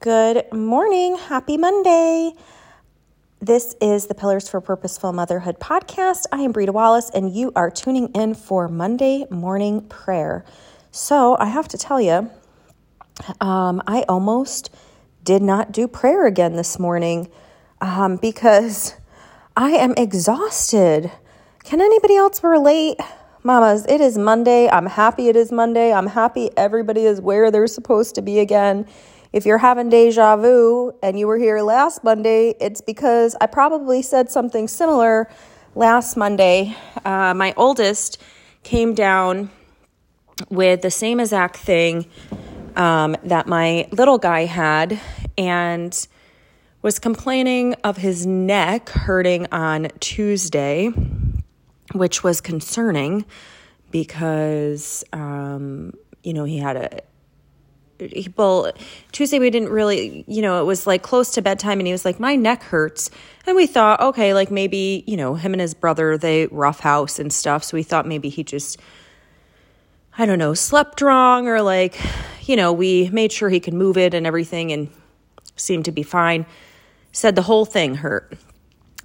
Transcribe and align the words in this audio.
Good 0.00 0.52
morning. 0.52 1.16
Happy 1.16 1.56
Monday. 1.56 2.30
This 3.40 3.74
is 3.80 4.06
the 4.06 4.14
Pillars 4.14 4.48
for 4.48 4.60
Purposeful 4.60 5.12
Motherhood 5.12 5.58
podcast. 5.58 6.26
I 6.30 6.42
am 6.42 6.52
Britta 6.52 6.70
Wallace, 6.70 7.10
and 7.12 7.34
you 7.34 7.50
are 7.56 7.68
tuning 7.68 8.06
in 8.14 8.34
for 8.34 8.68
Monday 8.68 9.26
morning 9.28 9.80
prayer. 9.88 10.44
So, 10.92 11.36
I 11.40 11.46
have 11.46 11.66
to 11.66 11.76
tell 11.76 12.00
you, 12.00 12.30
um, 13.40 13.82
I 13.88 14.04
almost 14.08 14.70
did 15.24 15.42
not 15.42 15.72
do 15.72 15.88
prayer 15.88 16.28
again 16.28 16.54
this 16.54 16.78
morning 16.78 17.28
um, 17.80 18.18
because 18.18 18.94
I 19.56 19.70
am 19.70 19.94
exhausted. 19.96 21.10
Can 21.64 21.80
anybody 21.80 22.14
else 22.14 22.44
relate? 22.44 23.00
Mamas, 23.42 23.84
it 23.88 24.00
is 24.00 24.16
Monday. 24.16 24.68
I'm 24.68 24.86
happy 24.86 25.26
it 25.26 25.34
is 25.34 25.50
Monday. 25.50 25.92
I'm 25.92 26.06
happy 26.06 26.50
everybody 26.56 27.04
is 27.04 27.20
where 27.20 27.50
they're 27.50 27.66
supposed 27.66 28.14
to 28.14 28.22
be 28.22 28.38
again. 28.38 28.86
If 29.30 29.44
you're 29.44 29.58
having 29.58 29.90
deja 29.90 30.36
vu 30.36 30.92
and 31.02 31.18
you 31.18 31.26
were 31.26 31.36
here 31.36 31.60
last 31.60 32.02
Monday, 32.02 32.54
it's 32.60 32.80
because 32.80 33.36
I 33.40 33.46
probably 33.46 34.00
said 34.00 34.30
something 34.30 34.68
similar 34.68 35.28
last 35.74 36.16
Monday. 36.16 36.74
Uh, 37.04 37.34
my 37.34 37.52
oldest 37.56 38.18
came 38.62 38.94
down 38.94 39.50
with 40.48 40.80
the 40.80 40.90
same 40.90 41.20
exact 41.20 41.56
thing 41.56 42.06
um, 42.76 43.16
that 43.24 43.46
my 43.46 43.86
little 43.90 44.16
guy 44.16 44.46
had 44.46 44.98
and 45.36 46.08
was 46.80 46.98
complaining 46.98 47.74
of 47.84 47.98
his 47.98 48.26
neck 48.26 48.88
hurting 48.88 49.46
on 49.52 49.88
Tuesday, 50.00 50.88
which 51.92 52.24
was 52.24 52.40
concerning 52.40 53.26
because, 53.90 55.04
um, 55.12 55.92
you 56.22 56.32
know, 56.32 56.44
he 56.44 56.56
had 56.56 56.76
a. 56.76 57.00
Well, 58.36 58.72
Tuesday 59.12 59.38
we 59.38 59.50
didn't 59.50 59.70
really, 59.70 60.24
you 60.28 60.40
know, 60.40 60.60
it 60.60 60.64
was 60.64 60.86
like 60.86 61.02
close 61.02 61.32
to 61.32 61.42
bedtime 61.42 61.80
and 61.80 61.86
he 61.86 61.92
was 61.92 62.04
like, 62.04 62.20
my 62.20 62.36
neck 62.36 62.62
hurts. 62.62 63.10
And 63.46 63.56
we 63.56 63.66
thought, 63.66 64.00
okay, 64.00 64.34
like 64.34 64.50
maybe, 64.50 65.02
you 65.06 65.16
know, 65.16 65.34
him 65.34 65.52
and 65.52 65.60
his 65.60 65.74
brother, 65.74 66.16
they 66.16 66.46
rough 66.46 66.80
house 66.80 67.18
and 67.18 67.32
stuff. 67.32 67.64
So 67.64 67.76
we 67.76 67.82
thought 67.82 68.06
maybe 68.06 68.28
he 68.28 68.44
just, 68.44 68.78
I 70.16 70.26
don't 70.26 70.38
know, 70.38 70.54
slept 70.54 71.00
wrong 71.00 71.48
or 71.48 71.60
like, 71.60 72.00
you 72.42 72.56
know, 72.56 72.72
we 72.72 73.10
made 73.10 73.32
sure 73.32 73.48
he 73.48 73.60
could 73.60 73.74
move 73.74 73.96
it 73.96 74.14
and 74.14 74.26
everything 74.26 74.70
and 74.72 74.90
seemed 75.56 75.84
to 75.86 75.92
be 75.92 76.02
fine. 76.02 76.46
Said 77.12 77.34
the 77.34 77.42
whole 77.42 77.64
thing 77.64 77.96
hurt. 77.96 78.38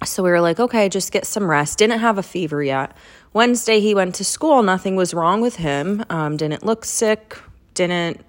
So 0.04 0.22
we 0.22 0.30
were 0.30 0.40
like, 0.40 0.60
okay, 0.60 0.88
just 0.88 1.12
get 1.12 1.26
some 1.26 1.50
rest. 1.50 1.78
Didn't 1.78 2.00
have 2.00 2.18
a 2.18 2.22
fever 2.22 2.62
yet. 2.62 2.96
Wednesday, 3.32 3.80
he 3.80 3.94
went 3.94 4.14
to 4.16 4.24
school. 4.24 4.62
Nothing 4.62 4.96
was 4.96 5.14
wrong 5.14 5.40
with 5.40 5.56
him. 5.56 6.04
Um, 6.10 6.36
didn't 6.36 6.64
look 6.64 6.84
sick. 6.84 7.38
Didn't 7.74 8.20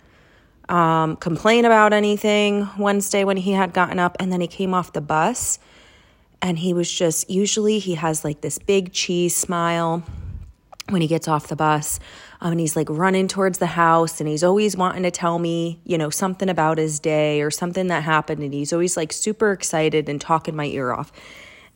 um, 0.69 1.15
complain 1.17 1.65
about 1.65 1.93
anything 1.93 2.67
Wednesday 2.77 3.23
when 3.23 3.37
he 3.37 3.51
had 3.51 3.73
gotten 3.73 3.99
up. 3.99 4.17
And 4.19 4.31
then 4.31 4.41
he 4.41 4.47
came 4.47 4.73
off 4.73 4.93
the 4.93 5.01
bus 5.01 5.59
and 6.41 6.59
he 6.59 6.73
was 6.73 6.91
just, 6.91 7.29
usually 7.29 7.79
he 7.79 7.95
has 7.95 8.23
like 8.23 8.41
this 8.41 8.57
big 8.57 8.91
cheese 8.91 9.35
smile 9.35 10.03
when 10.89 11.01
he 11.01 11.07
gets 11.07 11.27
off 11.27 11.47
the 11.47 11.55
bus. 11.55 11.99
Um, 12.41 12.51
and 12.51 12.59
he's 12.59 12.75
like 12.75 12.89
running 12.89 13.27
towards 13.27 13.57
the 13.57 13.65
house 13.65 14.19
and 14.19 14.29
he's 14.29 14.43
always 14.43 14.75
wanting 14.75 15.03
to 15.03 15.11
tell 15.11 15.39
me, 15.39 15.79
you 15.83 15.97
know, 15.97 16.09
something 16.09 16.49
about 16.49 16.77
his 16.77 16.99
day 16.99 17.41
or 17.41 17.49
something 17.49 17.87
that 17.87 18.03
happened. 18.03 18.41
And 18.43 18.53
he's 18.53 18.73
always 18.73 18.95
like 18.97 19.13
super 19.13 19.51
excited 19.51 20.09
and 20.09 20.19
talking 20.19 20.55
my 20.55 20.65
ear 20.65 20.91
off. 20.91 21.11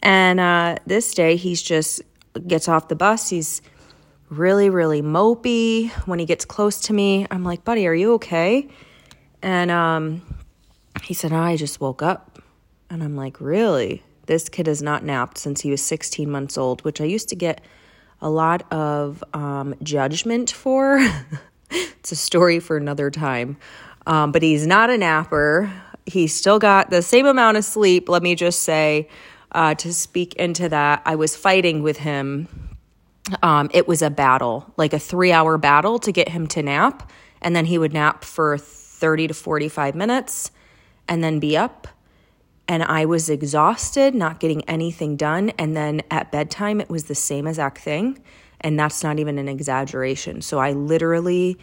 And 0.02 0.40
uh, 0.40 0.78
this 0.86 1.14
day, 1.14 1.36
he's 1.36 1.62
just 1.62 2.02
gets 2.48 2.68
off 2.68 2.88
the 2.88 2.96
bus. 2.96 3.30
He's 3.30 3.62
really, 4.30 4.69
really 4.69 5.02
mopey. 5.02 5.89
When 6.05 6.19
he 6.19 6.25
gets 6.25 6.45
close 6.45 6.80
to 6.81 6.94
me, 6.94 7.25
I'm 7.30 7.44
like, 7.44 7.63
buddy, 7.63 7.88
are 7.88 7.94
you 7.94 8.13
okay? 8.13 8.69
And 9.41 9.72
um, 9.72 10.22
he 11.03 11.13
said, 11.13 11.33
I 11.33 11.55
just 11.55 11.81
woke 11.81 12.02
up. 12.02 12.41
And 12.89 13.03
I'm 13.03 13.16
like, 13.16 13.39
really? 13.41 14.03
This 14.25 14.50
kid 14.50 14.67
has 14.67 14.81
not 14.81 15.03
napped 15.03 15.38
since 15.38 15.61
he 15.61 15.72
was 15.72 15.81
16 15.81 16.30
months 16.30 16.57
old, 16.57 16.83
which 16.83 17.02
I 17.02 17.05
used 17.05 17.29
to 17.29 17.35
get 17.35 17.62
a 18.22 18.29
lot 18.29 18.72
of 18.72 19.23
um, 19.34 19.75
judgment 19.81 20.51
for. 20.51 21.00
it's 21.72 22.12
a 22.12 22.16
story 22.16 22.59
for 22.59 22.78
another 22.78 23.09
time. 23.09 23.57
Um, 24.06 24.31
but 24.31 24.41
he's 24.41 24.66
not 24.66 24.89
a 24.89 24.97
napper. 24.97 25.72
He's 26.06 26.35
still 26.35 26.59
got 26.59 26.89
the 26.89 27.01
same 27.01 27.25
amount 27.25 27.57
of 27.57 27.66
sleep, 27.66 28.09
let 28.09 28.23
me 28.23 28.35
just 28.35 28.62
say 28.62 29.07
uh, 29.51 29.75
to 29.75 29.94
speak 29.94 30.34
into 30.35 30.69
that. 30.69 31.01
I 31.06 31.16
was 31.16 31.35
fighting 31.35 31.81
with 31.81 31.97
him. 31.97 32.47
Um, 33.41 33.69
it 33.73 33.88
was 33.88 34.01
a 34.01 34.09
battle, 34.09 34.72
like 34.78 34.94
a 34.94 35.00
three 35.00 35.31
hour 35.31 35.57
battle 35.57 36.00
to 36.00 36.12
get 36.12 36.29
him 36.29 36.47
to 36.47 36.63
nap. 36.63 37.12
And 37.41 37.56
then 37.56 37.66
he 37.66 37.78
would 37.78 37.94
nap 37.94 38.23
for 38.23 38.57
30 38.57 39.28
to 39.28 39.34
45 39.34 39.95
minutes 39.95 40.51
and 41.07 41.23
then 41.23 41.39
be 41.39 41.56
up. 41.57 41.88
And 42.68 42.84
I 42.84 43.06
was 43.06 43.29
exhausted, 43.29 44.13
not 44.13 44.39
getting 44.39 44.63
anything 44.69 45.16
done. 45.16 45.50
And 45.57 45.75
then 45.75 46.01
at 46.12 46.31
bedtime, 46.31 46.79
it 46.79 46.89
was 46.89 47.06
the 47.06 47.16
same 47.16 47.47
exact 47.47 47.79
thing. 47.79 48.19
And 48.62 48.79
that's 48.79 49.03
not 49.03 49.19
even 49.19 49.39
an 49.39 49.47
exaggeration. 49.47 50.41
So 50.41 50.59
I 50.59 50.73
literally 50.73 51.57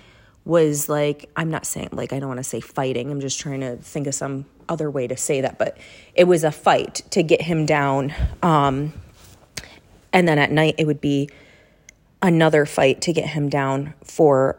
was 0.45 0.89
like, 0.89 1.31
I'm 1.37 1.51
not 1.51 1.67
saying, 1.67 1.91
like, 1.93 2.13
I 2.13 2.19
don't 2.19 2.29
want 2.29 2.39
to 2.39 2.45
say 2.45 2.61
fighting. 2.61 3.11
I'm 3.11 3.21
just 3.21 3.39
trying 3.39 3.61
to 3.61 3.77
think 3.77 4.07
of 4.07 4.15
some 4.15 4.47
other 4.69 4.91
way 4.91 5.07
to 5.07 5.17
say 5.17 5.41
that, 5.43 5.59
but 5.59 5.77
it 6.15 6.25
was 6.25 6.45
a 6.45 6.51
fight 6.51 7.03
to 7.11 7.23
get 7.23 7.43
him 7.43 7.67
down. 7.67 8.15
Um, 8.43 8.93
and 10.13 10.27
then 10.27 10.39
at 10.39 10.51
night, 10.51 10.77
it 10.79 10.87
would 10.87 11.01
be 11.01 11.29
another 12.27 12.67
fight 12.67 13.01
to 13.03 13.13
get 13.13 13.29
him 13.29 13.49
down 13.49 13.95
for 14.05 14.59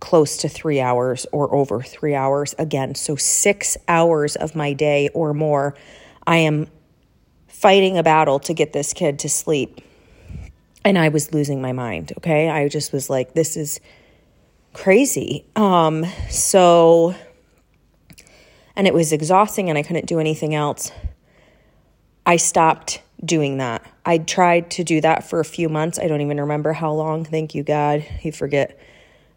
close 0.00 0.36
to 0.38 0.48
three 0.48 0.80
hours 0.80 1.26
or 1.32 1.52
over 1.54 1.82
three 1.82 2.14
hours 2.14 2.54
again. 2.58 2.94
So, 2.94 3.16
six 3.16 3.76
hours 3.88 4.36
of 4.36 4.54
my 4.54 4.72
day 4.72 5.08
or 5.14 5.32
more, 5.32 5.74
I 6.26 6.38
am 6.38 6.68
fighting 7.48 7.96
a 7.96 8.02
battle 8.02 8.38
to 8.40 8.52
get 8.52 8.72
this 8.72 8.92
kid 8.92 9.20
to 9.20 9.28
sleep. 9.28 9.80
And 10.84 10.98
I 10.98 11.08
was 11.08 11.32
losing 11.32 11.60
my 11.60 11.72
mind. 11.72 12.12
Okay. 12.18 12.48
I 12.48 12.68
just 12.68 12.92
was 12.92 13.10
like, 13.10 13.34
this 13.34 13.56
is 13.56 13.80
crazy. 14.72 15.44
Um, 15.56 16.04
so 16.30 17.16
and 18.76 18.86
it 18.86 18.92
was 18.92 19.12
exhausting 19.12 19.70
and 19.70 19.78
I 19.78 19.82
couldn't 19.82 20.06
do 20.06 20.20
anything 20.20 20.54
else, 20.54 20.92
I 22.26 22.36
stopped 22.36 23.00
doing 23.24 23.58
that. 23.58 23.84
I 24.04 24.18
tried 24.18 24.70
to 24.72 24.84
do 24.84 25.00
that 25.00 25.28
for 25.28 25.40
a 25.40 25.44
few 25.44 25.68
months. 25.68 25.98
I 25.98 26.06
don't 26.06 26.20
even 26.20 26.40
remember 26.40 26.72
how 26.72 26.92
long. 26.92 27.24
Thank 27.24 27.54
you, 27.54 27.62
God. 27.62 28.04
You 28.22 28.32
forget 28.32 28.78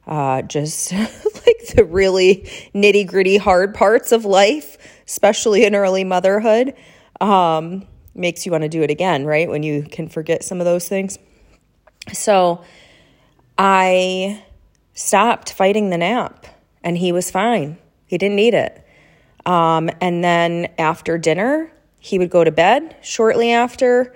uh, 0.08 0.42
just 0.42 0.92
like 0.94 1.68
the 1.76 1.86
really 1.86 2.50
nitty 2.74 3.08
gritty 3.08 3.38
hard 3.38 3.74
parts 3.74 4.12
of 4.12 4.26
life, 4.26 4.78
especially 5.08 5.66
in 5.66 5.76
early 5.76 6.04
motherhood. 6.04 6.74
Um, 7.22 7.86
makes 8.16 8.46
you 8.46 8.52
want 8.52 8.64
to 8.64 8.70
do 8.70 8.82
it 8.82 8.90
again, 8.90 9.26
right? 9.26 9.50
When 9.50 9.64
you 9.64 9.84
can 9.84 10.10
forget 10.10 10.44
some 10.44 10.60
of 10.60 10.66
those 10.66 10.88
things. 10.88 11.18
So 12.12 12.64
I 13.58 14.44
stopped 14.94 15.54
fighting 15.54 15.90
the 15.90 15.98
nap 15.98 16.46
and 16.84 16.98
he 16.98 17.12
was 17.12 17.30
fine. 17.30 17.78
He 18.06 18.18
didn't 18.18 18.36
need 18.36 18.54
it. 18.54 18.86
Um, 19.46 19.90
and 20.02 20.24
then 20.24 20.70
after 20.78 21.18
dinner, 21.18 21.72
he 22.00 22.18
would 22.18 22.30
go 22.30 22.44
to 22.44 22.52
bed 22.52 22.96
shortly 23.02 23.52
after, 23.52 24.16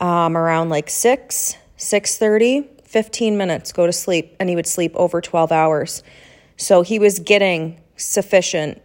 um, 0.00 0.36
around 0.36 0.68
like 0.68 0.88
6, 0.88 1.56
6.30, 1.76 2.68
15 2.84 3.36
minutes, 3.36 3.72
go 3.72 3.86
to 3.86 3.92
sleep, 3.92 4.36
and 4.38 4.48
he 4.48 4.54
would 4.54 4.66
sleep 4.66 4.92
over 4.94 5.20
12 5.20 5.52
hours. 5.52 6.02
So 6.56 6.82
he 6.82 6.98
was 6.98 7.18
getting 7.18 7.80
sufficient 7.96 8.80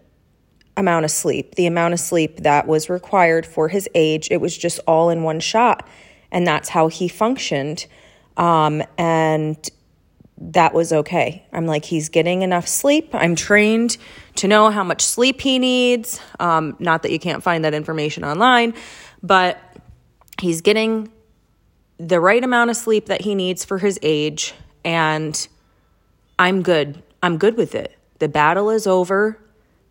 amount 0.76 1.06
of 1.06 1.12
sleep, 1.12 1.56
the 1.56 1.68
amount 1.68 1.94
of 1.94 2.00
sleep 2.00 2.38
that 2.42 2.68
was 2.68 2.90
required 2.90 3.46
for 3.46 3.68
his 3.68 3.88
age. 3.94 4.30
It 4.32 4.42
was 4.42 4.58
just 4.58 4.80
all 4.88 5.10
in 5.10 5.24
one 5.24 5.40
shot. 5.40 5.88
And 6.32 6.48
that's 6.48 6.70
how 6.70 6.88
he 6.88 7.08
functioned. 7.08 7.86
Um, 8.38 8.82
and 8.98 9.70
that 10.42 10.74
was 10.74 10.92
okay. 10.92 11.46
I'm 11.54 11.68
like, 11.68 11.86
he's 11.86 12.10
getting 12.10 12.42
enough 12.42 12.68
sleep. 12.68 13.10
I'm 13.14 13.36
trained 13.36 13.98
to 14.36 14.48
know 14.48 14.72
how 14.72 14.84
much 14.84 15.04
sleep 15.04 15.40
he 15.40 15.60
needs. 15.60 16.20
Um, 16.40 16.76
not 16.80 17.04
that 17.04 17.12
you 17.12 17.20
can't 17.20 17.44
find 17.44 17.64
that 17.64 17.76
information 17.76 18.24
online, 18.24 18.74
but 19.22 19.60
he's 20.40 20.62
getting 20.62 21.12
the 21.98 22.20
right 22.20 22.44
amount 22.44 22.72
of 22.72 22.76
sleep 22.76 23.06
that 23.06 23.22
he 23.22 23.36
needs 23.36 23.64
for 23.64 23.78
his 23.78 24.00
age. 24.02 24.56
And 24.84 25.48
I'm 26.40 26.64
good. 26.64 27.04
I'm 27.22 27.38
good 27.38 27.56
with 27.56 27.76
it. 27.76 27.96
The 28.18 28.28
battle 28.28 28.72
is 28.72 28.88
over. 28.88 29.38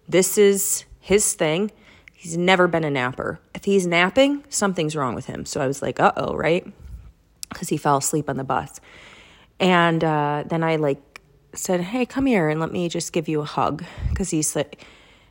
This 0.09 0.37
is 0.37 0.85
his 0.99 1.35
thing. 1.35 1.71
He's 2.13 2.37
never 2.37 2.67
been 2.67 2.83
a 2.83 2.91
napper. 2.91 3.39
If 3.55 3.65
he's 3.65 3.87
napping, 3.87 4.45
something's 4.49 4.97
wrong 4.97 5.15
with 5.15 5.27
him. 5.27 5.47
So 5.47 5.61
I 5.61 5.69
was 5.69 5.81
like, 5.81 6.01
uh 6.01 6.13
oh, 6.17 6.35
right? 6.35 6.67
Because 7.49 7.69
he 7.69 7.77
fell 7.77 7.99
asleep 7.99 8.29
on 8.29 8.37
the 8.37 8.45
bus. 8.45 8.81
And 9.61 10.03
uh, 10.03 10.45
then 10.47 10.65
I 10.65 10.77
like 10.77 11.21
said, 11.55 11.83
"Hey, 11.83 12.07
come 12.07 12.27
here 12.27 12.49
and 12.49 12.59
let 12.59 12.73
me 12.73 12.89
just 12.89 13.13
give 13.13 13.29
you 13.29 13.43
a 13.43 13.45
hug," 13.45 13.85
because 14.09 14.31
he 14.31 14.43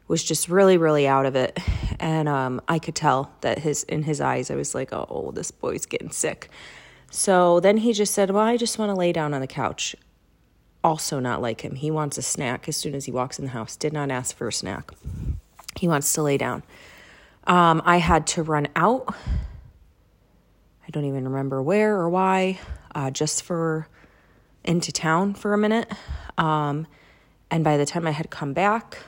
was 0.08 0.24
just 0.24 0.48
really, 0.50 0.78
really 0.78 1.08
out 1.08 1.26
of 1.26 1.36
it, 1.36 1.58
and 2.00 2.30
um, 2.30 2.62
I 2.68 2.80
could 2.80 2.96
tell 2.96 3.32
that 3.42 3.60
his 3.60 3.84
in 3.84 4.04
his 4.04 4.22
eyes, 4.22 4.52
I 4.52 4.56
was 4.56 4.76
like, 4.76 4.94
"Oh, 4.94 5.32
this 5.34 5.50
boy's 5.52 5.86
getting 5.88 6.12
sick." 6.12 6.50
So 7.12 7.60
then 7.60 7.78
he 7.78 7.92
just 7.92 8.14
said, 8.14 8.30
"Well, 8.30 8.44
I 8.44 8.56
just 8.56 8.78
want 8.78 8.90
to 8.90 8.96
lay 8.96 9.12
down 9.12 9.34
on 9.34 9.42
the 9.42 9.48
couch." 9.48 9.96
Also, 10.84 11.20
not 11.20 11.42
like 11.42 11.62
him. 11.62 11.76
He 11.76 11.92
wants 11.92 12.18
a 12.18 12.22
snack 12.22 12.70
as 12.70 12.78
soon 12.78 12.96
as 12.96 13.06
he 13.06 13.12
walks 13.12 13.40
in 13.40 13.46
the 13.46 13.52
house. 13.52 13.76
Did 13.76 13.92
not 13.92 14.12
ask 14.12 14.36
for 14.36 14.48
a 14.48 14.54
snack. 14.54 14.92
He 15.76 15.88
wants 15.88 16.14
to 16.14 16.24
lay 16.24 16.38
down. 16.38 16.64
Um, 17.46 17.82
I 17.84 17.98
had 17.98 18.28
to 18.28 18.44
run 18.44 18.68
out. 18.76 19.14
I 20.88 20.92
don't 20.92 21.06
even 21.06 21.28
remember 21.28 21.62
where 21.62 21.96
or 21.96 22.10
why, 22.10 22.60
uh, 22.96 23.12
just 23.12 23.44
for 23.44 23.88
into 24.70 24.92
town 24.92 25.34
for 25.34 25.54
a 25.54 25.58
minute. 25.58 25.92
Um, 26.38 26.86
and 27.50 27.64
by 27.64 27.76
the 27.76 27.86
time 27.88 28.06
I 28.06 28.12
had 28.12 28.30
come 28.30 28.54
back, 28.54 29.00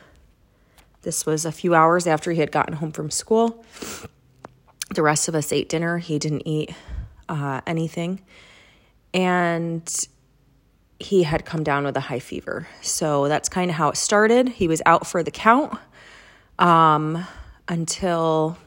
this 1.04 1.26
was 1.26 1.46
a 1.46 1.52
few 1.52 1.76
hours 1.76 2.08
after 2.08 2.32
he 2.32 2.40
had 2.40 2.52
gotten 2.52 2.76
home 2.76 2.92
from 2.92 3.12
school. 3.12 3.64
The 4.94 5.04
rest 5.04 5.28
of 5.28 5.36
us 5.36 5.54
ate 5.54 5.70
dinner. 5.70 6.00
He 6.00 6.18
didn't 6.18 6.48
eat 6.48 6.74
uh, 7.30 7.62
anything. 7.68 8.22
And 9.14 9.88
he 11.00 11.24
had 11.24 11.46
come 11.46 11.64
down 11.64 11.84
with 11.84 11.96
a 11.96 12.02
high 12.02 12.20
fever. 12.20 12.68
So 12.82 13.28
that's 13.28 13.48
kind 13.48 13.70
of 13.70 13.78
how 13.78 13.90
it 13.90 13.98
started. 13.98 14.50
He 14.50 14.68
was 14.68 14.82
out 14.88 15.06
for 15.06 15.22
the 15.22 15.32
count 15.32 15.78
um, 16.58 17.26
until 17.68 18.58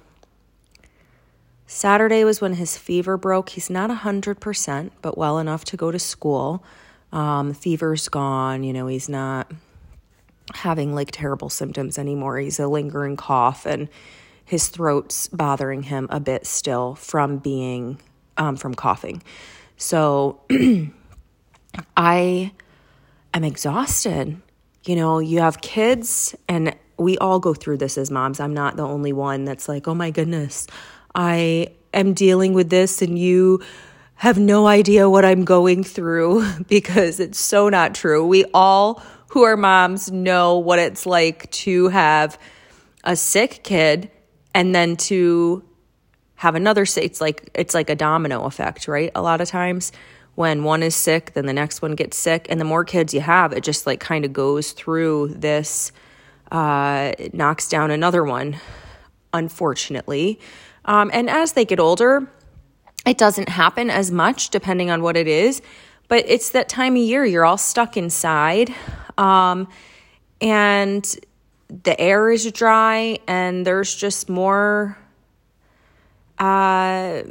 Saturday 1.75 2.23
was 2.23 2.41
when 2.41 2.55
his 2.55 2.79
fever 2.79 3.17
broke. 3.17 3.49
He's 3.49 3.69
not 3.69 3.91
100%, 3.91 4.91
but 5.03 5.19
well 5.19 5.41
enough 5.41 5.65
to 5.65 5.77
go 5.77 5.91
to 5.91 5.99
school. 5.99 6.63
Um, 7.13 7.53
fever's 7.53 8.09
gone. 8.09 8.63
You 8.63 8.73
know, 8.73 8.87
he's 8.87 9.09
not 9.09 9.51
having 10.55 10.95
like 10.95 11.11
terrible 11.11 11.49
symptoms 11.49 11.99
anymore. 11.99 12.39
He's 12.39 12.61
a 12.61 12.69
lingering 12.69 13.17
cough 13.17 13.67
and 13.67 13.89
his 14.45 14.69
throat's 14.69 15.27
bothering 15.27 15.83
him 15.83 16.07
a 16.11 16.21
bit 16.21 16.47
still 16.47 16.95
from 16.95 17.39
being 17.39 18.01
um, 18.37 18.55
from 18.55 18.77
coughing. 18.77 19.21
So 19.77 20.43
I 21.97 22.53
am 23.35 23.43
exhausted. 23.43 24.41
You 24.85 24.95
know, 24.95 25.19
you 25.19 25.41
have 25.41 25.61
kids, 25.61 26.37
and 26.49 26.77
we 26.99 27.19
all 27.19 27.41
go 27.41 27.53
through 27.53 27.79
this 27.79 27.99
as 27.99 28.13
moms. 28.13 28.39
I'm 28.39 28.55
not 28.55 28.77
the 28.77 28.87
only 28.87 29.13
one 29.13 29.45
that's 29.45 29.69
like, 29.69 29.89
oh 29.89 29.95
my 29.95 30.11
goodness, 30.11 30.69
I 31.15 31.69
am 31.93 32.15
dealing 32.15 32.53
with 32.53 32.71
this, 32.71 33.03
and 33.03 33.19
you 33.19 33.63
have 34.17 34.39
no 34.39 34.67
idea 34.67 35.09
what 35.09 35.25
I'm 35.25 35.45
going 35.45 35.85
through 35.85 36.45
because 36.69 37.21
it's 37.21 37.39
so 37.39 37.69
not 37.69 37.95
true. 37.95 38.27
We 38.27 38.45
all 38.55 39.03
who 39.29 39.43
are 39.43 39.57
moms 39.57 40.11
know 40.13 40.59
what 40.59 40.79
it's 40.79 41.07
like 41.07 41.51
to 41.51 41.89
have 41.89 42.39
a 43.03 43.17
sick 43.17 43.61
kid 43.65 44.11
and 44.55 44.75
then 44.75 44.97
to 44.97 45.65
have 46.37 46.55
another 46.55 46.87
sick. 46.87 47.05
It's 47.05 47.21
like 47.21 47.51
it's 47.55 47.75
like 47.75 47.91
a 47.91 47.95
domino 47.95 48.45
effect, 48.45 48.87
right? 48.87 49.11
A 49.15 49.23
lot 49.23 49.41
of 49.41 49.49
times 49.49 49.93
when 50.37 50.65
one 50.65 50.83
is 50.83 50.95
sick, 50.95 51.33
then 51.35 51.47
the 51.47 51.53
next 51.53 51.83
one 51.83 51.95
gets 51.95 52.17
sick, 52.17 52.47
and 52.49 52.61
the 52.61 52.65
more 52.65 52.85
kids 52.85 53.15
you 53.15 53.21
have, 53.21 53.53
it 53.53 53.63
just 53.63 53.87
like 53.87 54.01
kind 54.01 54.25
of 54.25 54.33
goes 54.33 54.73
through 54.73 55.29
this. 55.29 55.93
Uh, 56.51 57.13
it 57.19 57.35
knocks 57.35 57.69
down 57.69 57.91
another 57.91 58.23
one, 58.25 58.57
unfortunately. 59.33 60.41
Um, 60.85 61.11
and 61.13 61.31
as 61.31 61.53
they 61.53 61.65
get 61.65 61.81
older, 61.81 62.31
it 63.07 63.19
doesn't 63.19 63.49
happen 63.49 63.91
as 63.91 64.11
much 64.11 64.51
depending 64.51 64.91
on 64.91 65.03
what 65.03 65.17
it 65.17 65.29
is. 65.29 65.63
But 66.09 66.25
it's 66.29 66.51
that 66.51 66.69
time 66.69 66.97
of 66.97 67.03
year, 67.03 67.25
you're 67.25 67.45
all 67.45 67.59
stuck 67.59 67.97
inside. 67.97 68.75
Um, 69.17 69.69
and 70.41 71.17
the 71.83 71.99
air 71.99 72.31
is 72.31 72.51
dry, 72.53 73.19
and 73.27 73.67
there's 73.67 73.95
just 73.95 74.29
more. 74.29 74.99
Uh, 76.39 77.23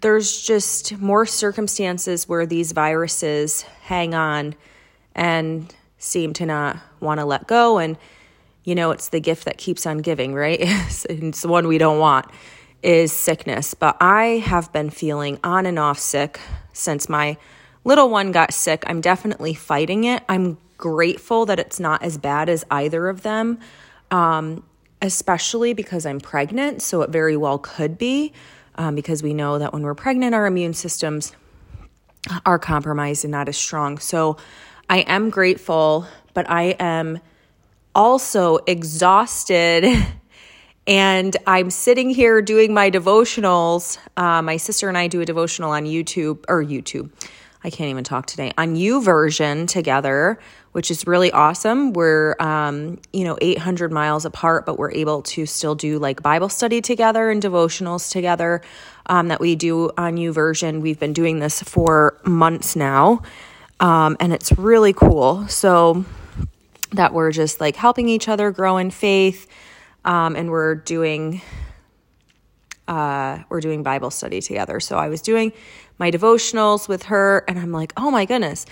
there's 0.00 0.40
just 0.40 0.98
more 0.98 1.26
circumstances 1.26 2.28
where 2.28 2.46
these 2.46 2.72
viruses 2.72 3.62
hang 3.82 4.14
on 4.14 4.54
and 5.14 5.74
seem 5.98 6.32
to 6.32 6.46
not 6.46 6.78
want 7.00 7.18
to 7.18 7.26
let 7.26 7.46
go. 7.46 7.78
And, 7.78 7.98
you 8.64 8.74
know, 8.74 8.90
it's 8.90 9.08
the 9.08 9.20
gift 9.20 9.44
that 9.44 9.58
keeps 9.58 9.86
on 9.86 9.98
giving, 9.98 10.34
right? 10.34 10.58
it's 10.60 11.42
the 11.42 11.48
one 11.48 11.66
we 11.66 11.78
don't 11.78 11.98
want 11.98 12.26
is 12.82 13.12
sickness. 13.12 13.74
But 13.74 13.96
I 14.00 14.42
have 14.44 14.72
been 14.72 14.90
feeling 14.90 15.38
on 15.44 15.66
and 15.66 15.78
off 15.78 15.98
sick 15.98 16.40
since 16.72 17.08
my 17.08 17.36
little 17.84 18.10
one 18.10 18.32
got 18.32 18.52
sick. 18.52 18.84
I'm 18.86 19.00
definitely 19.00 19.54
fighting 19.54 20.04
it. 20.04 20.22
I'm 20.28 20.58
grateful 20.76 21.46
that 21.46 21.58
it's 21.58 21.78
not 21.78 22.02
as 22.02 22.18
bad 22.18 22.48
as 22.48 22.64
either 22.70 23.08
of 23.08 23.22
them, 23.22 23.58
um, 24.10 24.64
especially 25.02 25.72
because 25.74 26.06
I'm 26.06 26.20
pregnant. 26.20 26.82
So 26.82 27.02
it 27.02 27.10
very 27.10 27.36
well 27.36 27.58
could 27.58 27.98
be 27.98 28.32
um, 28.76 28.94
because 28.94 29.22
we 29.22 29.34
know 29.34 29.58
that 29.58 29.72
when 29.72 29.82
we're 29.82 29.94
pregnant, 29.94 30.34
our 30.34 30.46
immune 30.46 30.74
systems 30.74 31.32
are 32.46 32.58
compromised 32.58 33.24
and 33.24 33.32
not 33.32 33.48
as 33.48 33.56
strong. 33.56 33.98
So 33.98 34.36
I 34.88 34.98
am 35.00 35.30
grateful, 35.30 36.06
but 36.34 36.48
I 36.48 36.76
am 36.78 37.20
also 37.94 38.58
exhausted. 38.66 39.84
And 40.86 41.36
I'm 41.46 41.70
sitting 41.70 42.10
here 42.10 42.42
doing 42.42 42.74
my 42.74 42.90
devotionals. 42.90 43.98
Uh, 44.16 44.42
my 44.42 44.56
sister 44.56 44.88
and 44.88 44.98
I 44.98 45.06
do 45.06 45.20
a 45.20 45.24
devotional 45.24 45.70
on 45.70 45.84
YouTube 45.84 46.44
or 46.48 46.64
YouTube. 46.64 47.10
I 47.62 47.70
can't 47.70 47.90
even 47.90 48.04
talk 48.04 48.26
today 48.26 48.52
on 48.56 48.74
YouVersion 48.74 49.68
together, 49.68 50.38
which 50.72 50.90
is 50.90 51.06
really 51.06 51.30
awesome. 51.30 51.92
We're, 51.92 52.34
um, 52.40 52.98
you 53.12 53.24
know, 53.24 53.36
800 53.40 53.92
miles 53.92 54.24
apart, 54.24 54.64
but 54.64 54.78
we're 54.78 54.92
able 54.92 55.22
to 55.22 55.44
still 55.44 55.74
do 55.74 55.98
like 55.98 56.22
Bible 56.22 56.48
study 56.48 56.80
together 56.80 57.30
and 57.30 57.42
devotionals 57.42 58.10
together 58.10 58.62
um, 59.06 59.28
that 59.28 59.40
we 59.40 59.56
do 59.56 59.90
on 59.98 60.16
YouVersion. 60.16 60.80
We've 60.80 60.98
been 60.98 61.12
doing 61.12 61.38
this 61.40 61.62
for 61.62 62.18
months 62.24 62.76
now, 62.76 63.22
um, 63.78 64.16
and 64.20 64.32
it's 64.32 64.52
really 64.52 64.94
cool. 64.94 65.46
So 65.48 66.06
that 66.92 67.12
we're 67.12 67.32
just 67.32 67.60
like 67.60 67.76
helping 67.76 68.08
each 68.08 68.28
other 68.28 68.50
grow 68.50 68.76
in 68.76 68.90
faith, 68.90 69.46
um, 70.04 70.36
and 70.36 70.50
we're 70.50 70.74
doing 70.74 71.40
uh, 72.88 73.38
we're 73.48 73.60
doing 73.60 73.82
Bible 73.82 74.10
study 74.10 74.40
together. 74.40 74.80
So 74.80 74.98
I 74.98 75.08
was 75.08 75.22
doing 75.22 75.52
my 75.98 76.10
devotionals 76.10 76.88
with 76.88 77.04
her, 77.04 77.44
and 77.46 77.58
I'm 77.58 77.72
like, 77.72 77.92
oh 77.96 78.10
my 78.10 78.24
goodness. 78.24 78.66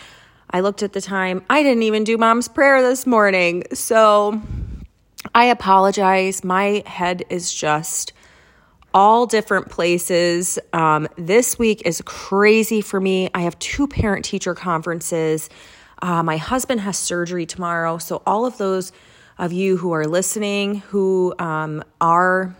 I 0.50 0.60
looked 0.60 0.82
at 0.82 0.94
the 0.94 1.00
time. 1.02 1.44
I 1.50 1.62
didn't 1.62 1.82
even 1.82 2.04
do 2.04 2.16
mom's 2.16 2.48
prayer 2.48 2.80
this 2.80 3.06
morning. 3.06 3.64
So 3.74 4.40
I 5.34 5.44
apologize. 5.46 6.42
My 6.42 6.82
head 6.86 7.24
is 7.28 7.52
just 7.52 8.14
all 8.94 9.26
different 9.26 9.68
places. 9.68 10.58
Um, 10.72 11.06
this 11.16 11.58
week 11.58 11.82
is 11.84 12.00
crazy 12.06 12.80
for 12.80 13.00
me. 13.00 13.28
I 13.34 13.40
have 13.40 13.58
two 13.58 13.86
parent 13.86 14.24
teacher 14.24 14.54
conferences. 14.54 15.50
Uh, 16.00 16.22
my 16.22 16.36
husband 16.36 16.80
has 16.80 16.96
surgery 16.96 17.46
tomorrow. 17.46 17.98
So, 17.98 18.22
all 18.26 18.46
of 18.46 18.58
those 18.58 18.92
of 19.38 19.52
you 19.52 19.76
who 19.76 19.92
are 19.92 20.06
listening 20.06 20.80
who 20.80 21.34
um, 21.38 21.82
are 22.00 22.54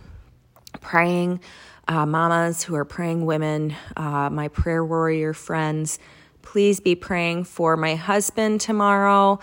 praying 0.80 1.40
uh, 1.88 2.06
mamas, 2.06 2.62
who 2.62 2.74
are 2.74 2.84
praying 2.84 3.24
women, 3.26 3.74
uh, 3.96 4.30
my 4.30 4.48
prayer 4.48 4.84
warrior 4.84 5.32
friends. 5.32 5.98
Please 6.42 6.80
be 6.80 6.94
praying 6.94 7.44
for 7.44 7.76
my 7.76 7.94
husband 7.94 8.60
tomorrow. 8.60 9.38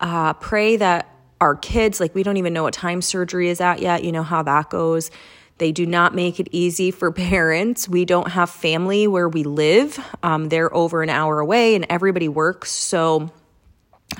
Uh, 0.00 0.32
pray 0.34 0.76
that 0.76 1.14
our 1.40 1.54
kids, 1.54 2.00
like 2.00 2.14
we 2.14 2.22
don't 2.22 2.36
even 2.36 2.52
know 2.52 2.64
what 2.64 2.74
time 2.74 3.02
surgery 3.02 3.48
is 3.48 3.60
at 3.60 3.80
yet. 3.80 4.04
You 4.04 4.12
know 4.12 4.22
how 4.22 4.42
that 4.42 4.70
goes. 4.70 5.10
They 5.58 5.72
do 5.72 5.84
not 5.84 6.14
make 6.14 6.40
it 6.40 6.48
easy 6.52 6.90
for 6.90 7.12
parents. 7.12 7.88
We 7.88 8.04
don't 8.04 8.28
have 8.28 8.50
family 8.50 9.06
where 9.06 9.28
we 9.28 9.44
live. 9.44 9.98
Um, 10.22 10.48
they're 10.48 10.74
over 10.74 11.02
an 11.02 11.10
hour 11.10 11.38
away 11.38 11.74
and 11.74 11.86
everybody 11.88 12.28
works. 12.28 12.70
So 12.70 13.30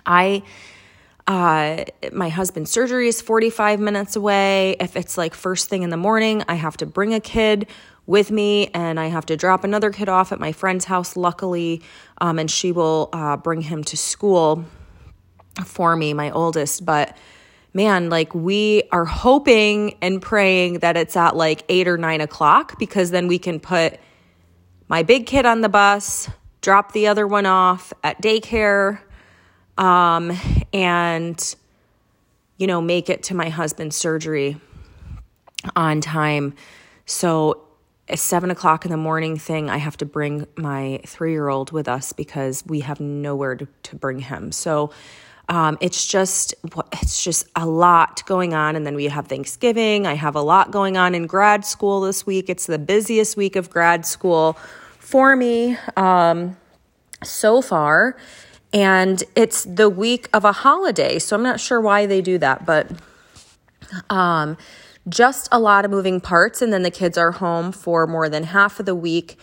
I 0.06 0.42
uh, 1.26 1.84
my 2.12 2.28
husband's 2.28 2.72
surgery 2.72 3.06
is 3.06 3.20
45 3.20 3.78
minutes 3.78 4.16
away. 4.16 4.74
If 4.80 4.96
it's 4.96 5.16
like 5.16 5.32
first 5.32 5.68
thing 5.68 5.84
in 5.84 5.90
the 5.90 5.96
morning, 5.96 6.42
I 6.48 6.54
have 6.54 6.76
to 6.78 6.86
bring 6.86 7.14
a 7.14 7.20
kid 7.20 7.68
with 8.04 8.32
me 8.32 8.68
and 8.74 8.98
I 8.98 9.06
have 9.06 9.26
to 9.26 9.36
drop 9.36 9.62
another 9.62 9.92
kid 9.92 10.08
off 10.08 10.32
at 10.32 10.40
my 10.40 10.50
friend's 10.50 10.86
house, 10.86 11.16
luckily, 11.16 11.82
um, 12.20 12.40
and 12.40 12.50
she 12.50 12.72
will 12.72 13.10
uh, 13.12 13.36
bring 13.36 13.60
him 13.60 13.84
to 13.84 13.96
school 13.96 14.64
for 15.64 15.94
me, 15.94 16.12
my 16.14 16.32
oldest. 16.32 16.84
But 16.84 17.16
man, 17.72 18.10
like 18.10 18.34
we 18.34 18.82
are 18.90 19.04
hoping 19.04 19.96
and 20.02 20.20
praying 20.20 20.80
that 20.80 20.96
it's 20.96 21.16
at 21.16 21.36
like 21.36 21.62
eight 21.68 21.86
or 21.86 21.96
nine 21.96 22.20
o'clock 22.20 22.76
because 22.78 23.12
then 23.12 23.28
we 23.28 23.38
can 23.38 23.60
put 23.60 24.00
my 24.88 25.04
big 25.04 25.26
kid 25.26 25.46
on 25.46 25.60
the 25.60 25.68
bus, 25.68 26.28
drop 26.60 26.90
the 26.90 27.06
other 27.06 27.26
one 27.26 27.46
off 27.46 27.92
at 28.02 28.20
daycare 28.20 29.00
um, 29.80 30.38
and, 30.72 31.56
you 32.58 32.66
know, 32.66 32.80
make 32.80 33.08
it 33.10 33.24
to 33.24 33.34
my 33.34 33.48
husband's 33.48 33.96
surgery 33.96 34.60
on 35.74 36.00
time. 36.00 36.54
So, 37.06 37.62
a 38.08 38.16
seven 38.16 38.50
o'clock 38.50 38.84
in 38.84 38.90
the 38.90 38.96
morning 38.96 39.38
thing, 39.38 39.70
I 39.70 39.78
have 39.78 39.96
to 39.98 40.04
bring 40.04 40.46
my 40.56 41.00
three 41.06 41.32
year 41.32 41.48
old 41.48 41.72
with 41.72 41.88
us 41.88 42.12
because 42.12 42.64
we 42.66 42.80
have 42.80 43.00
nowhere 43.00 43.54
to, 43.56 43.68
to 43.84 43.96
bring 43.96 44.18
him. 44.18 44.52
So, 44.52 44.90
um, 45.48 45.78
it's 45.80 46.06
just 46.06 46.54
it's 46.92 47.24
just 47.24 47.48
a 47.56 47.66
lot 47.66 48.22
going 48.26 48.54
on 48.54 48.76
and 48.76 48.86
then 48.86 48.94
we 48.94 49.06
have 49.06 49.26
thanksgiving 49.26 50.06
i 50.06 50.14
have 50.14 50.36
a 50.36 50.40
lot 50.40 50.70
going 50.70 50.96
on 50.96 51.12
in 51.12 51.26
grad 51.26 51.64
school 51.64 52.02
this 52.02 52.24
week 52.24 52.48
it's 52.48 52.66
the 52.66 52.78
busiest 52.78 53.36
week 53.36 53.56
of 53.56 53.68
grad 53.68 54.06
school 54.06 54.56
for 55.00 55.34
me 55.34 55.76
um, 55.96 56.56
so 57.24 57.60
far 57.60 58.16
and 58.72 59.22
it's 59.34 59.64
the 59.64 59.88
week 59.88 60.28
of 60.32 60.44
a 60.44 60.52
holiday. 60.52 61.18
So 61.18 61.36
I'm 61.36 61.42
not 61.42 61.60
sure 61.60 61.80
why 61.80 62.06
they 62.06 62.20
do 62.20 62.38
that, 62.38 62.64
but 62.66 62.90
Um, 64.08 64.56
just 65.08 65.48
a 65.50 65.58
lot 65.58 65.84
of 65.84 65.90
moving 65.90 66.20
parts, 66.20 66.62
and 66.62 66.72
then 66.72 66.82
the 66.82 66.90
kids 66.90 67.18
are 67.18 67.32
home 67.32 67.72
for 67.72 68.06
more 68.06 68.28
than 68.28 68.44
half 68.44 68.78
of 68.78 68.86
the 68.86 68.94
week. 68.94 69.36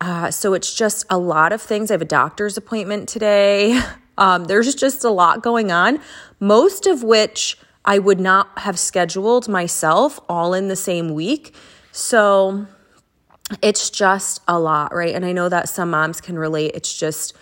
Uh, 0.00 0.30
so 0.30 0.54
it's 0.54 0.74
just 0.74 1.04
a 1.08 1.18
lot 1.18 1.52
of 1.52 1.62
things. 1.62 1.90
I 1.90 1.94
have 1.94 2.02
a 2.02 2.06
doctor's 2.06 2.56
appointment 2.56 3.08
today. 3.08 3.80
Um, 4.16 4.44
there's 4.44 4.76
just 4.76 5.02
a 5.02 5.10
lot 5.10 5.42
going 5.42 5.72
on, 5.72 5.98
most 6.38 6.86
of 6.86 7.02
which 7.02 7.58
I 7.84 7.98
would 7.98 8.20
not 8.20 8.56
have 8.60 8.78
scheduled 8.78 9.48
myself 9.48 10.20
all 10.28 10.54
in 10.54 10.68
the 10.68 10.76
same 10.76 11.14
week. 11.14 11.52
So 11.90 12.68
it's 13.60 13.90
just 13.90 14.40
a 14.46 14.56
lot, 14.56 14.94
right? 14.94 15.12
And 15.16 15.24
I 15.24 15.32
know 15.32 15.48
that 15.48 15.68
some 15.68 15.90
moms 15.90 16.20
can 16.20 16.38
relate. 16.38 16.76
It's 16.76 16.96
just, 16.96 17.34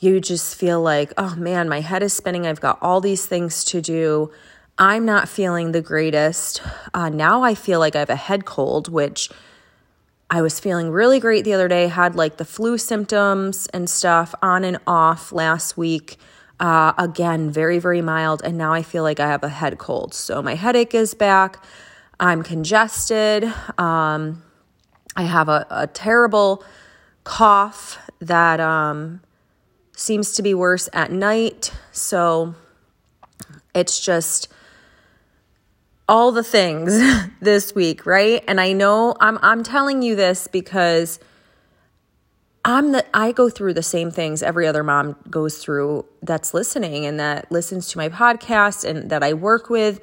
you 0.00 0.18
just 0.18 0.56
feel 0.56 0.80
like, 0.80 1.12
oh 1.16 1.36
man, 1.36 1.68
my 1.68 1.82
head 1.82 2.02
is 2.02 2.12
spinning. 2.12 2.46
I've 2.46 2.60
got 2.60 2.78
all 2.80 3.00
these 3.00 3.26
things 3.26 3.64
to 3.66 3.82
do. 3.82 4.32
I'm 4.78 5.04
not 5.04 5.28
feeling 5.28 5.72
the 5.72 5.82
greatest. 5.82 6.62
Uh, 6.94 7.10
now 7.10 7.42
I 7.42 7.54
feel 7.54 7.78
like 7.78 7.94
I 7.94 7.98
have 7.98 8.10
a 8.10 8.16
head 8.16 8.46
cold, 8.46 8.88
which 8.90 9.28
I 10.30 10.40
was 10.40 10.58
feeling 10.58 10.90
really 10.90 11.20
great 11.20 11.44
the 11.44 11.52
other 11.52 11.68
day, 11.68 11.88
had 11.88 12.14
like 12.14 12.38
the 12.38 12.46
flu 12.46 12.78
symptoms 12.78 13.66
and 13.74 13.90
stuff 13.90 14.34
on 14.40 14.64
and 14.64 14.78
off 14.86 15.32
last 15.32 15.76
week. 15.76 16.16
Uh, 16.58 16.94
again, 16.96 17.50
very, 17.50 17.78
very 17.78 18.00
mild. 18.00 18.40
And 18.42 18.56
now 18.56 18.72
I 18.72 18.82
feel 18.82 19.02
like 19.02 19.20
I 19.20 19.28
have 19.28 19.42
a 19.42 19.48
head 19.48 19.78
cold. 19.78 20.14
So 20.14 20.40
my 20.40 20.54
headache 20.54 20.94
is 20.94 21.12
back. 21.12 21.62
I'm 22.18 22.42
congested. 22.42 23.44
Um, 23.76 24.42
I 25.16 25.22
have 25.24 25.48
a, 25.48 25.66
a 25.70 25.86
terrible 25.88 26.64
cough 27.24 27.98
that 28.20 28.60
um, 28.60 29.20
seems 30.00 30.32
to 30.32 30.42
be 30.42 30.54
worse 30.54 30.88
at 30.94 31.12
night. 31.12 31.72
So 31.92 32.54
it's 33.74 34.00
just 34.00 34.48
all 36.08 36.32
the 36.32 36.42
things 36.42 36.98
this 37.40 37.74
week, 37.74 38.06
right? 38.06 38.42
And 38.48 38.60
I 38.60 38.72
know 38.72 39.14
I'm 39.20 39.38
I'm 39.42 39.62
telling 39.62 40.02
you 40.02 40.16
this 40.16 40.46
because 40.46 41.20
I'm 42.64 42.92
the 42.92 43.04
I 43.14 43.32
go 43.32 43.50
through 43.50 43.74
the 43.74 43.82
same 43.82 44.10
things 44.10 44.42
every 44.42 44.66
other 44.66 44.82
mom 44.82 45.16
goes 45.28 45.58
through 45.58 46.06
that's 46.22 46.54
listening 46.54 47.04
and 47.04 47.20
that 47.20 47.52
listens 47.52 47.88
to 47.88 47.98
my 47.98 48.08
podcast 48.08 48.88
and 48.88 49.10
that 49.10 49.22
I 49.22 49.34
work 49.34 49.68
with. 49.68 50.00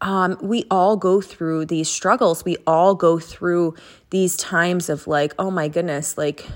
Um, 0.00 0.36
we 0.40 0.64
all 0.70 0.96
go 0.96 1.20
through 1.20 1.66
these 1.66 1.88
struggles. 1.88 2.44
We 2.44 2.56
all 2.66 2.94
go 2.94 3.18
through 3.18 3.74
these 4.10 4.36
times 4.36 4.88
of 4.88 5.06
like, 5.06 5.32
oh 5.38 5.50
my 5.50 5.68
goodness, 5.68 6.18
like 6.18 6.46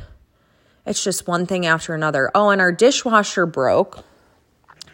it's 0.87 1.03
just 1.03 1.27
one 1.27 1.47
thing 1.47 1.67
after 1.67 1.95
another. 1.95 2.31
Oh, 2.35 2.51
and 2.51 2.61
our 2.61 2.73
dishwasher 2.73 3.47
broke. 3.47 4.05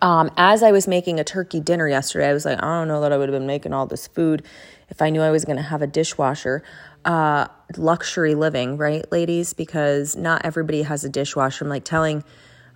Um, 0.00 0.32
as 0.36 0.62
I 0.62 0.72
was 0.72 0.88
making 0.88 1.20
a 1.20 1.24
turkey 1.24 1.60
dinner 1.60 1.86
yesterday, 1.86 2.28
I 2.28 2.32
was 2.32 2.44
like, 2.44 2.60
I 2.60 2.78
don't 2.78 2.88
know 2.88 3.00
that 3.02 3.12
I 3.12 3.18
would 3.18 3.28
have 3.28 3.38
been 3.38 3.46
making 3.46 3.72
all 3.72 3.86
this 3.86 4.08
food 4.08 4.42
if 4.88 5.00
I 5.00 5.10
knew 5.10 5.20
I 5.20 5.30
was 5.30 5.44
going 5.44 5.58
to 5.58 5.62
have 5.62 5.80
a 5.80 5.86
dishwasher. 5.86 6.62
Uh, 7.04 7.46
luxury 7.76 8.34
living, 8.34 8.76
right, 8.76 9.10
ladies? 9.12 9.52
Because 9.52 10.16
not 10.16 10.44
everybody 10.44 10.82
has 10.82 11.04
a 11.04 11.08
dishwasher. 11.08 11.64
I'm 11.64 11.68
like 11.68 11.84
telling 11.84 12.24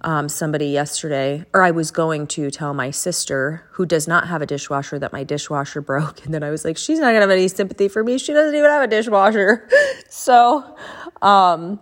um, 0.02 0.28
somebody 0.28 0.66
yesterday, 0.66 1.44
or 1.52 1.62
I 1.62 1.72
was 1.72 1.90
going 1.90 2.26
to 2.28 2.50
tell 2.50 2.74
my 2.74 2.90
sister 2.90 3.64
who 3.72 3.86
does 3.86 4.06
not 4.06 4.28
have 4.28 4.40
a 4.40 4.46
dishwasher 4.46 4.98
that 4.98 5.12
my 5.12 5.24
dishwasher 5.24 5.80
broke. 5.82 6.24
And 6.24 6.32
then 6.32 6.42
I 6.42 6.50
was 6.50 6.64
like, 6.64 6.76
she's 6.76 6.98
not 6.98 7.06
going 7.06 7.16
to 7.16 7.20
have 7.22 7.30
any 7.30 7.48
sympathy 7.48 7.88
for 7.88 8.04
me. 8.04 8.18
She 8.18 8.32
doesn't 8.32 8.54
even 8.54 8.70
have 8.70 8.82
a 8.82 8.86
dishwasher. 8.86 9.68
so, 10.08 10.76
um, 11.22 11.80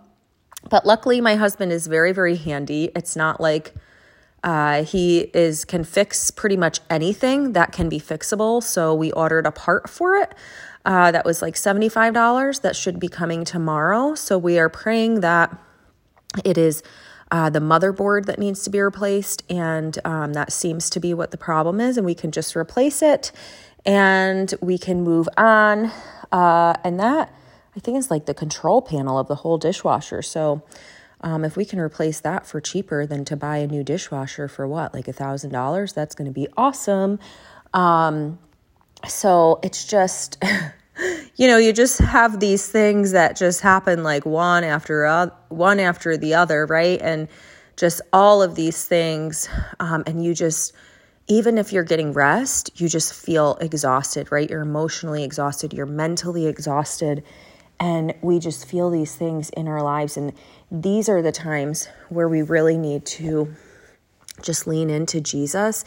but 0.69 0.85
luckily, 0.85 1.21
my 1.21 1.35
husband 1.35 1.71
is 1.71 1.87
very, 1.87 2.11
very 2.11 2.35
handy. 2.35 2.91
It's 2.95 3.15
not 3.15 3.39
like 3.39 3.73
uh, 4.43 4.83
he 4.83 5.31
is 5.33 5.65
can 5.65 5.83
fix 5.83 6.31
pretty 6.31 6.57
much 6.57 6.79
anything 6.89 7.53
that 7.53 7.71
can 7.71 7.89
be 7.89 7.99
fixable. 7.99 8.61
So 8.61 8.93
we 8.93 9.11
ordered 9.11 9.45
a 9.45 9.51
part 9.51 9.89
for 9.89 10.15
it. 10.15 10.33
Uh, 10.85 11.11
that 11.11 11.25
was 11.25 11.41
like 11.41 11.55
$75 11.55 12.61
that 12.61 12.75
should 12.75 12.99
be 12.99 13.07
coming 13.07 13.43
tomorrow. 13.43 14.13
So 14.13 14.37
we 14.37 14.59
are 14.59 14.69
praying 14.69 15.21
that 15.21 15.57
it 16.43 16.59
is 16.59 16.83
uh, 17.31 17.49
the 17.49 17.59
motherboard 17.59 18.27
that 18.27 18.37
needs 18.37 18.63
to 18.63 18.69
be 18.69 18.79
replaced, 18.79 19.43
and 19.49 19.97
um, 20.05 20.33
that 20.33 20.51
seems 20.51 20.91
to 20.91 20.99
be 20.99 21.13
what 21.13 21.31
the 21.31 21.37
problem 21.37 21.81
is, 21.81 21.97
and 21.97 22.05
we 22.05 22.13
can 22.13 22.31
just 22.31 22.55
replace 22.55 23.01
it 23.01 23.31
and 23.85 24.53
we 24.61 24.77
can 24.77 25.01
move 25.01 25.29
on. 25.37 25.91
Uh, 26.31 26.73
and 26.83 26.99
that 26.99 27.33
I 27.75 27.79
think 27.79 27.97
it's 27.97 28.09
like 28.09 28.25
the 28.25 28.33
control 28.33 28.81
panel 28.81 29.19
of 29.19 29.27
the 29.27 29.35
whole 29.35 29.57
dishwasher. 29.57 30.21
So 30.21 30.63
um, 31.21 31.43
if 31.43 31.57
we 31.57 31.65
can 31.65 31.79
replace 31.79 32.19
that 32.21 32.45
for 32.45 32.61
cheaper 32.61 33.05
than 33.05 33.25
to 33.25 33.35
buy 33.35 33.57
a 33.57 33.67
new 33.67 33.83
dishwasher 33.83 34.47
for 34.47 34.67
what, 34.67 34.93
like 34.93 35.07
a 35.07 35.13
thousand 35.13 35.51
dollars, 35.51 35.93
that's 35.93 36.15
going 36.15 36.27
to 36.27 36.33
be 36.33 36.47
awesome. 36.55 37.19
Um, 37.73 38.39
so 39.07 39.59
it's 39.63 39.85
just, 39.85 40.43
you 41.35 41.47
know, 41.47 41.57
you 41.57 41.73
just 41.73 41.99
have 41.99 42.39
these 42.39 42.67
things 42.67 43.11
that 43.11 43.35
just 43.35 43.61
happen 43.61 44.03
like 44.03 44.25
one 44.25 44.63
after 44.63 45.05
uh, 45.05 45.29
one 45.49 45.79
after 45.79 46.15
the 46.17 46.35
other, 46.35 46.65
right? 46.65 47.01
And 47.01 47.27
just 47.75 48.01
all 48.13 48.41
of 48.41 48.55
these 48.55 48.85
things, 48.85 49.49
um, 49.79 50.03
and 50.07 50.23
you 50.23 50.33
just 50.33 50.73
even 51.27 51.57
if 51.57 51.73
you're 51.73 51.83
getting 51.83 52.13
rest, 52.13 52.69
you 52.79 52.87
just 52.87 53.13
feel 53.13 53.57
exhausted, 53.59 54.31
right? 54.31 54.49
You're 54.49 54.61
emotionally 54.61 55.23
exhausted, 55.23 55.73
you're 55.73 55.87
mentally 55.87 56.45
exhausted. 56.45 57.23
And 57.79 58.13
we 58.21 58.39
just 58.39 58.67
feel 58.67 58.89
these 58.89 59.15
things 59.15 59.49
in 59.51 59.67
our 59.67 59.83
lives. 59.83 60.17
And 60.17 60.33
these 60.71 61.09
are 61.09 61.21
the 61.21 61.31
times 61.31 61.89
where 62.09 62.27
we 62.29 62.41
really 62.41 62.77
need 62.77 63.05
to 63.05 63.53
just 64.41 64.67
lean 64.67 64.89
into 64.89 65.21
Jesus 65.21 65.83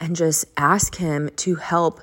and 0.00 0.16
just 0.16 0.44
ask 0.56 0.96
Him 0.96 1.30
to 1.36 1.56
help 1.56 2.00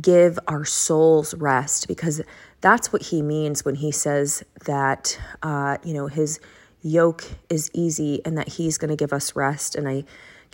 give 0.00 0.38
our 0.48 0.64
souls 0.64 1.34
rest 1.34 1.88
because 1.88 2.22
that's 2.60 2.92
what 2.92 3.02
He 3.02 3.22
means 3.22 3.64
when 3.64 3.74
He 3.76 3.90
says 3.90 4.42
that, 4.64 5.18
uh, 5.42 5.78
you 5.84 5.94
know, 5.94 6.06
His 6.06 6.40
yoke 6.82 7.24
is 7.48 7.70
easy 7.74 8.20
and 8.24 8.36
that 8.38 8.48
He's 8.48 8.78
going 8.78 8.90
to 8.90 8.96
give 8.96 9.12
us 9.12 9.36
rest. 9.36 9.74
And 9.74 9.88
I 9.88 10.04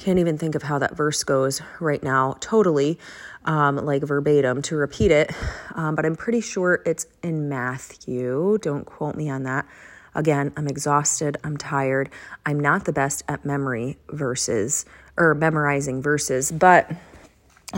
can't 0.00 0.18
even 0.18 0.38
think 0.38 0.54
of 0.54 0.62
how 0.62 0.78
that 0.78 0.96
verse 0.96 1.22
goes 1.24 1.60
right 1.78 2.02
now, 2.02 2.36
totally, 2.40 2.98
um, 3.44 3.76
like 3.76 4.02
verbatim 4.02 4.62
to 4.62 4.76
repeat 4.76 5.10
it. 5.10 5.30
Um, 5.74 5.94
but 5.94 6.06
I'm 6.06 6.16
pretty 6.16 6.40
sure 6.40 6.82
it's 6.86 7.06
in 7.22 7.48
Matthew. 7.48 8.58
Don't 8.62 8.86
quote 8.86 9.14
me 9.14 9.28
on 9.28 9.42
that. 9.44 9.66
Again, 10.14 10.52
I'm 10.56 10.66
exhausted, 10.66 11.36
I'm 11.44 11.56
tired. 11.56 12.10
I'm 12.44 12.58
not 12.58 12.86
the 12.86 12.92
best 12.92 13.22
at 13.28 13.44
memory 13.44 13.98
verses 14.08 14.86
or 15.16 15.34
memorizing 15.34 16.02
verses, 16.02 16.50
but 16.50 16.90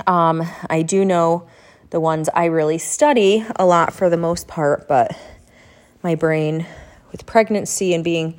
um, 0.06 0.42
I 0.70 0.82
do 0.82 1.04
know 1.04 1.48
the 1.90 2.00
ones 2.00 2.30
I 2.32 2.46
really 2.46 2.78
study 2.78 3.44
a 3.56 3.66
lot 3.66 3.92
for 3.92 4.08
the 4.08 4.16
most 4.16 4.48
part, 4.48 4.88
but 4.88 5.14
my 6.02 6.14
brain 6.14 6.66
with 7.10 7.26
pregnancy 7.26 7.92
and 7.92 8.02
being 8.02 8.38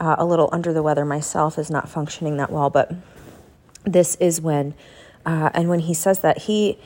uh, 0.00 0.16
a 0.18 0.24
little 0.24 0.48
under 0.50 0.72
the 0.72 0.82
weather 0.82 1.04
myself 1.04 1.58
is 1.58 1.70
not 1.70 1.88
functioning 1.88 2.38
that 2.38 2.50
well. 2.50 2.70
But 2.70 2.92
this 3.92 4.16
is 4.16 4.40
when, 4.40 4.74
uh, 5.24 5.50
and 5.54 5.68
when 5.68 5.80
he 5.80 5.94
says 5.94 6.20
that, 6.20 6.42
he 6.42 6.78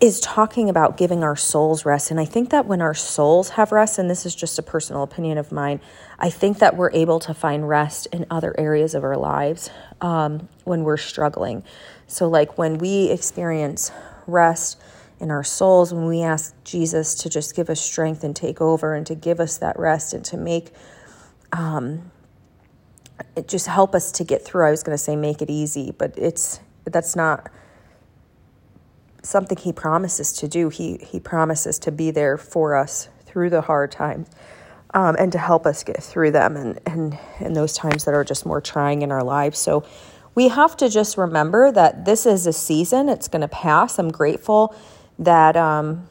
is 0.00 0.20
talking 0.20 0.68
about 0.68 0.96
giving 0.96 1.22
our 1.22 1.36
souls 1.36 1.86
rest. 1.86 2.10
And 2.10 2.20
I 2.20 2.24
think 2.24 2.50
that 2.50 2.66
when 2.66 2.82
our 2.82 2.94
souls 2.94 3.50
have 3.50 3.72
rest, 3.72 3.98
and 3.98 4.10
this 4.10 4.26
is 4.26 4.34
just 4.34 4.58
a 4.58 4.62
personal 4.62 5.02
opinion 5.02 5.38
of 5.38 5.52
mine, 5.52 5.80
I 6.18 6.30
think 6.30 6.58
that 6.58 6.76
we're 6.76 6.90
able 6.90 7.20
to 7.20 7.32
find 7.32 7.66
rest 7.66 8.06
in 8.12 8.26
other 8.30 8.54
areas 8.58 8.94
of 8.94 9.04
our 9.04 9.16
lives 9.16 9.70
um, 10.00 10.48
when 10.64 10.84
we're 10.84 10.98
struggling. 10.98 11.62
So, 12.06 12.28
like 12.28 12.58
when 12.58 12.78
we 12.78 13.10
experience 13.10 13.92
rest 14.26 14.78
in 15.20 15.30
our 15.30 15.44
souls, 15.44 15.94
when 15.94 16.06
we 16.06 16.22
ask 16.22 16.54
Jesus 16.64 17.14
to 17.16 17.30
just 17.30 17.54
give 17.56 17.70
us 17.70 17.80
strength 17.80 18.24
and 18.24 18.34
take 18.34 18.60
over 18.60 18.94
and 18.94 19.06
to 19.06 19.14
give 19.14 19.40
us 19.40 19.58
that 19.58 19.78
rest 19.78 20.12
and 20.12 20.24
to 20.26 20.36
make, 20.36 20.72
um, 21.52 22.10
it 23.36 23.48
just 23.48 23.66
help 23.66 23.94
us 23.94 24.12
to 24.12 24.24
get 24.24 24.44
through. 24.44 24.66
I 24.66 24.70
was 24.70 24.82
going 24.82 24.96
to 24.96 25.02
say 25.02 25.16
make 25.16 25.42
it 25.42 25.50
easy, 25.50 25.92
but 25.96 26.14
it's 26.16 26.60
that's 26.84 27.16
not 27.16 27.50
something 29.22 29.56
he 29.56 29.72
promises 29.72 30.32
to 30.34 30.48
do. 30.48 30.68
He 30.68 30.98
he 30.98 31.20
promises 31.20 31.78
to 31.80 31.92
be 31.92 32.10
there 32.10 32.36
for 32.36 32.76
us 32.76 33.08
through 33.24 33.50
the 33.50 33.62
hard 33.62 33.90
times. 33.90 34.28
Um, 34.92 35.16
and 35.18 35.32
to 35.32 35.38
help 35.38 35.66
us 35.66 35.82
get 35.82 36.00
through 36.00 36.30
them 36.30 36.56
and, 36.56 36.78
and, 36.86 37.18
and 37.40 37.56
those 37.56 37.72
times 37.72 38.04
that 38.04 38.14
are 38.14 38.22
just 38.22 38.46
more 38.46 38.60
trying 38.60 39.02
in 39.02 39.10
our 39.10 39.24
lives. 39.24 39.58
So 39.58 39.84
we 40.36 40.46
have 40.46 40.76
to 40.76 40.88
just 40.88 41.18
remember 41.18 41.72
that 41.72 42.04
this 42.04 42.26
is 42.26 42.46
a 42.46 42.52
season, 42.52 43.08
it's 43.08 43.26
going 43.26 43.42
to 43.42 43.48
pass. 43.48 43.98
I'm 43.98 44.12
grateful 44.12 44.72
that 45.18 45.56
um, 45.56 46.08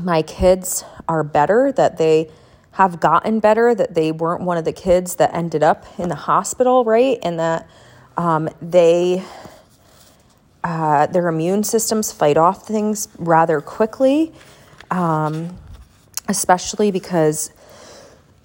my 0.00 0.22
kids 0.22 0.84
are 1.08 1.24
better, 1.24 1.72
that 1.72 1.98
they 1.98 2.30
have 2.76 3.00
gotten 3.00 3.40
better, 3.40 3.74
that 3.74 3.94
they 3.94 4.12
weren't 4.12 4.42
one 4.42 4.58
of 4.58 4.66
the 4.66 4.72
kids 4.72 5.16
that 5.16 5.34
ended 5.34 5.62
up 5.62 5.86
in 5.98 6.10
the 6.10 6.14
hospital, 6.14 6.84
right? 6.84 7.18
And 7.22 7.38
that 7.38 7.66
um, 8.18 8.50
they 8.60 9.24
uh, 10.62 11.06
their 11.06 11.28
immune 11.28 11.64
systems 11.64 12.12
fight 12.12 12.36
off 12.36 12.66
things 12.66 13.08
rather 13.16 13.62
quickly, 13.62 14.30
um, 14.90 15.56
especially 16.28 16.90
because 16.90 17.50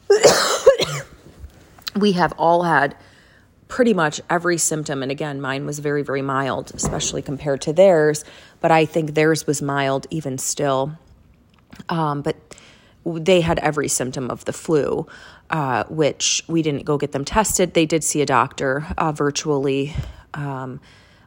we 1.97 2.13
have 2.13 2.31
all 2.37 2.63
had 2.63 2.95
pretty 3.67 3.93
much 3.93 4.21
every 4.29 4.57
symptom. 4.57 5.03
And 5.03 5.11
again, 5.11 5.41
mine 5.41 5.65
was 5.65 5.79
very, 5.79 6.03
very 6.03 6.21
mild, 6.21 6.71
especially 6.73 7.21
compared 7.21 7.59
to 7.63 7.73
theirs. 7.73 8.23
But 8.61 8.71
I 8.71 8.85
think 8.85 9.13
theirs 9.13 9.45
was 9.45 9.61
mild 9.61 10.07
even 10.09 10.37
still. 10.37 10.97
Um, 11.89 12.21
but 12.21 12.37
they 13.05 13.41
had 13.41 13.59
every 13.59 13.87
symptom 13.87 14.29
of 14.29 14.45
the 14.45 14.53
flu, 14.53 15.07
uh, 15.49 15.83
which 15.85 16.43
we 16.47 16.61
didn't 16.61 16.85
go 16.85 16.97
get 16.97 17.11
them 17.11 17.25
tested. 17.25 17.73
They 17.73 17.85
did 17.85 18.03
see 18.03 18.21
a 18.21 18.25
doctor 18.25 18.85
uh, 18.97 19.11
virtually. 19.11 19.93
Um, 20.33 20.79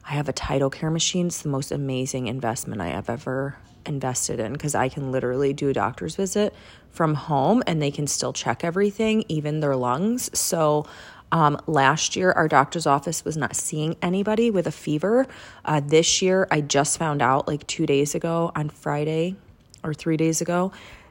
I 0.09 0.12
have 0.12 0.28
a 0.28 0.33
TytoCare 0.33 0.93
machine. 0.93 1.26
It's 1.26 1.43
the 1.43 1.49
most 1.49 1.73
amazing 1.73 2.26
investment 2.26 2.81
I 2.81 2.88
have 2.88 3.09
ever 3.09 3.57
invested 3.87 4.40
in 4.40 4.52
because 4.52 4.75
I 4.75 4.88
can 4.88 5.12
literally 5.12 5.52
do 5.52 5.69
a 5.69 5.73
doctor's 5.73 6.16
visit 6.16 6.54
from 6.90 7.14
home 7.14 7.62
and 7.66 7.83
they 7.83 7.90
can 7.90 8.07
still 8.07 8.33
check 8.33 8.64
everything, 8.64 9.25
even 9.28 9.61
their 9.61 9.76
lungs. 9.76 10.31
So, 10.38 10.87
um, 11.33 11.59
last 11.66 12.14
year, 12.14 12.31
our 12.31 12.47
doctor's 12.47 12.87
office 12.87 13.25
was 13.25 13.37
not 13.37 13.57
seeing 13.57 13.97
anybody 14.00 14.52
with 14.52 14.69
a 14.69 14.73
fever. 14.73 15.26
Uh, 15.64 15.81
this 15.85 16.23
year, 16.23 16.47
I 16.50 16.61
just 16.61 16.97
found 16.97 17.23
out 17.23 17.49
like 17.49 17.66
two 17.66 17.87
days 17.87 18.14
ago 18.14 18.52
on 18.54 18.69
Friday 18.69 19.35
or 19.83 19.93
three 19.95 20.16
days 20.16 20.40
ago 20.40 20.71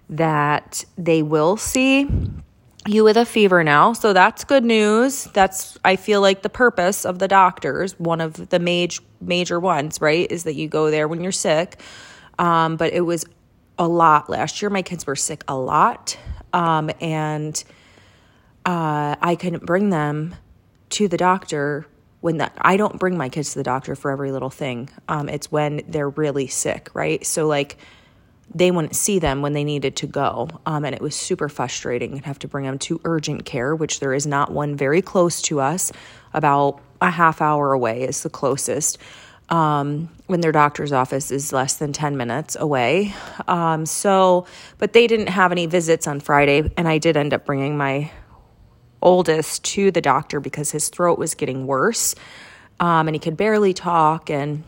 that 0.09 0.85
they 0.97 1.21
will 1.21 1.57
see 1.57 2.09
you 2.85 3.03
with 3.03 3.17
a 3.17 3.25
fever 3.25 3.63
now. 3.63 3.93
So 3.93 4.13
that's 4.13 4.43
good 4.43 4.63
news. 4.65 5.25
That's 5.33 5.77
I 5.85 5.95
feel 5.95 6.21
like 6.21 6.41
the 6.41 6.49
purpose 6.49 7.05
of 7.05 7.19
the 7.19 7.27
doctors, 7.27 7.97
one 7.99 8.21
of 8.21 8.49
the 8.49 8.59
major 8.59 9.01
major 9.21 9.59
ones, 9.59 10.01
right, 10.01 10.29
is 10.29 10.43
that 10.43 10.55
you 10.55 10.67
go 10.67 10.91
there 10.91 11.07
when 11.07 11.21
you're 11.21 11.31
sick. 11.31 11.79
Um, 12.37 12.75
but 12.75 12.93
it 12.93 13.01
was 13.01 13.25
a 13.79 13.87
lot 13.87 14.29
last 14.29 14.61
year. 14.61 14.69
My 14.69 14.81
kids 14.81 15.07
were 15.07 15.15
sick 15.15 15.43
a 15.47 15.55
lot. 15.55 16.17
Um, 16.51 16.91
and 17.01 17.61
uh, 18.65 19.15
I 19.19 19.35
couldn't 19.35 19.65
bring 19.65 19.89
them 19.89 20.35
to 20.91 21.07
the 21.07 21.17
doctor 21.17 21.87
when 22.21 22.37
that 22.37 22.53
I 22.57 22.77
don't 22.77 22.99
bring 22.99 23.17
my 23.17 23.27
kids 23.29 23.51
to 23.53 23.59
the 23.59 23.63
doctor 23.63 23.95
for 23.95 24.11
every 24.11 24.31
little 24.31 24.49
thing. 24.49 24.89
Um, 25.09 25.27
it's 25.27 25.51
when 25.51 25.81
they're 25.87 26.09
really 26.09 26.47
sick, 26.47 26.89
right? 26.93 27.25
So 27.25 27.47
like 27.47 27.77
they 28.53 28.71
wouldn't 28.71 28.95
see 28.95 29.19
them 29.19 29.41
when 29.41 29.53
they 29.53 29.63
needed 29.63 29.95
to 29.97 30.07
go, 30.07 30.49
um, 30.65 30.85
and 30.85 30.95
it 30.95 31.01
was 31.01 31.15
super 31.15 31.49
frustrating. 31.49 32.15
I'd 32.15 32.25
have 32.25 32.39
to 32.39 32.47
bring 32.47 32.65
them 32.65 32.79
to 32.79 33.01
urgent 33.03 33.45
care, 33.45 33.75
which 33.75 33.99
there 33.99 34.13
is 34.13 34.27
not 34.27 34.51
one 34.51 34.75
very 34.75 35.01
close 35.01 35.41
to 35.43 35.59
us. 35.59 35.91
About 36.33 36.81
a 37.01 37.09
half 37.09 37.41
hour 37.41 37.73
away 37.73 38.03
is 38.03 38.23
the 38.23 38.29
closest 38.29 38.97
um, 39.49 40.09
when 40.27 40.41
their 40.41 40.51
doctor's 40.51 40.91
office 40.91 41.31
is 41.31 41.53
less 41.53 41.75
than 41.75 41.93
10 41.93 42.17
minutes 42.17 42.55
away. 42.59 43.13
Um, 43.47 43.85
so, 43.85 44.45
but 44.77 44.93
they 44.93 45.07
didn't 45.07 45.27
have 45.27 45.51
any 45.51 45.65
visits 45.65 46.07
on 46.07 46.19
Friday, 46.19 46.71
and 46.77 46.87
I 46.87 46.97
did 46.97 47.17
end 47.17 47.33
up 47.33 47.45
bringing 47.45 47.77
my 47.77 48.11
oldest 49.01 49.63
to 49.65 49.91
the 49.91 50.01
doctor 50.01 50.39
because 50.39 50.71
his 50.71 50.89
throat 50.89 51.19
was 51.19 51.35
getting 51.35 51.67
worse 51.67 52.15
um, 52.79 53.07
and 53.07 53.15
he 53.15 53.19
could 53.19 53.37
barely 53.37 53.73
talk. 53.73 54.29
And 54.29 54.63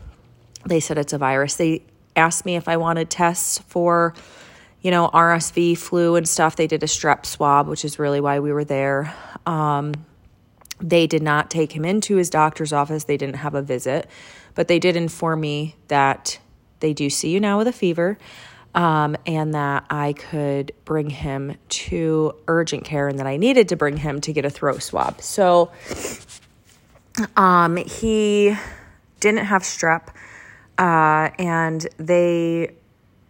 they 0.64 0.78
said 0.78 0.98
it's 0.98 1.12
a 1.12 1.18
virus. 1.18 1.56
They 1.56 1.82
asked 2.16 2.44
me 2.44 2.56
if 2.56 2.68
I 2.68 2.76
wanted 2.76 3.10
tests 3.10 3.58
for, 3.68 4.14
you 4.80 4.90
know, 4.90 5.08
RSV, 5.12 5.78
flu, 5.78 6.16
and 6.16 6.28
stuff. 6.28 6.56
They 6.56 6.66
did 6.66 6.82
a 6.82 6.86
strep 6.86 7.26
swab, 7.26 7.68
which 7.68 7.84
is 7.84 7.98
really 7.98 8.20
why 8.20 8.40
we 8.40 8.52
were 8.52 8.64
there. 8.64 9.14
Um, 9.44 9.92
they 10.80 11.06
did 11.06 11.22
not 11.22 11.50
take 11.50 11.72
him 11.72 11.84
into 11.84 12.16
his 12.16 12.30
doctor's 12.30 12.72
office. 12.72 13.04
They 13.04 13.16
didn't 13.16 13.36
have 13.36 13.54
a 13.54 13.62
visit, 13.62 14.08
but 14.54 14.68
they 14.68 14.78
did 14.78 14.96
inform 14.96 15.40
me 15.40 15.76
that 15.88 16.38
they 16.80 16.92
do 16.92 17.08
see 17.08 17.30
you 17.30 17.40
now 17.40 17.58
with 17.58 17.68
a 17.68 17.72
fever 17.72 18.18
um, 18.76 19.16
and 19.24 19.54
that 19.54 19.86
I 19.88 20.12
could 20.12 20.72
bring 20.84 21.08
him 21.08 21.56
to 21.68 22.34
urgent 22.46 22.84
care 22.84 23.08
and 23.08 23.18
that 23.18 23.26
I 23.26 23.38
needed 23.38 23.70
to 23.70 23.76
bring 23.76 23.96
him 23.96 24.20
to 24.20 24.32
get 24.32 24.44
a 24.44 24.50
throat 24.50 24.82
swab. 24.82 25.22
So 25.22 25.70
um, 27.36 27.76
he 27.76 28.54
didn't 29.20 29.46
have 29.46 29.62
strep, 29.62 30.08
uh, 30.78 31.30
and 31.38 31.86
they, 31.96 32.74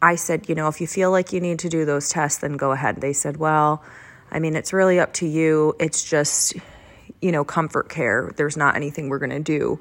I 0.02 0.16
said, 0.16 0.48
you 0.48 0.54
know, 0.54 0.68
if 0.68 0.80
you 0.80 0.86
feel 0.86 1.10
like 1.10 1.32
you 1.32 1.40
need 1.40 1.60
to 1.60 1.68
do 1.68 1.84
those 1.84 2.08
tests, 2.08 2.40
then 2.40 2.56
go 2.56 2.72
ahead. 2.72 3.00
They 3.00 3.12
said, 3.12 3.36
well, 3.36 3.82
I 4.30 4.38
mean, 4.38 4.56
it's 4.56 4.72
really 4.72 4.98
up 4.98 5.12
to 5.14 5.26
you. 5.26 5.74
It's 5.78 6.02
just 6.04 6.54
you 7.20 7.32
know, 7.32 7.44
comfort 7.44 7.88
care. 7.88 8.32
There's 8.36 8.56
not 8.56 8.76
anything 8.76 9.08
we're 9.08 9.18
going 9.18 9.30
to 9.30 9.40
do. 9.40 9.80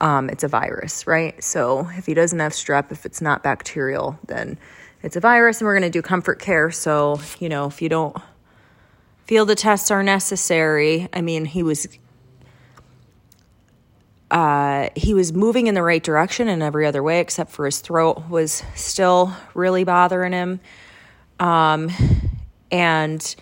Um, 0.00 0.28
it's 0.28 0.44
a 0.44 0.48
virus, 0.48 1.06
right? 1.06 1.42
So 1.42 1.88
if 1.92 2.06
he 2.06 2.14
doesn't 2.14 2.38
have 2.38 2.52
strep, 2.52 2.92
if 2.92 3.06
it's 3.06 3.20
not 3.20 3.42
bacterial, 3.42 4.18
then 4.26 4.58
it's 5.02 5.16
a 5.16 5.20
virus 5.20 5.60
and 5.60 5.66
we're 5.66 5.78
going 5.78 5.90
to 5.90 5.98
do 5.98 6.02
comfort 6.02 6.38
care. 6.38 6.70
So, 6.70 7.20
you 7.38 7.48
know, 7.48 7.66
if 7.66 7.80
you 7.80 7.88
don't 7.88 8.16
feel 9.24 9.46
the 9.46 9.54
tests 9.54 9.90
are 9.90 10.02
necessary, 10.02 11.08
I 11.12 11.20
mean, 11.20 11.44
he 11.44 11.62
was. 11.62 11.86
Uh, 14.30 14.88
he 14.96 15.14
was 15.14 15.32
moving 15.32 15.68
in 15.68 15.74
the 15.74 15.82
right 15.82 16.02
direction 16.02 16.48
in 16.48 16.60
every 16.60 16.84
other 16.86 17.02
way 17.02 17.20
except 17.20 17.52
for 17.52 17.64
his 17.64 17.80
throat 17.80 18.28
was 18.28 18.62
still 18.74 19.32
really 19.54 19.84
bothering 19.84 20.32
him. 20.32 20.60
Um, 21.38 21.90
and 22.70 23.36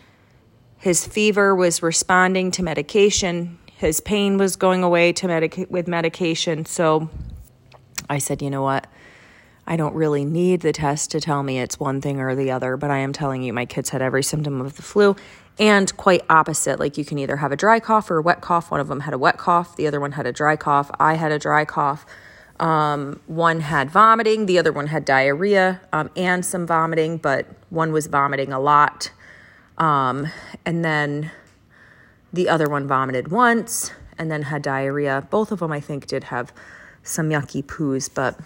his 0.78 1.06
fever 1.06 1.54
was 1.54 1.82
responding 1.82 2.50
to 2.52 2.62
medication. 2.62 3.58
His 3.76 4.00
pain 4.00 4.36
was 4.36 4.56
going 4.56 4.82
away 4.82 5.12
to 5.14 5.26
medica- 5.26 5.66
with 5.70 5.88
medication. 5.88 6.66
So 6.66 7.08
I 8.10 8.18
said, 8.18 8.42
you 8.42 8.50
know 8.50 8.62
what? 8.62 8.86
I 9.66 9.76
don't 9.76 9.94
really 9.94 10.26
need 10.26 10.60
the 10.60 10.72
test 10.72 11.12
to 11.12 11.20
tell 11.20 11.42
me 11.42 11.58
it's 11.58 11.80
one 11.80 12.02
thing 12.02 12.20
or 12.20 12.34
the 12.34 12.50
other, 12.50 12.76
but 12.76 12.90
I 12.90 12.98
am 12.98 13.14
telling 13.14 13.42
you, 13.42 13.54
my 13.54 13.64
kids 13.64 13.88
had 13.88 14.02
every 14.02 14.22
symptom 14.22 14.60
of 14.60 14.76
the 14.76 14.82
flu 14.82 15.16
and 15.58 15.96
quite 15.96 16.22
opposite. 16.28 16.80
Like 16.80 16.98
you 16.98 17.04
can 17.04 17.18
either 17.18 17.36
have 17.36 17.52
a 17.52 17.56
dry 17.56 17.80
cough 17.80 18.10
or 18.10 18.18
a 18.18 18.22
wet 18.22 18.40
cough. 18.40 18.70
One 18.70 18.80
of 18.80 18.88
them 18.88 19.00
had 19.00 19.14
a 19.14 19.18
wet 19.18 19.38
cough, 19.38 19.76
the 19.76 19.86
other 19.86 20.00
one 20.00 20.12
had 20.12 20.26
a 20.26 20.32
dry 20.32 20.56
cough. 20.56 20.90
I 20.98 21.14
had 21.14 21.32
a 21.32 21.38
dry 21.38 21.64
cough. 21.64 22.04
Um, 22.60 23.20
one 23.26 23.60
had 23.60 23.90
vomiting, 23.90 24.46
the 24.46 24.58
other 24.58 24.72
one 24.72 24.86
had 24.86 25.04
diarrhea 25.04 25.80
um, 25.92 26.10
and 26.16 26.44
some 26.44 26.66
vomiting, 26.66 27.16
but 27.16 27.46
one 27.70 27.92
was 27.92 28.06
vomiting 28.06 28.52
a 28.52 28.60
lot. 28.60 29.10
Um, 29.76 30.28
and 30.64 30.84
then 30.84 31.32
the 32.32 32.48
other 32.48 32.68
one 32.68 32.86
vomited 32.86 33.28
once 33.28 33.90
and 34.18 34.30
then 34.30 34.42
had 34.42 34.62
diarrhea. 34.62 35.26
Both 35.30 35.50
of 35.50 35.58
them, 35.58 35.72
I 35.72 35.80
think, 35.80 36.06
did 36.06 36.24
have 36.24 36.52
some 37.02 37.28
yucky 37.30 37.62
poos, 37.62 38.08
but 38.12 38.38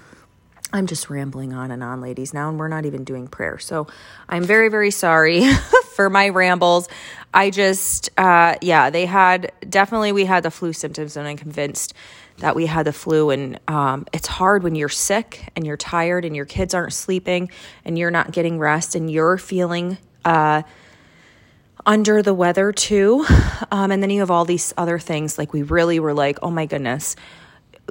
I'm 0.72 0.86
just 0.86 1.08
rambling 1.08 1.54
on 1.54 1.70
and 1.70 1.82
on, 1.82 2.00
ladies, 2.00 2.34
now, 2.34 2.50
and 2.50 2.58
we're 2.58 2.68
not 2.68 2.84
even 2.84 3.04
doing 3.04 3.26
prayer. 3.26 3.58
So 3.58 3.86
I'm 4.28 4.44
very, 4.44 4.68
very 4.68 4.90
sorry 4.90 5.50
for 5.94 6.10
my 6.10 6.28
rambles. 6.28 6.88
I 7.32 7.50
just, 7.50 8.10
uh, 8.18 8.56
yeah, 8.60 8.90
they 8.90 9.06
had 9.06 9.52
definitely, 9.68 10.12
we 10.12 10.26
had 10.26 10.42
the 10.42 10.50
flu 10.50 10.74
symptoms, 10.74 11.16
and 11.16 11.26
I'm 11.26 11.38
convinced 11.38 11.94
that 12.38 12.54
we 12.54 12.66
had 12.66 12.84
the 12.84 12.92
flu. 12.92 13.30
And 13.30 13.58
um, 13.66 14.06
it's 14.12 14.28
hard 14.28 14.62
when 14.62 14.74
you're 14.74 14.90
sick 14.90 15.50
and 15.56 15.66
you're 15.66 15.78
tired 15.78 16.24
and 16.24 16.36
your 16.36 16.44
kids 16.44 16.74
aren't 16.74 16.92
sleeping 16.92 17.50
and 17.84 17.98
you're 17.98 18.10
not 18.10 18.30
getting 18.30 18.58
rest 18.58 18.94
and 18.94 19.10
you're 19.10 19.38
feeling, 19.38 19.98
uh, 20.24 20.62
under 21.86 22.22
the 22.22 22.34
weather 22.34 22.72
too. 22.72 23.24
Um, 23.70 23.90
and 23.90 24.02
then 24.02 24.10
you 24.10 24.20
have 24.20 24.30
all 24.30 24.44
these 24.44 24.72
other 24.76 24.98
things. 24.98 25.36
Like 25.36 25.52
we 25.52 25.62
really 25.62 26.00
were 26.00 26.14
like, 26.14 26.38
oh 26.42 26.50
my 26.50 26.66
goodness, 26.66 27.16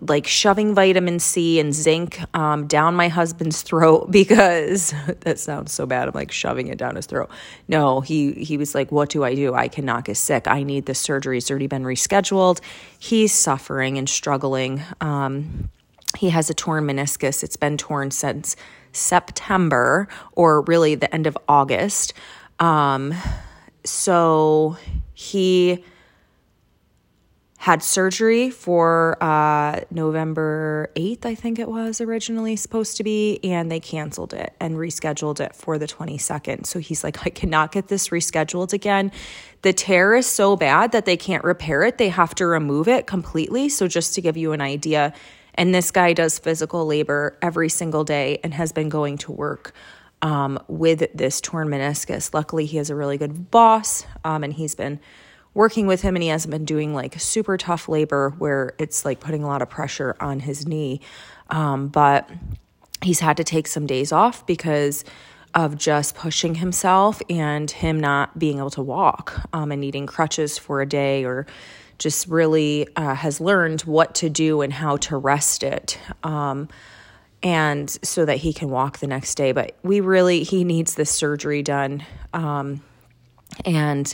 like 0.02 0.28
shoving 0.28 0.74
vitamin 0.76 1.20
C 1.20 1.60
and 1.60 1.74
zinc 1.74 2.20
um, 2.36 2.68
down 2.68 2.96
my 2.96 3.08
husband's 3.08 3.62
throat 3.62 4.12
because 4.12 4.94
that 5.22 5.40
sounds 5.40 5.72
so 5.72 5.86
bad. 5.86 6.08
I'm 6.08 6.14
like 6.14 6.32
shoving 6.32 6.68
it 6.68 6.78
down 6.78 6.96
his 6.96 7.06
throat. 7.06 7.30
No, 7.68 8.02
he 8.02 8.34
he 8.34 8.58
was 8.58 8.76
like, 8.76 8.92
"What 8.92 9.10
do 9.10 9.24
I 9.24 9.36
do? 9.36 9.54
I 9.54 9.68
cannot 9.68 10.06
get 10.06 10.18
sick. 10.18 10.48
I 10.48 10.64
need 10.64 10.86
the 10.86 10.96
surgery. 10.96 11.38
It's 11.38 11.50
already 11.50 11.68
been 11.68 11.84
rescheduled." 11.84 12.60
He's 13.00 13.34
suffering 13.34 13.98
and 13.98 14.10
struggling. 14.10 14.82
Um, 15.02 15.70
he 16.18 16.30
has 16.30 16.50
a 16.50 16.54
torn 16.54 16.86
meniscus. 16.86 17.44
It's 17.44 17.58
been 17.58 17.78
torn 17.78 18.12
since 18.12 18.56
September, 18.92 20.08
or 20.32 20.62
really 20.62 20.96
the 20.96 21.14
end 21.14 21.28
of 21.28 21.38
August. 21.48 22.14
Um, 22.60 23.14
so 23.84 24.78
he 25.14 25.84
had 27.68 27.84
surgery 27.84 28.50
for 28.50 29.22
uh, 29.22 29.82
November 29.92 30.90
8th, 30.96 31.26
I 31.26 31.36
think 31.36 31.60
it 31.60 31.68
was 31.68 32.00
originally 32.00 32.56
supposed 32.56 32.96
to 32.96 33.04
be, 33.04 33.42
and 33.44 33.70
they 33.70 33.82
canceled 33.82 34.34
it 34.34 34.54
and 34.62 34.76
rescheduled 34.76 35.42
it 35.42 35.54
for 35.54 35.78
the 35.78 35.86
22nd. 35.86 36.66
So 36.66 36.80
he's 36.80 37.04
like, 37.04 37.28
I 37.28 37.30
cannot 37.30 37.74
get 37.74 37.90
this 37.90 38.08
rescheduled 38.08 38.72
again. 38.72 39.12
The 39.64 39.74
tear 39.74 40.16
is 40.16 40.26
so 40.26 40.56
bad 40.56 40.94
that 40.94 41.04
they 41.04 41.18
can't 41.18 41.44
repair 41.44 41.84
it, 41.84 41.98
they 41.98 42.08
have 42.08 42.34
to 42.36 42.48
remove 42.48 42.88
it 42.88 43.06
completely. 43.06 43.68
So, 43.68 43.90
just 43.90 44.16
to 44.16 44.22
give 44.22 44.38
you 44.38 44.54
an 44.54 44.62
idea, 44.62 45.12
and 45.56 45.76
this 45.76 45.92
guy 45.92 46.14
does 46.14 46.40
physical 46.40 46.86
labor 46.86 47.38
every 47.42 47.68
single 47.68 48.06
day 48.06 48.40
and 48.46 48.54
has 48.54 48.72
been 48.72 48.88
going 48.88 49.18
to 49.18 49.34
work 49.34 49.74
um, 50.22 50.58
with 50.70 51.06
this 51.14 51.42
torn 51.42 51.68
meniscus. 51.68 52.34
Luckily, 52.34 52.66
he 52.66 52.78
has 52.78 52.90
a 52.90 52.96
really 52.96 53.18
good 53.18 53.52
boss, 53.52 54.06
um, 54.24 54.46
and 54.46 54.54
he's 54.54 54.74
been 54.74 55.02
working 55.58 55.88
with 55.88 56.04
him, 56.04 56.16
and 56.16 56.22
he 56.22 56.30
hasn't 56.30 56.52
been 56.52 56.66
doing 56.66 56.94
like 56.94 57.20
super 57.20 57.58
tough 57.58 57.90
labor 57.90 58.30
where 58.38 58.76
it's 58.78 59.04
like 59.04 59.20
putting 59.20 59.44
a 59.44 59.48
lot 59.48 59.64
of 59.64 59.68
pressure 59.68 60.16
on 60.20 60.40
his 60.40 60.68
knee. 60.68 61.02
Um, 61.50 61.88
but 61.88 62.30
he's 63.02 63.20
had 63.22 63.38
to 63.38 63.44
take 63.44 63.66
some 63.66 63.88
days 63.88 64.12
off 64.12 64.46
because 64.46 65.04
of 65.56 65.76
just 65.76 66.14
pushing 66.14 66.54
himself 66.54 67.24
and 67.28 67.72
him 67.72 68.00
not 68.00 68.38
being 68.38 68.60
able 68.60 68.70
to 68.70 68.84
walk 68.84 69.42
um, 69.52 69.72
and 69.72 69.82
needing 69.82 70.06
crutches 70.06 70.60
for 70.60 70.80
a 70.80 70.86
day 70.86 71.26
or 71.26 71.48
just 71.98 72.28
really 72.28 72.88
uh, 72.96 73.16
has 73.16 73.42
learned 73.42 73.82
what 73.82 74.14
to 74.14 74.30
do 74.30 74.62
and 74.62 74.72
how 74.72 74.98
to 74.98 75.18
rest 75.18 75.64
it. 75.64 75.98
Um, 76.22 76.70
and 77.42 77.90
so 77.90 78.26
that 78.26 78.38
he 78.38 78.54
can 78.54 78.70
walk 78.70 79.00
the 79.00 79.08
next 79.08 79.34
day. 79.36 79.54
But 79.54 79.76
we 79.82 80.02
really, 80.02 80.44
he 80.44 80.64
needs 80.64 80.94
this 80.94 81.10
surgery 81.10 81.64
done. 81.64 82.04
Um, 82.32 82.84
and 83.66 84.14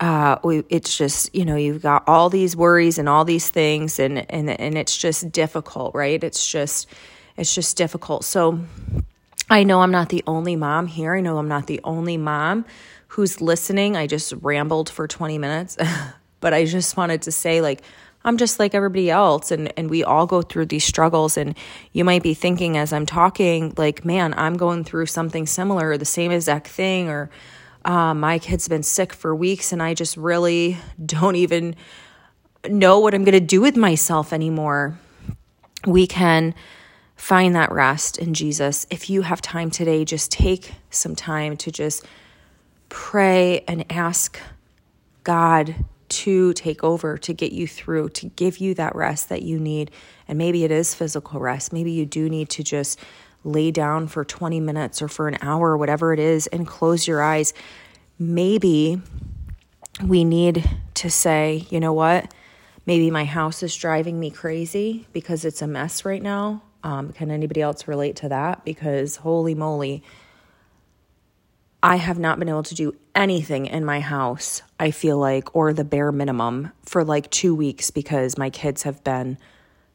uh, 0.00 0.38
we, 0.42 0.64
it's 0.70 0.96
just, 0.96 1.34
you 1.34 1.44
know, 1.44 1.56
you've 1.56 1.82
got 1.82 2.02
all 2.06 2.30
these 2.30 2.56
worries 2.56 2.98
and 2.98 3.08
all 3.08 3.24
these 3.24 3.50
things, 3.50 3.98
and, 3.98 4.30
and, 4.30 4.48
and 4.48 4.78
it's 4.78 4.96
just 4.96 5.30
difficult, 5.30 5.94
right? 5.94 6.24
It's 6.24 6.50
just, 6.50 6.88
it's 7.36 7.54
just 7.54 7.76
difficult. 7.76 8.24
So 8.24 8.60
I 9.50 9.62
know 9.62 9.82
I'm 9.82 9.90
not 9.90 10.08
the 10.08 10.24
only 10.26 10.56
mom 10.56 10.86
here. 10.86 11.14
I 11.14 11.20
know 11.20 11.36
I'm 11.36 11.48
not 11.48 11.66
the 11.66 11.80
only 11.84 12.16
mom 12.16 12.64
who's 13.08 13.40
listening. 13.40 13.96
I 13.96 14.06
just 14.06 14.32
rambled 14.40 14.88
for 14.88 15.06
20 15.06 15.36
minutes, 15.36 15.76
but 16.40 16.54
I 16.54 16.64
just 16.64 16.96
wanted 16.96 17.22
to 17.22 17.32
say, 17.32 17.60
like, 17.60 17.82
I'm 18.24 18.36
just 18.36 18.58
like 18.58 18.74
everybody 18.74 19.10
else 19.10 19.50
and 19.50 19.72
and 19.78 19.88
we 19.88 20.04
all 20.04 20.26
go 20.26 20.42
through 20.42 20.66
these 20.66 20.84
struggles 20.84 21.38
and 21.38 21.56
you 21.92 22.04
might 22.04 22.22
be 22.22 22.34
thinking 22.34 22.76
as 22.76 22.92
I'm 22.92 23.06
talking 23.06 23.72
like 23.78 24.04
man 24.04 24.34
I'm 24.36 24.58
going 24.58 24.84
through 24.84 25.06
something 25.06 25.46
similar 25.46 25.88
or 25.88 25.96
the 25.96 26.04
same 26.04 26.30
exact 26.30 26.68
thing 26.68 27.08
or 27.08 27.30
uh, 27.84 28.14
my 28.14 28.38
kid's 28.38 28.68
been 28.68 28.82
sick 28.82 29.12
for 29.12 29.34
weeks 29.34 29.72
and 29.72 29.82
I 29.82 29.94
just 29.94 30.16
really 30.16 30.76
don't 31.04 31.36
even 31.36 31.76
know 32.68 33.00
what 33.00 33.14
I'm 33.14 33.24
going 33.24 33.32
to 33.32 33.40
do 33.40 33.60
with 33.60 33.76
myself 33.76 34.32
anymore. 34.32 34.98
We 35.86 36.06
can 36.06 36.54
find 37.16 37.54
that 37.54 37.72
rest 37.72 38.18
in 38.18 38.34
Jesus. 38.34 38.86
If 38.90 39.08
you 39.08 39.22
have 39.22 39.40
time 39.40 39.70
today, 39.70 40.04
just 40.04 40.30
take 40.30 40.72
some 40.90 41.14
time 41.14 41.56
to 41.58 41.70
just 41.70 42.04
pray 42.88 43.64
and 43.66 43.90
ask 43.90 44.38
God 45.24 45.74
to 46.08 46.52
take 46.54 46.82
over, 46.82 47.16
to 47.18 47.32
get 47.32 47.52
you 47.52 47.66
through, 47.66 48.08
to 48.08 48.26
give 48.26 48.58
you 48.58 48.74
that 48.74 48.96
rest 48.96 49.28
that 49.28 49.42
you 49.42 49.58
need. 49.58 49.90
And 50.26 50.38
maybe 50.38 50.64
it 50.64 50.70
is 50.70 50.94
physical 50.94 51.40
rest. 51.40 51.72
Maybe 51.72 51.92
you 51.92 52.04
do 52.04 52.28
need 52.28 52.48
to 52.50 52.64
just 52.64 52.98
lay 53.44 53.70
down 53.70 54.06
for 54.06 54.24
20 54.24 54.60
minutes 54.60 55.00
or 55.02 55.08
for 55.08 55.28
an 55.28 55.38
hour, 55.40 55.76
whatever 55.76 56.12
it 56.12 56.18
is, 56.18 56.46
and 56.48 56.66
close 56.66 57.06
your 57.06 57.22
eyes. 57.22 57.54
Maybe 58.18 59.00
we 60.04 60.24
need 60.24 60.68
to 60.94 61.10
say, 61.10 61.66
you 61.70 61.80
know 61.80 61.92
what? 61.92 62.32
Maybe 62.86 63.10
my 63.10 63.24
house 63.24 63.62
is 63.62 63.74
driving 63.74 64.18
me 64.18 64.30
crazy 64.30 65.06
because 65.12 65.44
it's 65.44 65.62
a 65.62 65.66
mess 65.66 66.04
right 66.04 66.22
now. 66.22 66.62
Um, 66.82 67.12
can 67.12 67.30
anybody 67.30 67.60
else 67.60 67.86
relate 67.86 68.16
to 68.16 68.30
that? 68.30 68.64
Because 68.64 69.16
holy 69.16 69.54
moly, 69.54 70.02
I 71.82 71.96
have 71.96 72.18
not 72.18 72.38
been 72.38 72.48
able 72.48 72.62
to 72.64 72.74
do 72.74 72.94
anything 73.14 73.66
in 73.66 73.84
my 73.84 74.00
house, 74.00 74.62
I 74.78 74.90
feel 74.90 75.18
like, 75.18 75.54
or 75.54 75.72
the 75.72 75.84
bare 75.84 76.12
minimum 76.12 76.72
for 76.84 77.04
like 77.04 77.30
two 77.30 77.54
weeks 77.54 77.90
because 77.90 78.36
my 78.36 78.50
kids 78.50 78.82
have 78.82 79.02
been, 79.02 79.38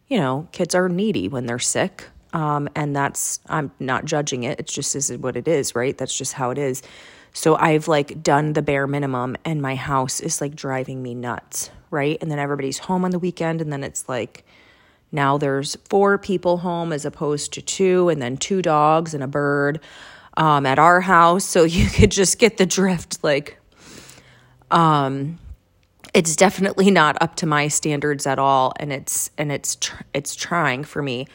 you 0.07 0.17
know, 0.17 0.47
kids 0.51 0.73
are 0.73 0.89
needy 0.89 1.27
when 1.27 1.45
they're 1.45 1.59
sick. 1.59 2.05
Um, 2.35 2.69
and 2.75 2.95
that's, 2.95 3.39
I'm 3.47 3.71
not 3.79 4.05
judging 4.05 4.43
it. 4.43 4.59
It's 4.59 4.73
just 4.73 4.93
this 4.93 5.09
is 5.09 5.19
what 5.19 5.37
it 5.37 5.47
is, 5.47 5.75
right? 5.75 5.97
That's 5.97 6.17
just 6.17 6.33
how 6.33 6.51
it 6.51 6.59
is. 6.59 6.83
So 7.33 7.55
I've 7.57 7.87
like 7.89 8.23
done 8.23 8.53
the 8.53 8.63
bare 8.63 8.87
minimum 8.87 9.37
and 9.45 9.61
my 9.61 9.75
house 9.75 10.21
is 10.21 10.41
like 10.41 10.55
driving 10.55 11.03
me 11.03 11.15
nuts, 11.15 11.71
right? 11.91 12.19
And 12.21 12.31
then 12.31 12.39
everybody's 12.39 12.79
home 12.79 13.05
on 13.05 13.11
the 13.11 13.19
weekend 13.19 13.61
and 13.61 13.73
then 13.73 13.83
it's 13.83 14.09
like, 14.09 14.45
now 15.11 15.37
there's 15.37 15.77
four 15.89 16.17
people 16.19 16.57
home 16.59 16.93
as 16.93 17.05
opposed 17.05 17.53
to 17.53 17.63
two, 17.63 18.09
and 18.09 18.21
then 18.21 18.37
two 18.37 18.61
dogs 18.61 19.13
and 19.15 19.23
a 19.23 19.27
bird 19.27 19.79
um, 20.37 20.65
at 20.65 20.79
our 20.79 21.01
house. 21.01 21.45
So 21.45 21.63
you 21.65 21.89
could 21.89 22.11
just 22.11 22.39
get 22.39 22.57
the 22.57 22.67
drift. 22.67 23.23
Like, 23.23 23.59
um, 24.71 25.39
it's 26.13 26.35
definitely 26.35 26.91
not 26.91 27.17
up 27.21 27.35
to 27.37 27.45
my 27.45 27.69
standards 27.69 28.27
at 28.27 28.39
all, 28.39 28.73
and 28.79 28.93
it's 28.93 29.31
and 29.37 29.51
it's 29.51 29.75
tr- 29.77 30.03
it's 30.13 30.35
trying 30.35 30.83
for 30.83 31.03
me. 31.03 31.27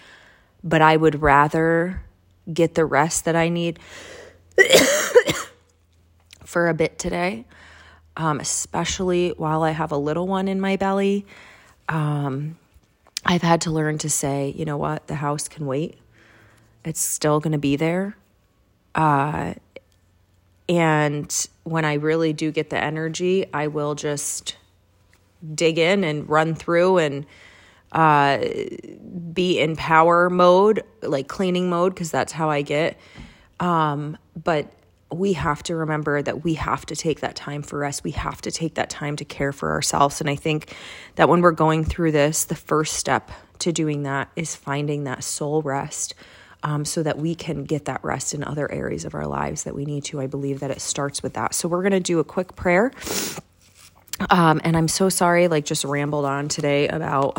But 0.62 0.83
I 0.83 0.96
would 0.96 1.23
rather 1.23 2.03
get 2.53 2.75
the 2.75 2.85
rest 2.85 3.25
that 3.25 3.37
I 3.37 3.49
need 3.49 3.79
for 6.44 6.68
a 6.68 6.75
bit 6.75 6.99
today, 6.99 7.46
um, 8.16 8.40
especially 8.40 9.31
while 9.37 9.62
I 9.62 9.70
have 9.70 9.92
a 9.92 9.96
little 9.96 10.27
one 10.27 10.49
in 10.49 10.61
my 10.61 10.77
belly. 10.77 11.27
Um, 11.88 12.59
I've 13.25 13.42
had 13.42 13.62
to 13.62 13.70
learn 13.70 13.99
to 13.99 14.11
say, 14.11 14.55
you 14.57 14.64
know 14.64 14.77
what, 14.77 15.07
the 15.07 15.16
house 15.16 15.49
can 15.49 15.66
wait. 15.66 15.99
It's 16.85 17.01
still 17.01 17.40
going 17.40 17.53
to 17.53 17.59
be 17.59 17.77
there. 17.77 18.16
Uh, 18.94 19.55
and 20.68 21.49
when 21.64 21.85
I 21.85 21.94
really 21.94 22.33
do 22.33 22.51
get 22.51 22.70
the 22.70 22.79
energy, 22.79 23.46
I 23.53 23.66
will 23.66 23.94
just 23.94 24.57
dig 25.55 25.79
in 25.79 26.05
and 26.05 26.29
run 26.29 26.55
through 26.55 26.99
and 26.99 27.27
uh, 27.92 28.38
be 29.33 29.59
in 29.59 29.76
power 29.76 30.31
mode, 30.31 30.83
like 31.03 31.29
cleaning 31.29 31.68
mode, 31.68 31.94
because 31.94 32.11
that's 32.11 32.33
how 32.33 32.50
I 32.50 32.62
get. 32.62 32.98
Um, 33.59 34.16
but 34.37 34.72
we 35.12 35.33
have 35.33 35.62
to 35.64 35.74
remember 35.74 36.22
that 36.22 36.44
we 36.44 36.55
have 36.55 36.87
to 36.87 36.94
take 36.94 37.20
that 37.20 37.35
time 37.35 37.62
for 37.62 37.85
us. 37.85 38.05
We 38.05 38.12
have 38.12 38.40
to 38.42 38.50
take 38.50 38.74
that 38.74 38.90
time 38.90 39.16
to 39.16 39.24
care 39.24 39.53
for 39.53 39.72
ourselves. 39.72 40.20
And 40.20 40.31
I 40.31 40.37
think 40.37 40.74
that 41.16 41.29
when 41.29 41.40
we're 41.40 41.50
going 41.50 41.85
through 41.85 42.12
this, 42.12 42.44
the 42.44 42.55
first 42.55 42.94
step 42.94 43.31
to 43.59 43.72
doing 43.72 44.05
that 44.05 44.31
is 44.37 44.55
finding 44.55 45.05
that 45.05 45.24
soul 45.24 45.62
rest 45.62 46.14
um, 46.62 46.85
so 46.85 47.03
that 47.03 47.18
we 47.18 47.35
can 47.35 47.64
get 47.64 47.87
that 47.87 48.05
rest 48.05 48.35
in 48.35 48.44
other 48.44 48.70
areas 48.70 49.05
of 49.05 49.14
our 49.14 49.26
lives 49.26 49.64
that 49.64 49.74
we 49.74 49.85
need 49.85 50.05
to. 50.05 50.20
I 50.20 50.26
believe 50.26 50.61
that 50.61 50.70
it 50.70 50.81
starts 50.81 51.22
with 51.22 51.35
that. 51.35 51.55
So 51.55 51.68
we're 51.68 51.83
going 51.83 51.92
to 51.92 52.00
do 52.00 52.20
a 52.20 52.24
quick 52.24 52.55
prayer. 52.55 52.92
Um, 54.29 54.61
and 54.62 54.76
I'm 54.76 54.88
so 54.88 55.09
sorry, 55.09 55.48
like, 55.48 55.64
just 55.64 55.85
rambled 55.85 56.26
on 56.26 56.48
today 56.48 56.87
about 56.88 57.38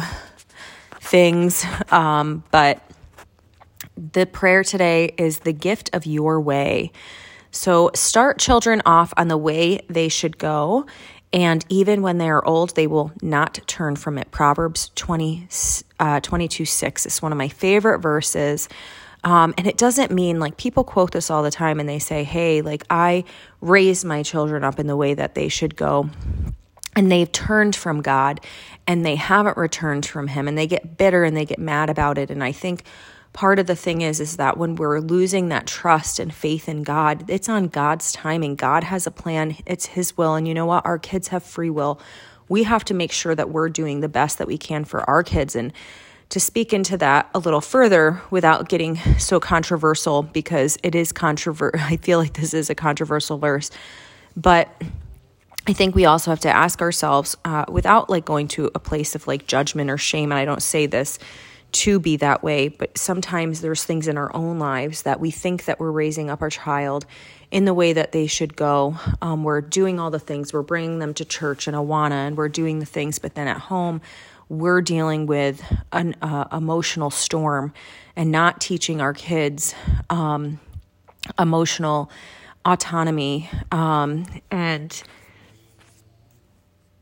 things. 1.02 1.66
Um, 1.90 2.44
but 2.52 2.80
the 3.98 4.26
prayer 4.26 4.64
today 4.64 5.14
is 5.18 5.40
the 5.40 5.52
gift 5.52 5.90
of 5.94 6.06
your 6.06 6.40
way. 6.40 6.92
So 7.52 7.92
start 7.94 8.40
children 8.40 8.82
off 8.86 9.14
on 9.18 9.28
the 9.28 9.38
way 9.38 9.82
they 9.90 10.08
should 10.08 10.38
go. 10.38 10.86
And 11.34 11.66
even 11.70 12.02
when 12.02 12.18
they 12.18 12.30
are 12.30 12.46
old, 12.46 12.76
they 12.76 12.88
will 12.88 13.12
not 13.22 13.60
turn 13.68 13.96
from 13.96 14.18
it. 14.18 14.32
Proverbs 14.32 14.92
20, 14.96 15.48
uh, 16.00 16.20
22 16.22 16.66
6 16.66 17.06
is 17.06 17.22
one 17.22 17.32
of 17.32 17.38
my 17.38 17.50
favorite 17.50 18.00
verses. 18.00 18.70
Um, 19.24 19.54
and 19.58 19.68
it 19.68 19.78
doesn't 19.78 20.12
mean 20.12 20.40
like 20.40 20.58
people 20.58 20.84
quote 20.84 21.12
this 21.12 21.30
all 21.30 21.44
the 21.44 21.52
time 21.52 21.80
and 21.80 21.88
they 21.88 22.00
say, 22.00 22.24
hey, 22.24 22.62
like 22.62 22.84
I 22.90 23.24
raised 23.60 24.04
my 24.04 24.24
children 24.24 24.64
up 24.64 24.80
in 24.80 24.88
the 24.88 24.96
way 24.96 25.14
that 25.14 25.36
they 25.36 25.48
should 25.48 25.76
go. 25.76 26.10
And 26.96 27.12
they've 27.12 27.32
turned 27.32 27.76
from 27.76 28.02
God 28.02 28.42
and 28.88 29.06
they 29.06 29.16
haven't 29.16 29.58
returned 29.58 30.06
from 30.06 30.28
Him 30.28 30.48
and 30.48 30.58
they 30.58 30.68
get 30.68 30.98
bitter 30.98 31.24
and 31.24 31.36
they 31.36 31.46
get 31.46 31.60
mad 31.60 31.90
about 31.90 32.18
it. 32.18 32.30
And 32.30 32.44
I 32.44 32.52
think 32.52 32.84
part 33.34 33.60
of 33.60 33.68
the 33.68 33.76
thing 33.76 34.02
is 34.02 34.20
is 34.20 34.38
that 34.38 34.58
when 34.58 34.76
we're 34.76 35.00
losing 35.00 35.50
that 35.50 35.68
trust 35.68 36.20
and 36.20 36.34
faith 36.34 36.68
in 36.68 36.84
God, 36.84 37.30
it's 37.30 37.50
on 37.50 37.68
God's 37.68 38.12
timing. 38.12 38.56
God 38.56 38.84
has 38.84 39.08
a 39.08 39.12
plan, 39.12 39.56
it's 39.66 39.88
his 39.88 40.18
will, 40.18 40.36
and 40.36 40.48
you 40.48 40.54
know 40.54 40.66
what? 40.66 40.86
Our 40.86 41.00
kids 41.00 41.30
have 41.30 41.44
free 41.44 41.70
will. 41.70 42.00
We 42.50 42.64
have 42.64 42.84
to 42.86 42.94
make 42.94 43.12
sure 43.12 43.34
that 43.36 43.50
we're 43.50 43.70
doing 43.70 44.02
the 44.02 44.10
best 44.10 44.38
that 44.40 44.48
we 44.48 44.58
can 44.58 44.84
for 44.84 45.10
our 45.10 45.24
kids 45.24 45.56
and 45.56 45.72
to 46.32 46.40
speak 46.40 46.72
into 46.74 46.98
that 46.98 47.30
a 47.34 47.40
little 47.40 47.62
further 47.62 48.22
without 48.30 48.70
getting 48.70 48.96
so 49.18 49.40
controversial 49.40 50.24
because 50.24 50.78
it 50.82 50.96
is 50.96 51.12
controversial. 51.12 51.80
I 51.86 51.98
feel 51.98 52.20
like 52.20 52.34
this 52.34 52.54
is 52.54 52.70
a 52.70 52.76
controversial 52.76 53.38
verse, 53.38 53.70
but 54.36 54.70
I 55.68 55.74
think 55.74 55.94
we 55.94 56.06
also 56.06 56.32
have 56.32 56.40
to 56.42 56.50
ask 56.50 56.82
ourselves 56.82 57.38
uh, 57.46 57.66
without 57.70 58.10
like 58.10 58.26
going 58.26 58.48
to 58.50 58.72
a 58.74 58.80
place 58.80 59.14
of 59.14 59.28
like 59.28 59.46
judgment 59.46 59.92
or 59.92 59.98
shame. 59.98 60.32
And 60.32 60.40
I 60.40 60.46
don't 60.46 60.64
say 60.64 60.88
this 60.88 61.20
to 61.74 62.00
be 62.00 62.18
that 62.18 62.44
way, 62.44 62.68
but 62.68 62.98
sometimes 62.98 63.62
there's 63.62 63.84
things 63.84 64.08
in 64.08 64.18
our 64.18 64.36
own 64.36 64.60
lives 64.60 65.04
that 65.04 65.20
we 65.20 65.32
think 65.32 65.66
that 65.66 65.80
we're 65.80 65.92
raising 65.92 66.30
up 66.30 66.42
our 66.42 66.50
child 66.50 67.06
in 67.52 67.66
the 67.66 67.74
way 67.74 67.94
that 67.94 68.12
they 68.12 68.28
should 68.28 68.56
go. 68.56 68.96
Um, 69.22 69.44
we're 69.44 69.62
doing 69.62 70.00
all 70.00 70.10
the 70.10 70.20
things, 70.20 70.52
we're 70.52 70.64
bringing 70.64 71.00
them 71.00 71.14
to 71.14 71.26
church 71.26 71.68
and 71.68 71.76
Awana, 71.78 72.28
and 72.28 72.36
we're 72.36 72.50
doing 72.50 72.80
the 72.80 72.86
things, 72.86 73.20
but 73.20 73.36
then 73.36 73.48
at 73.48 73.58
home, 73.58 74.02
we're 74.50 74.82
dealing 74.82 75.28
with 75.28 75.64
an 75.94 76.16
uh, 76.22 76.46
emotional 76.52 77.10
storm 77.10 77.74
and 78.18 78.32
not 78.32 78.60
teaching 78.60 79.00
our 79.00 79.14
kids 79.14 79.74
um, 80.10 80.60
emotional 81.40 82.12
autonomy 82.66 83.50
um, 83.72 84.26
and 84.50 85.04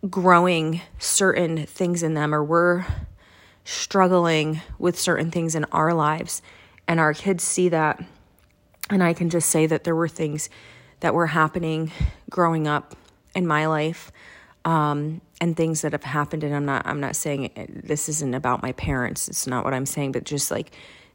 growing 0.08 0.82
certain 0.98 1.66
things 1.66 2.04
in 2.04 2.14
them, 2.14 2.34
or 2.34 2.44
we're 2.44 2.86
struggling 3.64 4.62
with 4.78 5.00
certain 5.00 5.32
things 5.32 5.56
in 5.56 5.66
our 5.66 5.94
lives 5.94 6.42
and 6.88 7.00
our 7.00 7.14
kids 7.14 7.44
see 7.44 7.70
that. 7.70 8.04
And 8.90 9.04
I 9.04 9.14
can 9.14 9.30
just 9.30 9.50
say 9.50 9.68
that 9.68 9.84
there 9.84 9.96
were 9.96 10.08
things 10.08 10.50
that 11.02 11.14
were 11.14 11.28
happening 11.28 11.92
growing 12.30 12.68
up 12.68 12.96
in 13.36 13.46
my 13.46 13.68
life 13.68 14.12
um, 14.66 15.22
and 15.40 15.56
things 15.56 15.82
that 15.82 15.92
have 15.94 16.04
happened 16.04 16.44
and 16.44 16.54
I'm 16.54 16.66
not 16.66 16.86
I'm 16.86 17.00
not 17.00 17.16
saying 17.16 17.52
this 17.84 18.10
isn't 18.10 18.34
about 18.34 18.62
my 18.62 18.74
parents 18.74 19.28
it's 19.28 19.48
not 19.48 19.64
what 19.64 19.74
I'm 19.74 19.86
saying 19.86 20.12
but 20.12 20.26
just 20.26 20.52
like 20.52 20.72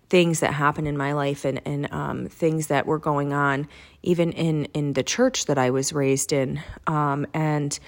things 0.08 0.40
that 0.40 0.54
happened 0.54 0.88
in 0.88 0.96
my 0.96 1.12
life 1.12 1.44
and 1.44 1.60
and 1.66 1.92
um, 1.92 2.26
things 2.28 2.68
that 2.68 2.86
were 2.86 2.98
going 2.98 3.32
on 3.32 3.68
even 4.02 4.32
in 4.32 4.66
in 4.66 4.94
the 4.94 5.02
church 5.02 5.46
that 5.46 5.58
I 5.58 5.70
was 5.70 5.92
raised 5.92 6.32
in 6.32 6.62
um, 6.86 7.26
and 7.34 7.78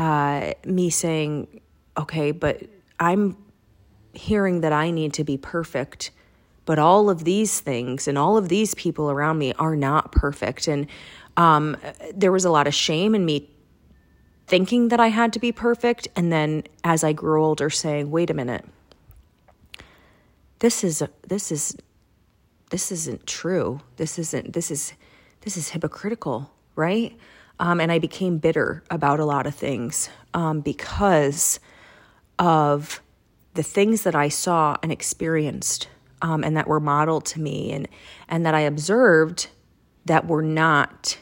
uh, 0.00 0.54
me 0.64 0.88
saying 0.90 1.60
okay, 1.96 2.32
but 2.32 2.62
I'm 2.98 3.36
hearing 4.14 4.62
that 4.62 4.72
I 4.72 4.90
need 4.90 5.12
to 5.14 5.24
be 5.24 5.36
perfect. 5.36 6.10
But 6.64 6.78
all 6.78 7.10
of 7.10 7.24
these 7.24 7.60
things 7.60 8.08
and 8.08 8.16
all 8.16 8.36
of 8.36 8.48
these 8.48 8.74
people 8.74 9.10
around 9.10 9.38
me 9.38 9.52
are 9.54 9.76
not 9.76 10.12
perfect. 10.12 10.68
And 10.68 10.86
um, 11.36 11.76
there 12.14 12.32
was 12.32 12.44
a 12.44 12.50
lot 12.50 12.66
of 12.66 12.74
shame 12.74 13.14
in 13.14 13.24
me 13.24 13.50
thinking 14.46 14.88
that 14.88 15.00
I 15.00 15.08
had 15.08 15.32
to 15.34 15.38
be 15.38 15.52
perfect. 15.52 16.08
And 16.16 16.32
then 16.32 16.64
as 16.82 17.04
I 17.04 17.12
grew 17.12 17.44
older, 17.44 17.70
saying, 17.70 18.10
wait 18.10 18.30
a 18.30 18.34
minute, 18.34 18.64
this 20.60 20.82
is, 20.82 21.02
this 21.26 21.52
is, 21.52 21.76
this 22.70 22.90
isn't 22.90 23.26
true. 23.26 23.80
This 23.96 24.18
isn't, 24.18 24.52
this 24.52 24.70
is, 24.70 24.94
this 25.42 25.56
is 25.56 25.70
hypocritical, 25.70 26.50
right? 26.74 27.16
Um, 27.60 27.80
and 27.80 27.92
I 27.92 27.98
became 27.98 28.38
bitter 28.38 28.82
about 28.90 29.20
a 29.20 29.24
lot 29.24 29.46
of 29.46 29.54
things 29.54 30.08
um, 30.34 30.60
because 30.60 31.60
of 32.38 33.02
the 33.54 33.62
things 33.62 34.02
that 34.02 34.14
I 34.14 34.30
saw 34.30 34.76
and 34.82 34.90
experienced 34.90 35.88
um, 36.22 36.42
and 36.42 36.56
that 36.56 36.66
were 36.66 36.80
modeled 36.80 37.26
to 37.26 37.40
me 37.40 37.70
and, 37.72 37.86
and 38.28 38.46
that 38.46 38.54
I 38.54 38.60
observed 38.60 39.48
that 40.06 40.26
were 40.26 40.42
not 40.42 41.18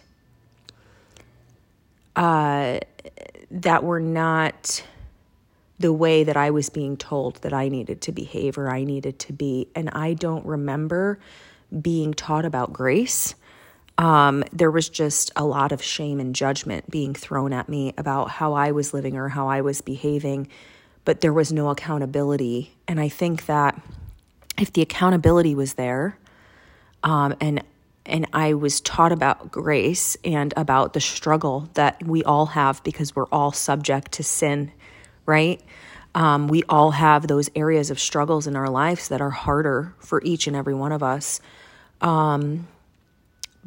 uh, 2.15 2.79
that 3.51 3.85
were 3.85 4.01
not 4.01 4.83
the 5.79 5.93
way 5.93 6.25
that 6.25 6.37
I 6.37 6.51
was 6.51 6.71
being 6.71 6.97
told 6.97 7.37
that 7.43 7.53
I 7.53 7.69
needed 7.69 8.01
to 8.03 8.13
behave 8.13 8.59
or 8.59 8.69
I 8.69 8.85
needed 8.85 9.19
to 9.21 9.33
be. 9.33 9.69
And 9.75 9.91
I 9.91 10.15
don't 10.15 10.45
remember 10.45 11.21
being 11.81 12.15
taught 12.15 12.45
about 12.45 12.73
grace. 12.73 13.35
Um, 13.99 14.45
there 14.53 14.71
was 14.71 14.89
just 14.89 15.33
a 15.35 15.45
lot 15.45 15.73
of 15.73 15.83
shame 15.83 16.21
and 16.21 16.35
judgment 16.35 16.89
being 16.89 17.15
thrown 17.15 17.53
at 17.53 17.69
me 17.69 17.93
about 17.99 18.31
how 18.31 18.55
I 18.55 18.71
was 18.71 18.95
living 18.95 19.17
or 19.17 19.29
how 19.29 19.49
I 19.49 19.61
was 19.61 19.81
behaving, 19.81 20.49
but 21.05 21.21
there 21.21 21.33
was 21.33 21.53
no 21.53 21.69
accountability. 21.69 22.77
And 22.87 23.01
I 23.01 23.09
think 23.09 23.47
that 23.47 23.81
if 24.57 24.73
the 24.73 24.83
accountability 24.83 25.55
was 25.55 25.75
there, 25.75 26.17
um, 27.03 27.35
and 27.41 27.63
and 28.07 28.27
I 28.33 28.55
was 28.55 28.81
taught 28.81 29.13
about 29.13 29.51
grace 29.51 30.17
and 30.25 30.55
about 30.57 30.95
the 30.95 31.01
struggle 31.01 31.69
that 31.75 32.03
we 32.03 32.25
all 32.25 32.47
have 32.47 32.83
because 32.83 33.15
we're 33.15 33.27
all 33.27 33.53
subject 33.53 34.13
to 34.13 34.23
sin, 34.23 34.73
right? 35.27 35.61
Um, 36.15 36.49
we 36.49 36.63
all 36.71 36.93
have 36.93 37.27
those 37.27 37.51
areas 37.55 37.91
of 37.91 38.01
struggles 38.01 38.47
in 38.47 38.57
our 38.57 38.71
lives 38.71 39.09
that 39.09 39.21
are 39.21 39.29
harder 39.29 39.95
for 39.99 40.23
each 40.25 40.47
and 40.47 40.57
every 40.57 40.73
one 40.73 40.91
of 40.91 41.03
us. 41.03 41.43
Um, 42.01 42.67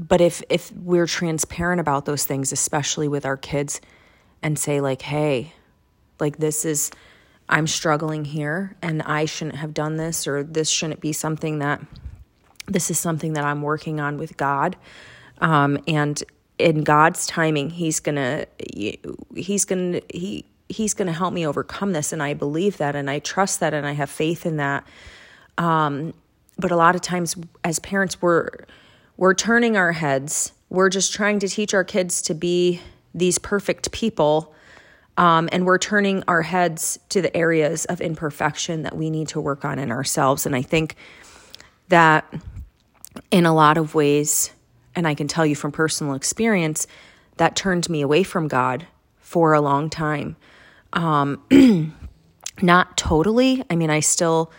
but 0.08 0.22
if 0.22 0.44
if 0.50 0.72
we're 0.72 1.08
transparent 1.08 1.80
about 1.80 2.06
those 2.06 2.26
things, 2.26 2.52
especially 2.52 3.08
with 3.08 3.26
our 3.26 3.38
kids, 3.38 3.82
and 4.42 4.58
say 4.58 4.82
like, 4.82 5.02
"Hey, 5.02 5.54
like 6.20 6.38
this 6.38 6.66
is." 6.66 6.92
I'm 7.50 7.68
struggling 7.68 8.24
here 8.24 8.78
and 8.82 9.02
I 9.02 9.26
shouldn't 9.26 9.58
have 9.58 9.74
done 9.74 9.98
this, 9.98 10.26
or 10.26 10.42
this 10.42 10.70
shouldn't 10.70 11.02
be 11.02 11.12
something 11.12 11.60
that 11.60 11.82
this 12.68 12.90
is 12.90 13.00
something 13.00 13.34
that 13.34 13.44
I'm 13.44 13.62
working 13.62 14.00
on 14.00 14.18
with 14.18 14.38
God. 14.38 14.76
Um, 15.40 15.78
and 15.88 16.24
in 16.58 16.84
God's 16.84 17.26
timing, 17.26 17.70
He's 17.70 18.00
gonna, 18.00 18.46
He's 19.36 19.66
gonna, 19.66 20.02
He, 20.14 20.46
He's 20.70 20.94
gonna 20.94 21.12
help 21.12 21.34
me 21.34 21.46
overcome 21.46 21.92
this. 21.92 22.14
And 22.14 22.22
I 22.24 22.34
believe 22.34 22.78
that, 22.78 22.96
and 22.96 23.10
I 23.10 23.20
trust 23.20 23.60
that, 23.60 23.74
and 23.74 23.86
I 23.86 23.94
have 23.94 24.10
faith 24.10 24.46
in 24.46 24.58
that. 24.58 24.86
Um, 25.58 26.14
but 26.58 26.72
a 26.72 26.76
lot 26.76 26.96
of 26.96 27.02
times, 27.02 27.36
as 27.64 27.80
parents, 27.80 28.22
we're 28.22 28.50
we're 29.22 29.36
turning 29.36 29.78
our 29.78 29.92
heads. 29.92 30.52
We're 30.72 30.90
just 30.90 31.14
trying 31.14 31.38
to 31.42 31.48
teach 31.48 31.76
our 31.76 31.84
kids 31.84 32.24
to 32.24 32.34
be 32.34 32.82
these 33.14 33.38
perfect 33.38 33.92
people. 33.92 34.52
Um, 35.16 35.48
and 35.52 35.64
we're 35.64 35.78
turning 35.78 36.24
our 36.28 36.42
heads 36.42 36.98
to 37.10 37.22
the 37.22 37.38
areas 37.38 37.86
of 37.86 38.02
imperfection 38.02 38.82
that 38.82 38.98
we 38.98 39.12
need 39.12 39.28
to 39.28 39.40
work 39.40 39.64
on 39.64 39.78
in 39.78 39.92
ourselves. 39.92 40.48
And 40.48 40.56
I 40.56 40.64
think 40.64 40.96
that 41.90 42.34
in 43.30 43.46
a 43.46 43.54
lot 43.54 43.78
of 43.78 43.94
ways, 43.94 44.50
and 44.96 45.08
I 45.08 45.14
can 45.14 45.28
tell 45.28 45.46
you 45.46 45.56
from 45.56 45.72
personal 45.72 46.16
experience, 46.16 46.88
that 47.38 47.56
turned 47.56 47.88
me 47.92 48.02
away 48.02 48.24
from 48.24 48.48
God 48.48 48.88
for 49.20 49.54
a 49.54 49.62
long 49.62 49.92
time. 49.92 50.36
Um, 50.94 51.44
not 52.64 52.98
totally. 52.98 53.64
I 53.70 53.76
mean, 53.76 53.92
I 53.92 54.00
still 54.00 54.52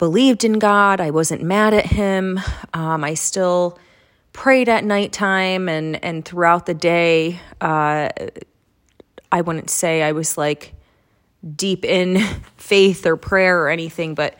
believed 0.00 0.44
in 0.44 0.58
God. 0.58 0.98
I 0.98 1.10
wasn't 1.10 1.42
mad 1.42 1.74
at 1.74 1.84
Him. 1.84 2.40
Um, 2.72 3.04
I 3.04 3.12
still 3.12 3.78
prayed 4.32 4.66
at 4.68 4.82
nighttime 4.82 5.68
and 5.68 6.02
and 6.02 6.24
throughout 6.24 6.64
the 6.64 6.72
day. 6.72 7.38
Uh, 7.60 8.08
I 9.30 9.42
wouldn't 9.42 9.68
say 9.68 10.02
I 10.02 10.12
was 10.12 10.38
like 10.38 10.72
deep 11.54 11.84
in 11.84 12.18
faith 12.56 13.04
or 13.04 13.16
prayer 13.18 13.62
or 13.62 13.68
anything, 13.68 14.14
but 14.14 14.36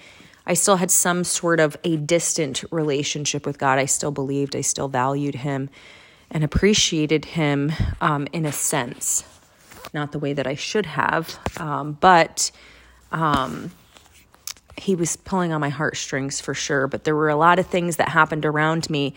I 0.46 0.54
still 0.54 0.76
had 0.76 0.90
some 0.90 1.24
sort 1.24 1.60
of 1.60 1.76
a 1.84 1.98
distant 1.98 2.64
relationship 2.70 3.44
with 3.44 3.58
God. 3.58 3.78
I 3.78 3.84
still 3.84 4.10
believed, 4.10 4.56
I 4.56 4.62
still 4.62 4.88
valued 4.88 5.34
Him 5.34 5.68
and 6.30 6.42
appreciated 6.42 7.26
Him 7.26 7.70
um, 8.00 8.26
in 8.32 8.46
a 8.46 8.52
sense. 8.52 9.24
Not 9.92 10.12
the 10.12 10.18
way 10.18 10.32
that 10.32 10.46
I 10.46 10.54
should 10.54 10.86
have, 10.86 11.38
um, 11.58 11.98
but 12.00 12.50
um, 13.12 13.72
He 14.80 14.94
was 14.94 15.16
pulling 15.16 15.52
on 15.52 15.60
my 15.60 15.68
heartstrings 15.68 16.40
for 16.40 16.54
sure. 16.54 16.86
But 16.86 17.04
there 17.04 17.14
were 17.14 17.28
a 17.28 17.36
lot 17.36 17.58
of 17.58 17.66
things 17.66 17.96
that 17.96 18.08
happened 18.08 18.46
around 18.46 18.88
me 18.88 19.14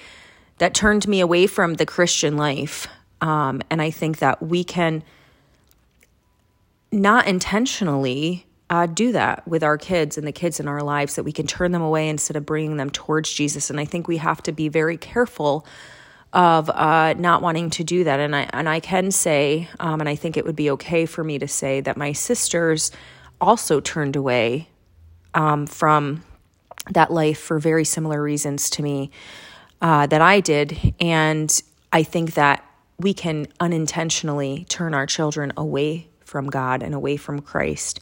that 0.57 0.73
turned 0.73 1.07
me 1.07 1.19
away 1.19 1.47
from 1.47 1.75
the 1.75 1.85
Christian 1.85 2.37
life. 2.37 2.87
Um, 3.21 3.61
and 3.69 3.81
I 3.81 3.89
think 3.89 4.19
that 4.19 4.43
we 4.43 4.63
can 4.63 5.03
not 6.91 7.27
intentionally 7.27 8.45
uh, 8.69 8.85
do 8.85 9.11
that 9.11 9.47
with 9.47 9.63
our 9.63 9.77
kids 9.77 10.17
and 10.17 10.27
the 10.27 10.31
kids 10.31 10.59
in 10.59 10.67
our 10.67 10.81
lives, 10.81 11.15
that 11.15 11.23
we 11.23 11.31
can 11.31 11.47
turn 11.47 11.71
them 11.71 11.81
away 11.81 12.09
instead 12.09 12.35
of 12.35 12.45
bringing 12.45 12.77
them 12.77 12.89
towards 12.89 13.31
Jesus. 13.31 13.69
And 13.69 13.79
I 13.79 13.85
think 13.85 14.07
we 14.07 14.17
have 14.17 14.41
to 14.43 14.51
be 14.51 14.67
very 14.67 14.97
careful 14.97 15.65
of 16.33 16.69
uh, 16.69 17.13
not 17.13 17.41
wanting 17.41 17.69
to 17.69 17.83
do 17.83 18.03
that. 18.03 18.19
And 18.19 18.35
I 18.35 18.49
and 18.51 18.67
I 18.67 18.79
can 18.79 19.11
say, 19.11 19.69
um, 19.79 19.99
and 19.99 20.09
I 20.09 20.15
think 20.15 20.37
it 20.37 20.45
would 20.45 20.55
be 20.55 20.71
okay 20.71 21.05
for 21.05 21.23
me 21.23 21.37
to 21.39 21.47
say 21.47 21.81
that 21.81 21.97
my 21.97 22.11
sisters 22.11 22.91
also 23.39 23.79
turned 23.79 24.15
away 24.15 24.67
um, 25.33 25.67
from 25.67 26.23
that 26.91 27.11
life 27.11 27.39
for 27.39 27.59
very 27.59 27.85
similar 27.85 28.21
reasons 28.21 28.69
to 28.71 28.83
me 28.83 29.09
uh, 29.81 30.05
that 30.07 30.21
I 30.21 30.39
did. 30.39 30.93
And 30.99 31.61
I 31.91 32.03
think 32.03 32.33
that 32.33 32.65
we 32.99 33.13
can 33.13 33.47
unintentionally 33.59 34.65
turn 34.69 34.93
our 34.93 35.05
children 35.05 35.53
away 35.57 36.07
from 36.21 36.49
God 36.49 36.83
and 36.83 36.95
away 36.95 37.17
from 37.17 37.41
Christ 37.41 37.99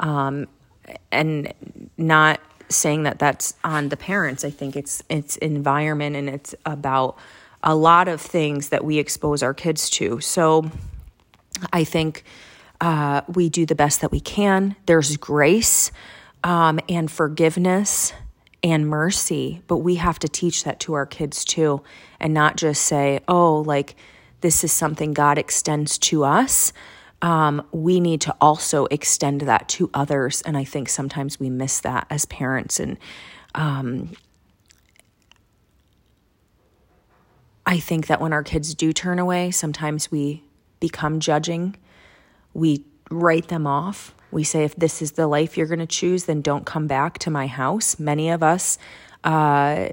um, 0.00 0.46
and 1.10 1.52
not 1.96 2.40
saying 2.68 3.04
that 3.04 3.18
that's 3.18 3.54
on 3.64 3.88
the 3.88 3.96
parents. 3.96 4.44
I 4.44 4.50
think 4.50 4.76
it's 4.76 5.02
it's 5.08 5.36
environment 5.36 6.16
and 6.16 6.28
it's 6.28 6.54
about 6.64 7.16
a 7.62 7.74
lot 7.74 8.08
of 8.08 8.20
things 8.20 8.70
that 8.70 8.84
we 8.84 8.98
expose 8.98 9.42
our 9.42 9.54
kids 9.54 9.90
to. 9.90 10.20
So 10.20 10.70
I 11.72 11.84
think 11.84 12.24
uh, 12.80 13.22
we 13.28 13.48
do 13.48 13.66
the 13.66 13.74
best 13.74 14.00
that 14.00 14.12
we 14.12 14.20
can. 14.20 14.76
There's 14.86 15.16
grace 15.16 15.90
um, 16.46 16.80
and 16.88 17.10
forgiveness 17.10 18.12
and 18.62 18.88
mercy, 18.88 19.62
but 19.66 19.78
we 19.78 19.96
have 19.96 20.18
to 20.20 20.28
teach 20.28 20.64
that 20.64 20.80
to 20.80 20.94
our 20.94 21.06
kids 21.06 21.44
too, 21.44 21.82
and 22.20 22.32
not 22.32 22.56
just 22.56 22.84
say, 22.84 23.20
"Oh, 23.28 23.60
like." 23.60 23.96
This 24.42 24.62
is 24.62 24.70
something 24.70 25.14
God 25.14 25.38
extends 25.38 25.96
to 25.98 26.22
us 26.22 26.72
um, 27.22 27.66
we 27.72 28.00
need 28.00 28.20
to 28.22 28.36
also 28.40 28.86
extend 28.86 29.42
that 29.42 29.68
to 29.70 29.90
others. 29.94 30.42
And 30.42 30.56
I 30.56 30.64
think 30.64 30.88
sometimes 30.88 31.40
we 31.40 31.50
miss 31.50 31.80
that 31.80 32.06
as 32.10 32.24
parents. 32.26 32.78
And 32.78 32.98
um, 33.54 34.12
I 37.64 37.78
think 37.78 38.06
that 38.08 38.20
when 38.20 38.32
our 38.32 38.42
kids 38.42 38.74
do 38.74 38.92
turn 38.92 39.18
away, 39.18 39.50
sometimes 39.50 40.10
we 40.10 40.44
become 40.78 41.20
judging. 41.20 41.76
We 42.52 42.84
write 43.10 43.48
them 43.48 43.66
off. 43.66 44.14
We 44.36 44.44
say, 44.44 44.64
if 44.64 44.76
this 44.76 45.00
is 45.00 45.12
the 45.12 45.26
life 45.26 45.56
you're 45.56 45.66
going 45.66 45.78
to 45.78 45.86
choose, 45.86 46.26
then 46.26 46.42
don't 46.42 46.66
come 46.66 46.86
back 46.86 47.16
to 47.20 47.30
my 47.30 47.46
house. 47.46 47.98
Many 47.98 48.28
of 48.28 48.42
us 48.42 48.76
uh, 49.24 49.88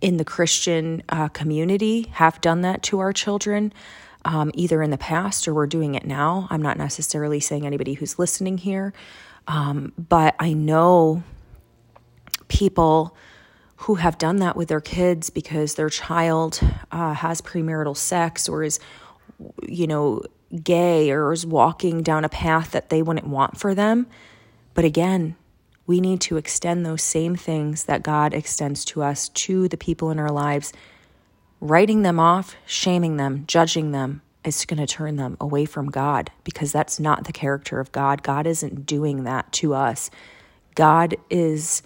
in 0.00 0.16
the 0.16 0.24
Christian 0.24 1.02
uh, 1.10 1.28
community 1.28 2.08
have 2.12 2.40
done 2.40 2.62
that 2.62 2.82
to 2.84 3.00
our 3.00 3.12
children 3.12 3.74
um, 4.24 4.50
either 4.54 4.82
in 4.82 4.88
the 4.88 4.96
past 4.96 5.46
or 5.46 5.52
we're 5.52 5.66
doing 5.66 5.94
it 5.94 6.06
now. 6.06 6.48
I'm 6.48 6.62
not 6.62 6.78
necessarily 6.78 7.38
saying 7.38 7.66
anybody 7.66 7.92
who's 7.92 8.18
listening 8.18 8.56
here, 8.56 8.94
um, 9.46 9.92
but 9.98 10.36
I 10.38 10.54
know 10.54 11.22
people 12.48 13.14
who 13.76 13.96
have 13.96 14.16
done 14.16 14.36
that 14.36 14.56
with 14.56 14.68
their 14.68 14.80
kids 14.80 15.28
because 15.28 15.74
their 15.74 15.90
child 15.90 16.60
uh, 16.90 17.12
has 17.12 17.42
premarital 17.42 17.94
sex 17.94 18.48
or 18.48 18.62
is, 18.62 18.80
you 19.68 19.86
know, 19.86 20.22
gay 20.62 21.10
or 21.10 21.32
is 21.32 21.46
walking 21.46 22.02
down 22.02 22.24
a 22.24 22.28
path 22.28 22.72
that 22.72 22.90
they 22.90 23.02
wouldn't 23.02 23.26
want 23.26 23.58
for 23.58 23.74
them. 23.74 24.06
But 24.74 24.84
again, 24.84 25.36
we 25.86 26.00
need 26.00 26.20
to 26.22 26.36
extend 26.36 26.84
those 26.84 27.02
same 27.02 27.36
things 27.36 27.84
that 27.84 28.02
God 28.02 28.34
extends 28.34 28.84
to 28.86 29.02
us 29.02 29.28
to 29.30 29.68
the 29.68 29.76
people 29.76 30.10
in 30.10 30.18
our 30.18 30.30
lives 30.30 30.72
writing 31.60 32.02
them 32.02 32.18
off, 32.18 32.56
shaming 32.66 33.16
them, 33.16 33.44
judging 33.46 33.92
them, 33.92 34.22
is 34.44 34.64
going 34.64 34.78
to 34.78 34.86
turn 34.86 35.16
them 35.16 35.36
away 35.40 35.66
from 35.66 35.90
God 35.90 36.30
because 36.44 36.72
that's 36.72 36.98
not 36.98 37.24
the 37.24 37.32
character 37.32 37.78
of 37.78 37.92
God. 37.92 38.22
God 38.22 38.46
isn't 38.46 38.86
doing 38.86 39.24
that 39.24 39.52
to 39.52 39.74
us. 39.74 40.10
God 40.74 41.16
is 41.28 41.82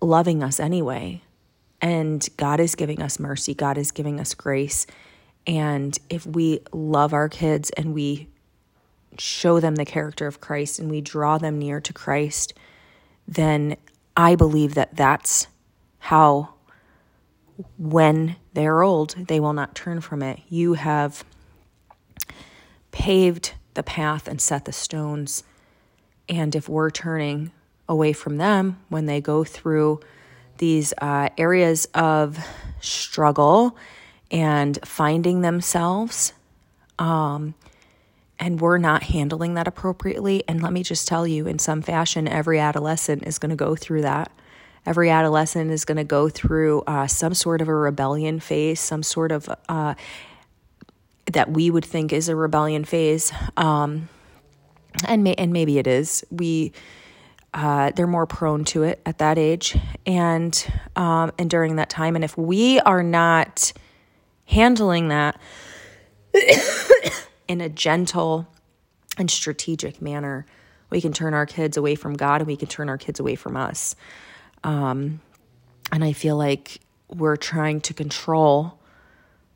loving 0.00 0.42
us 0.42 0.58
anyway. 0.58 1.22
And 1.80 2.26
God 2.38 2.60
is 2.60 2.74
giving 2.74 3.02
us 3.02 3.20
mercy, 3.20 3.52
God 3.52 3.76
is 3.76 3.90
giving 3.90 4.18
us 4.18 4.32
grace. 4.32 4.86
And 5.46 5.98
if 6.08 6.26
we 6.26 6.60
love 6.72 7.12
our 7.12 7.28
kids 7.28 7.70
and 7.70 7.94
we 7.94 8.28
show 9.18 9.60
them 9.60 9.76
the 9.76 9.84
character 9.84 10.26
of 10.26 10.40
Christ 10.40 10.78
and 10.78 10.90
we 10.90 11.00
draw 11.00 11.38
them 11.38 11.58
near 11.58 11.80
to 11.80 11.92
Christ, 11.92 12.54
then 13.28 13.76
I 14.16 14.34
believe 14.34 14.74
that 14.74 14.96
that's 14.96 15.46
how, 15.98 16.54
when 17.78 18.36
they're 18.54 18.82
old, 18.82 19.14
they 19.28 19.40
will 19.40 19.52
not 19.52 19.74
turn 19.74 20.00
from 20.00 20.22
it. 20.22 20.40
You 20.48 20.74
have 20.74 21.24
paved 22.90 23.52
the 23.74 23.82
path 23.82 24.28
and 24.28 24.40
set 24.40 24.64
the 24.64 24.72
stones. 24.72 25.44
And 26.28 26.54
if 26.54 26.68
we're 26.68 26.90
turning 26.90 27.52
away 27.88 28.12
from 28.12 28.38
them 28.38 28.80
when 28.88 29.06
they 29.06 29.20
go 29.20 29.44
through 29.44 30.00
these 30.58 30.94
uh, 30.98 31.28
areas 31.36 31.86
of 31.94 32.38
struggle 32.80 33.76
and 34.34 34.80
finding 34.84 35.42
themselves, 35.42 36.32
um, 36.98 37.54
and 38.40 38.60
we're 38.60 38.78
not 38.78 39.04
handling 39.04 39.54
that 39.54 39.68
appropriately. 39.68 40.42
And 40.48 40.60
let 40.60 40.72
me 40.72 40.82
just 40.82 41.06
tell 41.06 41.24
you, 41.24 41.46
in 41.46 41.60
some 41.60 41.82
fashion, 41.82 42.26
every 42.26 42.58
adolescent 42.58 43.22
is 43.22 43.38
going 43.38 43.50
to 43.50 43.56
go 43.56 43.76
through 43.76 44.02
that. 44.02 44.32
Every 44.84 45.08
adolescent 45.08 45.70
is 45.70 45.84
going 45.84 45.98
to 45.98 46.04
go 46.04 46.28
through 46.28 46.82
uh, 46.82 47.06
some 47.06 47.32
sort 47.32 47.62
of 47.62 47.68
a 47.68 47.74
rebellion 47.74 48.40
phase, 48.40 48.80
some 48.80 49.04
sort 49.04 49.30
of 49.30 49.48
uh, 49.68 49.94
that 51.32 51.52
we 51.52 51.70
would 51.70 51.84
think 51.84 52.12
is 52.12 52.28
a 52.28 52.34
rebellion 52.34 52.84
phase, 52.84 53.32
um, 53.56 54.08
and 55.06 55.22
may, 55.22 55.34
and 55.34 55.52
maybe 55.52 55.78
it 55.78 55.86
is. 55.86 56.24
We 56.32 56.72
uh, 57.54 57.92
they're 57.94 58.08
more 58.08 58.26
prone 58.26 58.64
to 58.64 58.82
it 58.82 59.00
at 59.06 59.18
that 59.18 59.38
age 59.38 59.78
and 60.04 60.66
um, 60.96 61.30
and 61.38 61.48
during 61.48 61.76
that 61.76 61.88
time. 61.88 62.16
And 62.16 62.24
if 62.24 62.36
we 62.36 62.80
are 62.80 63.04
not 63.04 63.72
handling 64.46 65.08
that 65.08 65.40
in 67.48 67.60
a 67.60 67.68
gentle 67.68 68.46
and 69.18 69.30
strategic 69.30 70.02
manner, 70.02 70.46
we 70.90 71.00
can 71.00 71.12
turn 71.12 71.34
our 71.34 71.46
kids 71.46 71.76
away 71.76 71.94
from 71.94 72.14
God 72.14 72.40
and 72.40 72.46
we 72.46 72.56
can 72.56 72.68
turn 72.68 72.88
our 72.88 72.98
kids 72.98 73.20
away 73.20 73.34
from 73.34 73.56
us. 73.56 73.94
Um, 74.62 75.20
and 75.92 76.04
I 76.04 76.12
feel 76.12 76.36
like 76.36 76.80
we're 77.08 77.36
trying 77.36 77.80
to 77.82 77.94
control 77.94 78.78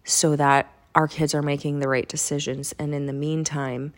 so 0.05 0.37
that 0.37 0.73
our 0.95 1.09
kids 1.09 1.35
are 1.35 1.43
making 1.43 1.81
the 1.81 1.89
right 1.89 2.09
decisions. 2.09 2.75
And 2.79 2.95
in 2.95 3.07
the 3.07 3.13
meantime, 3.13 3.93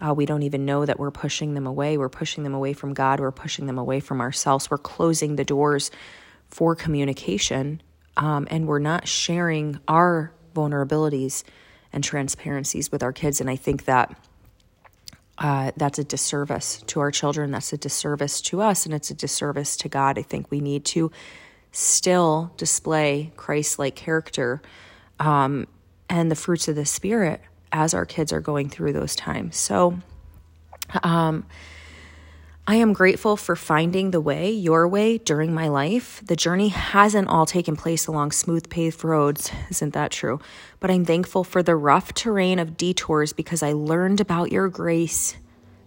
uh, 0.00 0.12
we 0.12 0.26
don't 0.26 0.42
even 0.42 0.64
know 0.64 0.84
that 0.84 0.98
we're 0.98 1.10
pushing 1.10 1.54
them 1.54 1.66
away. 1.66 1.96
We're 1.96 2.08
pushing 2.08 2.44
them 2.44 2.54
away 2.54 2.72
from 2.72 2.94
God. 2.94 3.20
We're 3.20 3.32
pushing 3.32 3.66
them 3.66 3.78
away 3.78 4.00
from 4.00 4.20
ourselves. 4.20 4.70
We're 4.70 4.78
closing 4.78 5.36
the 5.36 5.44
doors 5.44 5.90
for 6.48 6.74
communication. 6.74 7.80
Um, 8.16 8.46
and 8.50 8.66
we're 8.66 8.78
not 8.78 9.08
sharing 9.08 9.78
our 9.88 10.32
vulnerabilities 10.54 11.44
and 11.92 12.02
transparencies 12.02 12.90
with 12.90 13.02
our 13.02 13.12
kids. 13.12 13.40
And 13.40 13.50
I 13.50 13.56
think 13.56 13.84
that 13.84 14.16
uh, 15.38 15.72
that's 15.76 15.98
a 15.98 16.04
disservice 16.04 16.82
to 16.86 17.00
our 17.00 17.10
children. 17.10 17.50
That's 17.50 17.72
a 17.72 17.76
disservice 17.76 18.40
to 18.42 18.60
us, 18.60 18.86
and 18.86 18.94
it's 18.94 19.10
a 19.10 19.14
disservice 19.14 19.76
to 19.78 19.88
God. 19.88 20.18
I 20.18 20.22
think 20.22 20.50
we 20.50 20.60
need 20.60 20.84
to 20.86 21.10
still 21.72 22.52
display 22.56 23.32
Christ 23.36 23.78
like 23.78 23.96
character 23.96 24.62
um, 25.18 25.66
and 26.08 26.30
the 26.30 26.36
fruits 26.36 26.68
of 26.68 26.76
the 26.76 26.84
Spirit 26.84 27.40
as 27.72 27.94
our 27.94 28.06
kids 28.06 28.32
are 28.32 28.40
going 28.40 28.68
through 28.68 28.92
those 28.92 29.16
times. 29.16 29.56
So, 29.56 29.98
um, 31.02 31.44
I 32.66 32.76
am 32.76 32.94
grateful 32.94 33.36
for 33.36 33.56
finding 33.56 34.10
the 34.10 34.22
way, 34.22 34.50
your 34.50 34.88
way, 34.88 35.18
during 35.18 35.52
my 35.52 35.68
life. 35.68 36.22
The 36.24 36.34
journey 36.34 36.68
hasn't 36.68 37.28
all 37.28 37.44
taken 37.44 37.76
place 37.76 38.06
along 38.06 38.30
smooth 38.30 38.70
paved 38.70 39.04
roads, 39.04 39.50
isn't 39.68 39.92
that 39.92 40.10
true? 40.10 40.40
But 40.80 40.90
I'm 40.90 41.04
thankful 41.04 41.44
for 41.44 41.62
the 41.62 41.76
rough 41.76 42.14
terrain 42.14 42.58
of 42.58 42.78
detours 42.78 43.34
because 43.34 43.62
I 43.62 43.72
learned 43.72 44.18
about 44.18 44.50
your 44.50 44.70
grace 44.70 45.36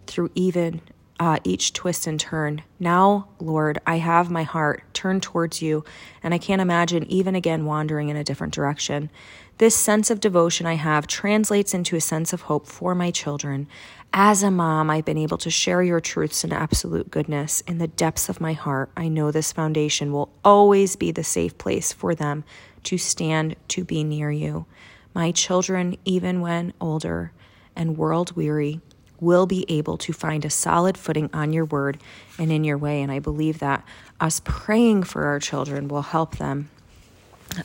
through 0.05 0.29
even 0.35 0.81
uh, 1.19 1.39
each 1.43 1.73
twist 1.73 2.07
and 2.07 2.19
turn. 2.19 2.63
Now, 2.79 3.27
Lord, 3.39 3.79
I 3.87 3.97
have 3.97 4.29
my 4.29 4.43
heart 4.43 4.83
turned 4.93 5.23
towards 5.23 5.61
you, 5.61 5.83
and 6.21 6.33
I 6.33 6.37
can't 6.37 6.61
imagine 6.61 7.09
even 7.11 7.35
again 7.35 7.65
wandering 7.65 8.09
in 8.09 8.17
a 8.17 8.23
different 8.23 8.53
direction. 8.53 9.09
This 9.57 9.75
sense 9.75 10.11
of 10.11 10.19
devotion 10.19 10.67
I 10.67 10.75
have 10.75 11.07
translates 11.07 11.73
into 11.73 11.95
a 11.95 12.01
sense 12.01 12.33
of 12.33 12.41
hope 12.41 12.67
for 12.67 12.93
my 12.93 13.09
children. 13.09 13.67
As 14.13 14.43
a 14.43 14.51
mom, 14.51 14.89
I've 14.89 15.05
been 15.05 15.17
able 15.17 15.39
to 15.39 15.49
share 15.49 15.81
your 15.81 15.99
truths 15.99 16.43
and 16.43 16.53
absolute 16.53 17.09
goodness 17.09 17.61
in 17.61 17.79
the 17.79 17.87
depths 17.87 18.29
of 18.29 18.39
my 18.39 18.53
heart. 18.53 18.91
I 18.95 19.07
know 19.07 19.31
this 19.31 19.51
foundation 19.51 20.11
will 20.13 20.31
always 20.45 20.95
be 20.95 21.11
the 21.11 21.23
safe 21.23 21.57
place 21.57 21.91
for 21.91 22.13
them 22.13 22.43
to 22.83 22.99
stand 22.99 23.55
to 23.69 23.83
be 23.83 24.03
near 24.03 24.29
you. 24.29 24.67
My 25.15 25.31
children, 25.31 25.97
even 26.05 26.41
when 26.41 26.73
older 26.79 27.31
and 27.75 27.97
world 27.97 28.35
weary, 28.35 28.81
will 29.19 29.45
be 29.45 29.65
able 29.69 29.97
to 29.97 30.13
find 30.13 30.45
a 30.45 30.49
solid 30.49 30.97
footing 30.97 31.29
on 31.33 31.53
your 31.53 31.65
word 31.65 31.97
and 32.37 32.51
in 32.51 32.63
your 32.63 32.77
way. 32.77 33.01
And 33.01 33.11
I 33.11 33.19
believe 33.19 33.59
that 33.59 33.83
us 34.19 34.41
praying 34.43 35.03
for 35.03 35.25
our 35.25 35.39
children 35.39 35.87
will 35.87 36.01
help 36.01 36.37
them. 36.37 36.69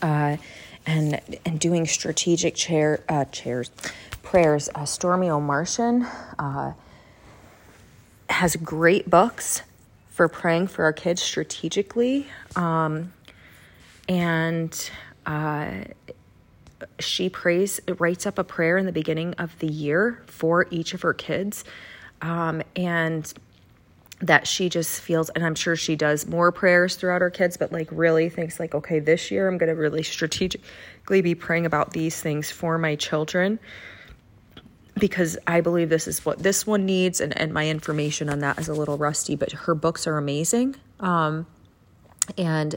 Uh, 0.01 0.37
and 0.87 1.21
and 1.45 1.61
doing 1.61 1.87
strategic 1.87 2.55
chair 2.55 3.05
uh, 3.09 3.25
chairs 3.27 3.71
prayers. 4.23 4.69
Uh, 4.75 4.81
Stormie 4.81 5.29
Omartian 5.29 6.09
uh, 6.39 6.73
has 8.29 8.57
great 8.57 9.09
books 9.09 9.63
for 10.11 10.29
praying 10.29 10.69
for 10.69 10.85
our 10.85 10.93
kids 10.93 11.23
strategically, 11.23 12.27
um, 12.57 13.13
and 14.09 14.91
uh, 15.27 15.71
she 16.99 17.29
prays 17.29 17.81
writes 17.99 18.27
up 18.27 18.39
a 18.39 18.45
prayer 18.45 18.77
in 18.77 18.87
the 18.87 18.93
beginning 18.93 19.35
of 19.35 19.59
the 19.59 19.67
year 19.67 20.23
for 20.27 20.67
each 20.71 20.95
of 20.95 21.03
her 21.03 21.15
kids, 21.15 21.65
um, 22.21 22.63
and 22.77 23.33
that 24.23 24.47
she 24.47 24.69
just 24.69 25.01
feels 25.01 25.29
and 25.31 25.45
i'm 25.45 25.55
sure 25.55 25.75
she 25.75 25.97
does 25.97 26.27
more 26.27 26.53
prayers 26.53 26.95
throughout 26.95 27.21
her 27.21 27.31
kids 27.31 27.57
but 27.57 27.73
like 27.73 27.89
really 27.91 28.29
thinks 28.29 28.61
like 28.61 28.75
okay 28.75 29.01
this 29.01 29.31
year 29.31 29.49
i'm 29.49 29.59
going 29.59 29.69
to 29.69 29.75
really 29.75 30.03
strategically 30.03 31.21
be 31.21 31.35
praying 31.35 31.67
about 31.67 31.93
these 31.93 32.21
things 32.21 32.51
for 32.51 32.79
my 32.79 32.95
children 32.95 33.59
because 34.95 35.37
i 35.49 35.61
believe 35.61 35.89
this 35.89 36.07
is 36.07 36.25
what 36.25 36.39
this 36.39 36.65
one 36.67 36.87
needs 36.87 37.21
and, 37.21 37.37
and 37.37 37.53
my 37.53 37.69
information 37.69 38.31
on 38.31 38.39
that 38.39 38.59
is 38.59 38.69
a 38.69 38.75
little 38.75 38.97
rusty 38.97 39.35
but 39.35 39.51
her 39.51 39.75
books 39.75 40.07
are 40.07 40.17
amazing 40.17 40.77
um, 41.01 41.45
and 42.39 42.77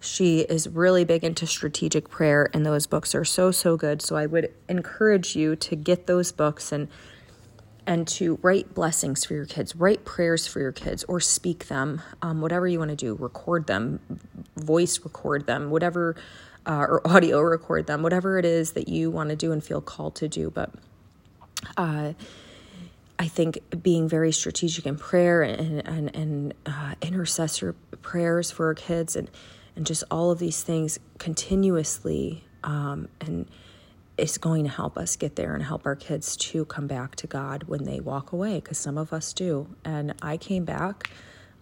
she 0.00 0.40
is 0.40 0.68
really 0.68 1.04
big 1.04 1.22
into 1.22 1.46
strategic 1.46 2.08
prayer 2.08 2.48
and 2.54 2.64
those 2.64 2.86
books 2.86 3.14
are 3.14 3.24
so 3.24 3.50
so 3.50 3.76
good 3.76 4.00
so 4.00 4.16
i 4.16 4.26
would 4.26 4.52
encourage 4.68 5.36
you 5.36 5.54
to 5.54 5.76
get 5.76 6.06
those 6.06 6.32
books 6.32 6.72
and 6.72 6.88
and 7.90 8.06
to 8.06 8.38
write 8.42 8.72
blessings 8.72 9.24
for 9.24 9.34
your 9.34 9.46
kids, 9.46 9.74
write 9.74 10.04
prayers 10.04 10.46
for 10.46 10.60
your 10.60 10.70
kids, 10.70 11.02
or 11.04 11.18
speak 11.18 11.66
them, 11.66 12.00
um, 12.22 12.40
whatever 12.40 12.68
you 12.68 12.78
want 12.78 12.90
to 12.90 12.96
do, 12.96 13.16
record 13.16 13.66
them, 13.66 13.98
voice 14.56 15.00
record 15.00 15.46
them, 15.46 15.70
whatever, 15.70 16.14
uh, 16.66 16.86
or 16.88 17.02
audio 17.04 17.40
record 17.40 17.88
them, 17.88 18.02
whatever 18.02 18.38
it 18.38 18.44
is 18.44 18.72
that 18.72 18.88
you 18.88 19.10
want 19.10 19.30
to 19.30 19.36
do 19.36 19.50
and 19.50 19.64
feel 19.64 19.80
called 19.80 20.14
to 20.14 20.28
do. 20.28 20.50
But 20.50 20.70
uh, 21.76 22.12
I 23.18 23.28
think 23.28 23.58
being 23.82 24.08
very 24.08 24.30
strategic 24.30 24.86
in 24.86 24.96
prayer 24.96 25.42
and 25.42 25.86
and, 25.86 26.14
and 26.14 26.54
uh, 26.66 26.94
intercessor 27.02 27.74
prayers 28.02 28.52
for 28.52 28.66
our 28.66 28.74
kids 28.74 29.16
and 29.16 29.28
and 29.80 29.86
just 29.86 30.04
all 30.10 30.30
of 30.30 30.38
these 30.38 30.62
things 30.62 30.98
continuously 31.18 32.44
um, 32.62 33.08
and 33.18 33.46
it's 34.18 34.36
going 34.36 34.64
to 34.64 34.70
help 34.70 34.98
us 34.98 35.16
get 35.16 35.36
there 35.36 35.54
and 35.54 35.64
help 35.64 35.86
our 35.86 35.96
kids 35.96 36.36
to 36.36 36.66
come 36.66 36.86
back 36.86 37.16
to 37.16 37.26
God 37.26 37.62
when 37.62 37.84
they 37.84 37.98
walk 37.98 38.30
away, 38.32 38.56
because 38.56 38.76
some 38.76 38.98
of 38.98 39.14
us 39.14 39.32
do. 39.32 39.74
And 39.82 40.14
I 40.20 40.36
came 40.36 40.66
back. 40.66 41.08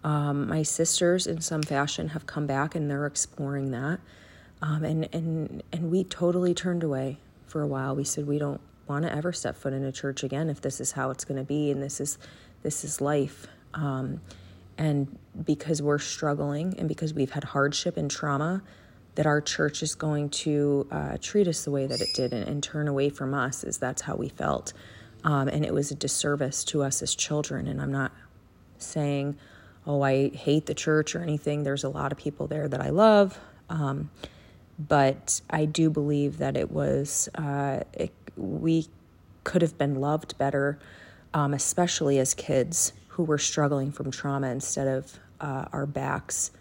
Um, 0.03 0.49
my 0.49 0.63
sisters, 0.63 1.27
in 1.27 1.39
some 1.39 1.63
fashion, 1.63 2.09
have 2.09 2.25
come 2.25 2.45
back 2.45 2.75
and 2.75 2.91
they're 2.91 3.05
exploring 3.05 3.71
that. 3.71 4.01
Um, 4.61 4.83
and, 4.83 5.07
and, 5.13 5.63
and 5.71 5.89
we 5.89 6.03
totally 6.03 6.53
turned 6.53 6.83
away 6.83 7.19
for 7.47 7.61
a 7.61 7.67
while. 7.67 7.95
We 7.95 8.03
said, 8.03 8.27
we 8.27 8.37
don't 8.37 8.59
want 8.85 9.05
to 9.05 9.15
ever 9.15 9.31
step 9.31 9.55
foot 9.55 9.71
in 9.71 9.85
a 9.85 9.93
church 9.93 10.25
again 10.25 10.49
if 10.49 10.59
this 10.59 10.81
is 10.81 10.91
how 10.91 11.09
it's 11.09 11.23
going 11.23 11.37
to 11.37 11.45
be 11.45 11.71
and 11.71 11.81
this 11.81 12.01
is, 12.01 12.17
this 12.63 12.83
is 12.83 12.99
life. 12.99 13.47
Um, 13.73 14.19
and 14.79 15.19
because 15.43 15.81
we're 15.81 15.99
struggling 15.99 16.73
and 16.79 16.87
because 16.87 17.13
we've 17.13 17.31
had 17.31 17.43
hardship 17.43 17.97
and 17.97 18.09
trauma, 18.09 18.63
that 19.15 19.27
our 19.27 19.41
church 19.41 19.83
is 19.83 19.93
going 19.93 20.29
to 20.29 20.87
uh, 20.89 21.17
treat 21.21 21.47
us 21.49 21.65
the 21.65 21.71
way 21.71 21.85
that 21.85 21.99
it 21.99 22.07
did 22.15 22.33
and, 22.33 22.47
and, 22.47 22.63
turn 22.63 22.87
away 22.87 23.09
from 23.09 23.33
us, 23.33 23.65
is 23.65 23.77
that's 23.77 24.01
how 24.01 24.15
we 24.15 24.29
felt. 24.29 24.71
Um, 25.25 25.49
and 25.49 25.65
it 25.65 25.73
was 25.73 25.91
a 25.91 25.95
disservice 25.95 26.63
to 26.65 26.81
us 26.81 27.01
as 27.01 27.13
children. 27.13 27.67
And 27.67 27.81
I'm 27.81 27.91
not 27.91 28.13
saying, 28.77 29.37
oh, 29.85 30.01
I 30.01 30.29
hate 30.29 30.65
the 30.65 30.73
church 30.73 31.13
or 31.13 31.21
anything. 31.21 31.63
There's 31.63 31.83
a 31.83 31.89
lot 31.89 32.13
of 32.13 32.17
people 32.17 32.47
there 32.47 32.69
that 32.69 32.79
I 32.79 32.89
love. 32.89 33.37
Um, 33.69 34.09
but 34.79 35.41
I 35.49 35.65
do 35.65 35.89
believe 35.89 36.37
that 36.37 36.55
it 36.55 36.71
was, 36.71 37.27
uh, 37.35 37.81
it, 37.91 38.13
we 38.37 38.87
could 39.43 39.61
have 39.61 39.77
been 39.77 39.95
loved 39.95 40.37
better, 40.37 40.79
um, 41.33 41.53
especially 41.53 42.17
as 42.17 42.33
kids 42.33 42.93
who 43.19 43.25
were 43.25 43.37
struggling 43.37 43.91
from 43.91 44.09
trauma 44.09 44.47
instead 44.47 44.87
of 44.87 45.19
uh, 45.41 45.65
our 45.73 45.85
backs. 45.85 46.51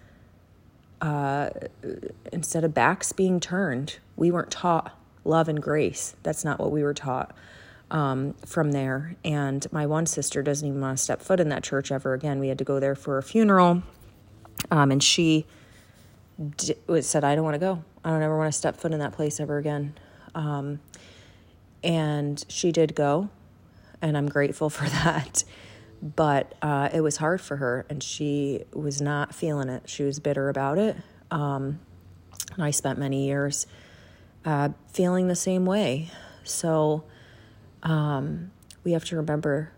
Uh, 1.00 1.50
instead 2.32 2.64
of 2.64 2.74
backs 2.74 3.12
being 3.12 3.38
turned, 3.38 4.00
we 4.16 4.32
weren't 4.32 4.50
taught 4.50 4.92
love 5.22 5.48
and 5.48 5.62
grace. 5.62 6.16
That's 6.24 6.44
not 6.44 6.58
what 6.58 6.72
we 6.72 6.82
were 6.82 6.94
taught 6.94 7.32
um, 7.92 8.34
from 8.44 8.72
there. 8.72 9.14
And 9.24 9.64
my 9.70 9.86
one 9.86 10.04
sister 10.04 10.42
doesn't 10.42 10.66
even 10.66 10.80
want 10.80 10.98
to 10.98 11.04
step 11.04 11.22
foot 11.22 11.38
in 11.38 11.48
that 11.50 11.62
church 11.62 11.92
ever 11.92 12.12
again. 12.12 12.40
We 12.40 12.48
had 12.48 12.58
to 12.58 12.64
go 12.64 12.80
there 12.80 12.96
for 12.96 13.18
a 13.18 13.22
funeral, 13.22 13.84
um, 14.72 14.90
and 14.90 15.00
she 15.00 15.46
d- 16.56 16.74
said, 17.02 17.22
"I 17.22 17.36
don't 17.36 17.44
want 17.44 17.54
to 17.54 17.60
go. 17.60 17.84
I 18.04 18.10
don't 18.10 18.22
ever 18.22 18.36
want 18.36 18.52
to 18.52 18.58
step 18.58 18.76
foot 18.76 18.90
in 18.90 18.98
that 18.98 19.12
place 19.12 19.38
ever 19.38 19.58
again." 19.58 19.94
Um, 20.34 20.80
and 21.84 22.44
she 22.48 22.72
did 22.72 22.96
go, 22.96 23.28
and 24.02 24.18
I'm 24.18 24.28
grateful 24.28 24.70
for 24.78 24.88
that. 24.88 25.44
But 26.00 26.54
uh, 26.62 26.90
it 26.92 27.00
was 27.00 27.16
hard 27.16 27.40
for 27.40 27.56
her, 27.56 27.84
and 27.90 28.02
she 28.02 28.64
was 28.72 29.00
not 29.00 29.34
feeling 29.34 29.68
it. 29.68 29.88
She 29.88 30.04
was 30.04 30.20
bitter 30.20 30.48
about 30.48 30.78
it. 30.78 30.96
Um, 31.30 31.80
and 32.54 32.64
I 32.64 32.70
spent 32.70 32.98
many 32.98 33.26
years 33.26 33.66
uh, 34.44 34.70
feeling 34.92 35.28
the 35.28 35.36
same 35.36 35.66
way. 35.66 36.10
So 36.44 37.04
um, 37.82 38.50
we 38.84 38.92
have 38.92 39.04
to 39.06 39.16
remember 39.16 39.72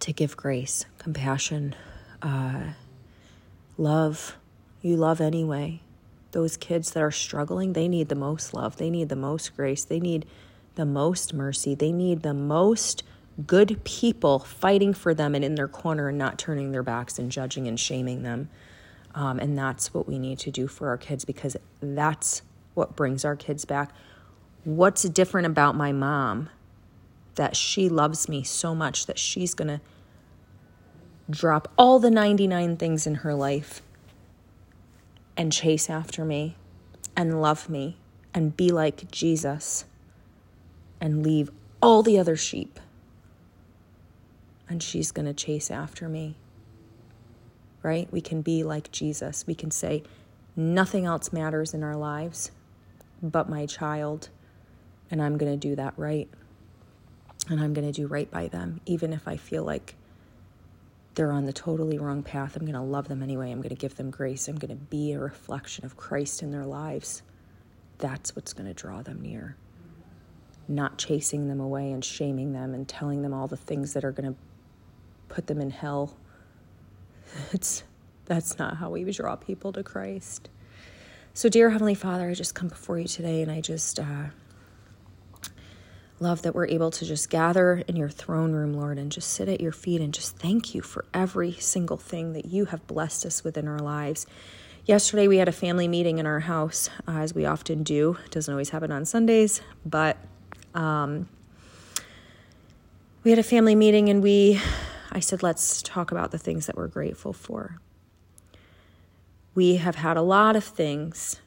to 0.00 0.12
give 0.12 0.36
grace, 0.36 0.84
compassion, 0.98 1.74
uh, 2.22 2.72
love. 3.76 4.36
You 4.82 4.96
love 4.96 5.20
anyway. 5.20 5.80
Those 6.32 6.56
kids 6.56 6.92
that 6.92 7.02
are 7.02 7.10
struggling, 7.10 7.72
they 7.72 7.88
need 7.88 8.08
the 8.08 8.14
most 8.14 8.54
love. 8.54 8.76
They 8.76 8.90
need 8.90 9.08
the 9.08 9.16
most 9.16 9.56
grace. 9.56 9.84
They 9.84 10.00
need 10.00 10.26
the 10.74 10.86
most 10.86 11.34
mercy. 11.34 11.74
They 11.74 11.92
need 11.92 12.22
the 12.22 12.34
most 12.34 13.02
good 13.44 13.82
people 13.84 14.38
fighting 14.38 14.94
for 14.94 15.12
them 15.12 15.34
and 15.34 15.44
in 15.44 15.56
their 15.56 15.68
corner 15.68 16.08
and 16.08 16.16
not 16.16 16.38
turning 16.38 16.72
their 16.72 16.82
backs 16.82 17.18
and 17.18 17.30
judging 17.30 17.66
and 17.66 17.78
shaming 17.78 18.22
them. 18.22 18.48
Um, 19.14 19.38
and 19.38 19.58
that's 19.58 19.92
what 19.92 20.06
we 20.06 20.18
need 20.18 20.38
to 20.40 20.50
do 20.50 20.68
for 20.68 20.88
our 20.88 20.96
kids 20.96 21.24
because 21.24 21.56
that's 21.80 22.42
what 22.74 22.96
brings 22.96 23.24
our 23.24 23.36
kids 23.36 23.64
back. 23.64 23.90
What's 24.64 25.02
different 25.02 25.46
about 25.46 25.74
my 25.74 25.92
mom 25.92 26.50
that 27.34 27.56
she 27.56 27.88
loves 27.88 28.28
me 28.28 28.42
so 28.42 28.74
much 28.74 29.06
that 29.06 29.18
she's 29.18 29.54
going 29.54 29.68
to 29.68 29.80
drop 31.28 31.70
all 31.76 31.98
the 31.98 32.10
99 32.10 32.76
things 32.76 33.06
in 33.06 33.16
her 33.16 33.34
life 33.34 33.82
and 35.36 35.52
chase 35.52 35.90
after 35.90 36.24
me 36.24 36.56
and 37.16 37.40
love 37.40 37.68
me 37.68 37.96
and 38.32 38.56
be 38.56 38.70
like 38.70 39.10
Jesus 39.10 39.84
and 41.00 41.22
leave 41.22 41.50
all 41.82 42.02
the 42.02 42.18
other 42.18 42.36
sheep. 42.36 42.80
And 44.68 44.82
she's 44.82 45.12
going 45.12 45.26
to 45.26 45.34
chase 45.34 45.70
after 45.70 46.08
me. 46.08 46.36
Right? 47.82 48.10
We 48.12 48.20
can 48.20 48.42
be 48.42 48.64
like 48.64 48.90
Jesus. 48.90 49.46
We 49.46 49.54
can 49.54 49.70
say, 49.70 50.02
nothing 50.56 51.04
else 51.04 51.32
matters 51.32 51.72
in 51.74 51.82
our 51.82 51.96
lives 51.96 52.50
but 53.22 53.48
my 53.48 53.66
child 53.66 54.28
and 55.10 55.22
I'm 55.22 55.38
going 55.38 55.52
to 55.52 55.68
do 55.68 55.76
that 55.76 55.94
right. 55.96 56.28
And 57.48 57.60
I'm 57.60 57.74
going 57.74 57.86
to 57.86 57.92
do 57.92 58.08
right 58.08 58.28
by 58.30 58.48
them, 58.48 58.80
even 58.86 59.12
if 59.12 59.28
I 59.28 59.36
feel 59.36 59.62
like 59.62 59.94
they're 61.14 61.32
on 61.32 61.44
the 61.44 61.52
totally 61.52 61.98
wrong 61.98 62.22
path. 62.22 62.56
I'm 62.56 62.62
going 62.62 62.74
to 62.74 62.80
love 62.80 63.06
them 63.08 63.22
anyway. 63.22 63.52
I'm 63.52 63.58
going 63.58 63.68
to 63.68 63.76
give 63.76 63.96
them 63.96 64.10
grace. 64.10 64.48
I'm 64.48 64.56
going 64.56 64.70
to 64.70 64.84
be 64.84 65.12
a 65.12 65.20
reflection 65.20 65.84
of 65.84 65.96
Christ 65.96 66.42
in 66.42 66.50
their 66.50 66.66
lives. 66.66 67.22
That's 67.98 68.34
what's 68.34 68.52
going 68.52 68.66
to 68.66 68.74
draw 68.74 69.02
them 69.02 69.22
near. 69.22 69.56
Not 70.66 70.98
chasing 70.98 71.46
them 71.46 71.60
away 71.60 71.92
and 71.92 72.04
shaming 72.04 72.52
them 72.52 72.74
and 72.74 72.88
telling 72.88 73.22
them 73.22 73.32
all 73.32 73.46
the 73.46 73.56
things 73.56 73.94
that 73.94 74.04
are 74.04 74.12
going 74.12 74.34
to 74.34 74.38
put 75.28 75.46
them 75.46 75.60
in 75.60 75.70
hell. 75.70 76.16
It's 77.52 77.82
that's 78.24 78.58
not 78.58 78.78
how 78.78 78.90
we 78.90 79.04
draw 79.12 79.36
people 79.36 79.72
to 79.72 79.82
Christ. 79.82 80.48
So, 81.34 81.48
dear 81.48 81.70
Heavenly 81.70 81.94
Father, 81.94 82.30
I 82.30 82.34
just 82.34 82.54
come 82.54 82.68
before 82.68 82.98
you 82.98 83.06
today 83.06 83.42
and 83.42 83.52
I 83.52 83.60
just 83.60 84.00
uh, 84.00 84.26
Love 86.18 86.40
that 86.42 86.54
we're 86.54 86.66
able 86.66 86.90
to 86.90 87.04
just 87.04 87.28
gather 87.28 87.82
in 87.86 87.94
your 87.94 88.08
throne 88.08 88.52
room, 88.52 88.72
Lord, 88.72 88.98
and 88.98 89.12
just 89.12 89.30
sit 89.32 89.50
at 89.50 89.60
your 89.60 89.72
feet 89.72 90.00
and 90.00 90.14
just 90.14 90.38
thank 90.38 90.74
you 90.74 90.80
for 90.80 91.04
every 91.12 91.52
single 91.52 91.98
thing 91.98 92.32
that 92.32 92.46
you 92.46 92.64
have 92.66 92.86
blessed 92.86 93.26
us 93.26 93.44
with 93.44 93.58
in 93.58 93.68
our 93.68 93.80
lives. 93.80 94.26
Yesterday, 94.86 95.28
we 95.28 95.36
had 95.36 95.46
a 95.46 95.52
family 95.52 95.88
meeting 95.88 96.18
in 96.18 96.24
our 96.24 96.40
house, 96.40 96.88
uh, 97.06 97.18
as 97.18 97.34
we 97.34 97.44
often 97.44 97.82
do. 97.82 98.16
It 98.24 98.30
doesn't 98.30 98.50
always 98.50 98.70
happen 98.70 98.90
on 98.90 99.04
Sundays, 99.04 99.60
but 99.84 100.16
um, 100.74 101.28
we 103.22 103.30
had 103.30 103.38
a 103.38 103.42
family 103.42 103.74
meeting 103.74 104.08
and 104.08 104.22
we, 104.22 104.58
I 105.10 105.20
said, 105.20 105.42
let's 105.42 105.82
talk 105.82 106.10
about 106.10 106.30
the 106.30 106.38
things 106.38 106.66
that 106.66 106.76
we're 106.76 106.88
grateful 106.88 107.32
for. 107.32 107.78
We 109.54 109.76
have 109.76 109.96
had 109.96 110.16
a 110.16 110.22
lot 110.22 110.56
of 110.56 110.64
things 110.64 111.40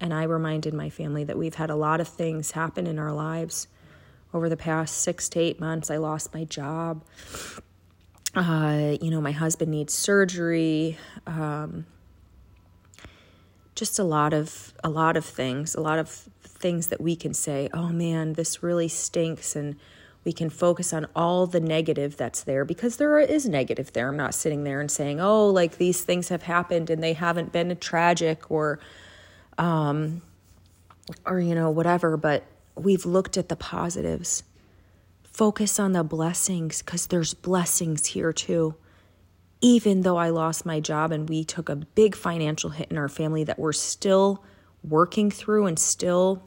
and 0.00 0.12
I 0.12 0.24
reminded 0.24 0.74
my 0.74 0.90
family 0.90 1.24
that 1.24 1.38
we've 1.38 1.54
had 1.54 1.70
a 1.70 1.76
lot 1.76 2.00
of 2.00 2.08
things 2.08 2.52
happen 2.52 2.86
in 2.86 2.98
our 2.98 3.12
lives 3.12 3.66
over 4.34 4.48
the 4.48 4.56
past 4.56 4.98
six 4.98 5.28
to 5.30 5.40
eight 5.40 5.58
months. 5.60 5.90
I 5.90 5.96
lost 5.96 6.34
my 6.34 6.44
job. 6.44 7.02
Uh, 8.34 8.96
you 9.00 9.10
know, 9.10 9.20
my 9.20 9.32
husband 9.32 9.70
needs 9.70 9.94
surgery. 9.94 10.98
Um, 11.26 11.86
just 13.74 13.98
a 13.98 14.04
lot 14.04 14.34
of 14.34 14.74
a 14.84 14.90
lot 14.90 15.16
of 15.16 15.24
things, 15.24 15.74
a 15.74 15.80
lot 15.80 15.98
of 15.98 16.08
things 16.08 16.88
that 16.88 17.00
we 17.00 17.16
can 17.16 17.32
say, 17.32 17.68
"Oh 17.72 17.88
man, 17.88 18.34
this 18.34 18.62
really 18.62 18.88
stinks," 18.88 19.56
and 19.56 19.76
we 20.26 20.34
can 20.34 20.50
focus 20.50 20.92
on 20.92 21.06
all 21.16 21.46
the 21.46 21.60
negative 21.60 22.18
that's 22.18 22.42
there 22.42 22.66
because 22.66 22.98
there 22.98 23.18
is 23.18 23.48
negative 23.48 23.94
there. 23.94 24.08
I'm 24.08 24.16
not 24.18 24.34
sitting 24.34 24.64
there 24.64 24.80
and 24.80 24.90
saying, 24.90 25.20
"Oh, 25.20 25.48
like 25.48 25.78
these 25.78 26.02
things 26.02 26.28
have 26.28 26.42
happened 26.42 26.90
and 26.90 27.02
they 27.02 27.14
haven't 27.14 27.52
been 27.52 27.74
tragic," 27.78 28.50
or 28.50 28.78
um, 29.56 30.20
or, 31.24 31.40
you 31.40 31.54
know, 31.54 31.70
whatever, 31.70 32.16
but 32.16 32.44
we've 32.74 33.06
looked 33.06 33.36
at 33.36 33.48
the 33.48 33.56
positives. 33.56 34.42
Focus 35.22 35.78
on 35.78 35.92
the 35.92 36.02
blessings 36.02 36.82
because 36.82 37.06
there's 37.06 37.34
blessings 37.34 38.06
here 38.06 38.32
too. 38.32 38.74
Even 39.60 40.02
though 40.02 40.16
I 40.16 40.30
lost 40.30 40.66
my 40.66 40.80
job 40.80 41.12
and 41.12 41.28
we 41.28 41.44
took 41.44 41.68
a 41.68 41.76
big 41.76 42.14
financial 42.14 42.70
hit 42.70 42.90
in 42.90 42.98
our 42.98 43.08
family 43.08 43.44
that 43.44 43.58
we're 43.58 43.72
still 43.72 44.44
working 44.82 45.30
through 45.30 45.66
and 45.66 45.78
still 45.78 46.42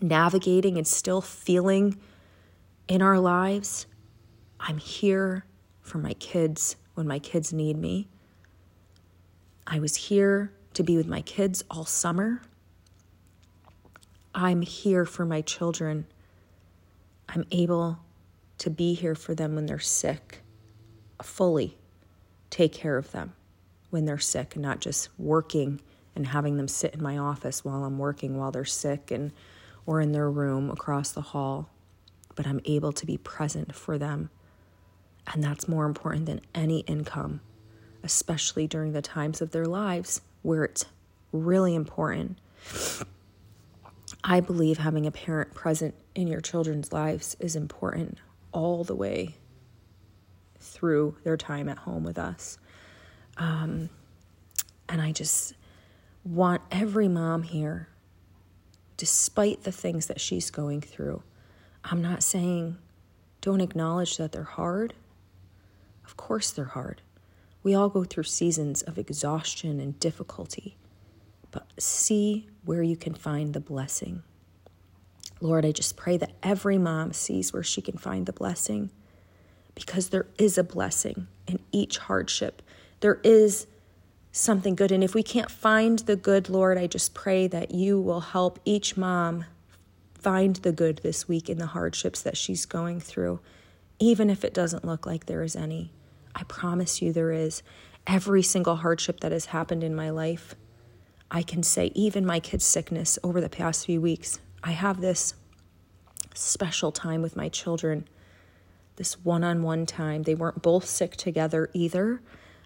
navigating 0.00 0.76
and 0.76 0.86
still 0.86 1.20
feeling 1.20 1.96
in 2.88 3.02
our 3.02 3.18
lives, 3.18 3.86
I'm 4.60 4.78
here 4.78 5.44
for 5.80 5.98
my 5.98 6.14
kids 6.14 6.76
when 6.94 7.06
my 7.06 7.18
kids 7.18 7.52
need 7.52 7.76
me. 7.76 8.08
I 9.66 9.80
was 9.80 9.96
here 9.96 10.52
to 10.74 10.82
be 10.82 10.96
with 10.96 11.06
my 11.06 11.20
kids 11.20 11.64
all 11.70 11.84
summer. 11.84 12.42
I'm 14.34 14.62
here 14.62 15.04
for 15.04 15.24
my 15.24 15.40
children. 15.40 16.06
I'm 17.28 17.44
able 17.50 17.98
to 18.58 18.70
be 18.70 18.94
here 18.94 19.14
for 19.14 19.34
them 19.34 19.54
when 19.54 19.66
they're 19.66 19.78
sick, 19.78 20.42
fully 21.22 21.76
take 22.50 22.72
care 22.72 22.96
of 22.96 23.10
them 23.12 23.32
when 23.90 24.04
they're 24.04 24.18
sick, 24.18 24.54
and 24.54 24.62
not 24.62 24.80
just 24.80 25.08
working 25.18 25.80
and 26.14 26.28
having 26.28 26.56
them 26.56 26.68
sit 26.68 26.94
in 26.94 27.02
my 27.02 27.18
office 27.18 27.64
while 27.64 27.84
I'm 27.84 27.98
working 27.98 28.38
while 28.38 28.50
they're 28.50 28.64
sick 28.64 29.10
and 29.10 29.32
or 29.84 30.00
in 30.00 30.12
their 30.12 30.30
room 30.30 30.70
across 30.70 31.10
the 31.12 31.20
hall. 31.20 31.68
But 32.36 32.46
I'm 32.46 32.60
able 32.64 32.92
to 32.92 33.04
be 33.04 33.18
present 33.18 33.74
for 33.74 33.98
them. 33.98 34.30
And 35.26 35.42
that's 35.42 35.66
more 35.66 35.86
important 35.86 36.26
than 36.26 36.40
any 36.54 36.80
income, 36.80 37.40
especially 38.04 38.68
during 38.68 38.92
the 38.92 39.02
times 39.02 39.42
of 39.42 39.50
their 39.50 39.66
lives 39.66 40.20
where 40.42 40.62
it's 40.62 40.84
really 41.32 41.74
important. 41.74 42.38
I 44.22 44.40
believe 44.40 44.78
having 44.78 45.06
a 45.06 45.10
parent 45.10 45.54
present 45.54 45.94
in 46.14 46.28
your 46.28 46.40
children's 46.40 46.92
lives 46.92 47.36
is 47.40 47.56
important 47.56 48.18
all 48.52 48.84
the 48.84 48.94
way 48.94 49.36
through 50.58 51.16
their 51.24 51.36
time 51.36 51.68
at 51.68 51.78
home 51.78 52.04
with 52.04 52.18
us. 52.18 52.58
Um, 53.36 53.90
and 54.88 55.00
I 55.00 55.12
just 55.12 55.54
want 56.24 56.62
every 56.70 57.08
mom 57.08 57.42
here, 57.42 57.88
despite 58.96 59.64
the 59.64 59.72
things 59.72 60.06
that 60.06 60.20
she's 60.20 60.50
going 60.50 60.80
through, 60.80 61.22
I'm 61.88 62.02
not 62.02 62.22
saying 62.22 62.78
don't 63.40 63.60
acknowledge 63.60 64.16
that 64.16 64.32
they're 64.32 64.42
hard. 64.42 64.94
Of 66.04 66.16
course, 66.16 66.50
they're 66.50 66.64
hard. 66.64 67.00
We 67.62 67.74
all 67.74 67.88
go 67.88 68.04
through 68.04 68.24
seasons 68.24 68.82
of 68.82 68.98
exhaustion 68.98 69.78
and 69.78 69.98
difficulty, 70.00 70.76
but 71.50 71.66
see 71.78 72.48
where 72.64 72.82
you 72.82 72.96
can 72.96 73.14
find 73.14 73.54
the 73.54 73.60
blessing. 73.60 74.22
Lord, 75.40 75.64
I 75.64 75.72
just 75.72 75.96
pray 75.96 76.16
that 76.16 76.32
every 76.42 76.78
mom 76.78 77.12
sees 77.12 77.52
where 77.52 77.62
she 77.62 77.80
can 77.80 77.98
find 77.98 78.26
the 78.26 78.32
blessing 78.32 78.90
because 79.74 80.08
there 80.08 80.26
is 80.38 80.58
a 80.58 80.64
blessing 80.64 81.28
in 81.46 81.60
each 81.70 81.98
hardship. 81.98 82.62
There 83.00 83.20
is 83.22 83.66
something 84.32 84.74
good. 84.74 84.90
And 84.90 85.04
if 85.04 85.14
we 85.14 85.22
can't 85.22 85.50
find 85.50 86.00
the 86.00 86.16
good, 86.16 86.48
Lord, 86.48 86.78
I 86.78 86.86
just 86.86 87.14
pray 87.14 87.46
that 87.48 87.70
you 87.70 88.00
will 88.00 88.20
help 88.20 88.58
each 88.64 88.96
mom 88.96 89.44
find 90.26 90.56
the 90.56 90.72
good 90.72 90.96
this 91.04 91.28
week 91.28 91.48
in 91.48 91.56
the 91.56 91.66
hardships 91.66 92.20
that 92.20 92.36
she's 92.36 92.66
going 92.66 92.98
through, 92.98 93.38
even 94.00 94.28
if 94.28 94.44
it 94.44 94.52
doesn't 94.52 94.84
look 94.84 95.06
like 95.06 95.26
there 95.26 95.44
is 95.44 95.54
any. 95.54 95.92
I 96.34 96.42
promise 96.42 97.00
you 97.00 97.12
there 97.12 97.30
is. 97.30 97.62
Every 98.08 98.42
single 98.42 98.74
hardship 98.74 99.20
that 99.20 99.30
has 99.30 99.44
happened 99.46 99.84
in 99.84 99.94
my 99.94 100.10
life, 100.10 100.56
I 101.30 101.44
can 101.44 101.62
say, 101.62 101.92
even 101.94 102.26
my 102.26 102.40
kid's 102.40 102.64
sickness 102.64 103.20
over 103.22 103.40
the 103.40 103.48
past 103.48 103.86
few 103.86 104.00
weeks, 104.00 104.40
I 104.64 104.72
have 104.72 105.00
this 105.00 105.34
special 106.34 106.90
time 106.90 107.22
with 107.22 107.36
my 107.36 107.48
children, 107.48 108.08
this 108.96 109.24
one 109.24 109.44
on 109.44 109.62
one 109.62 109.86
time. 109.86 110.24
They 110.24 110.34
weren't 110.34 110.60
both 110.60 110.86
sick 110.86 111.14
together 111.14 111.70
either. 111.72 112.20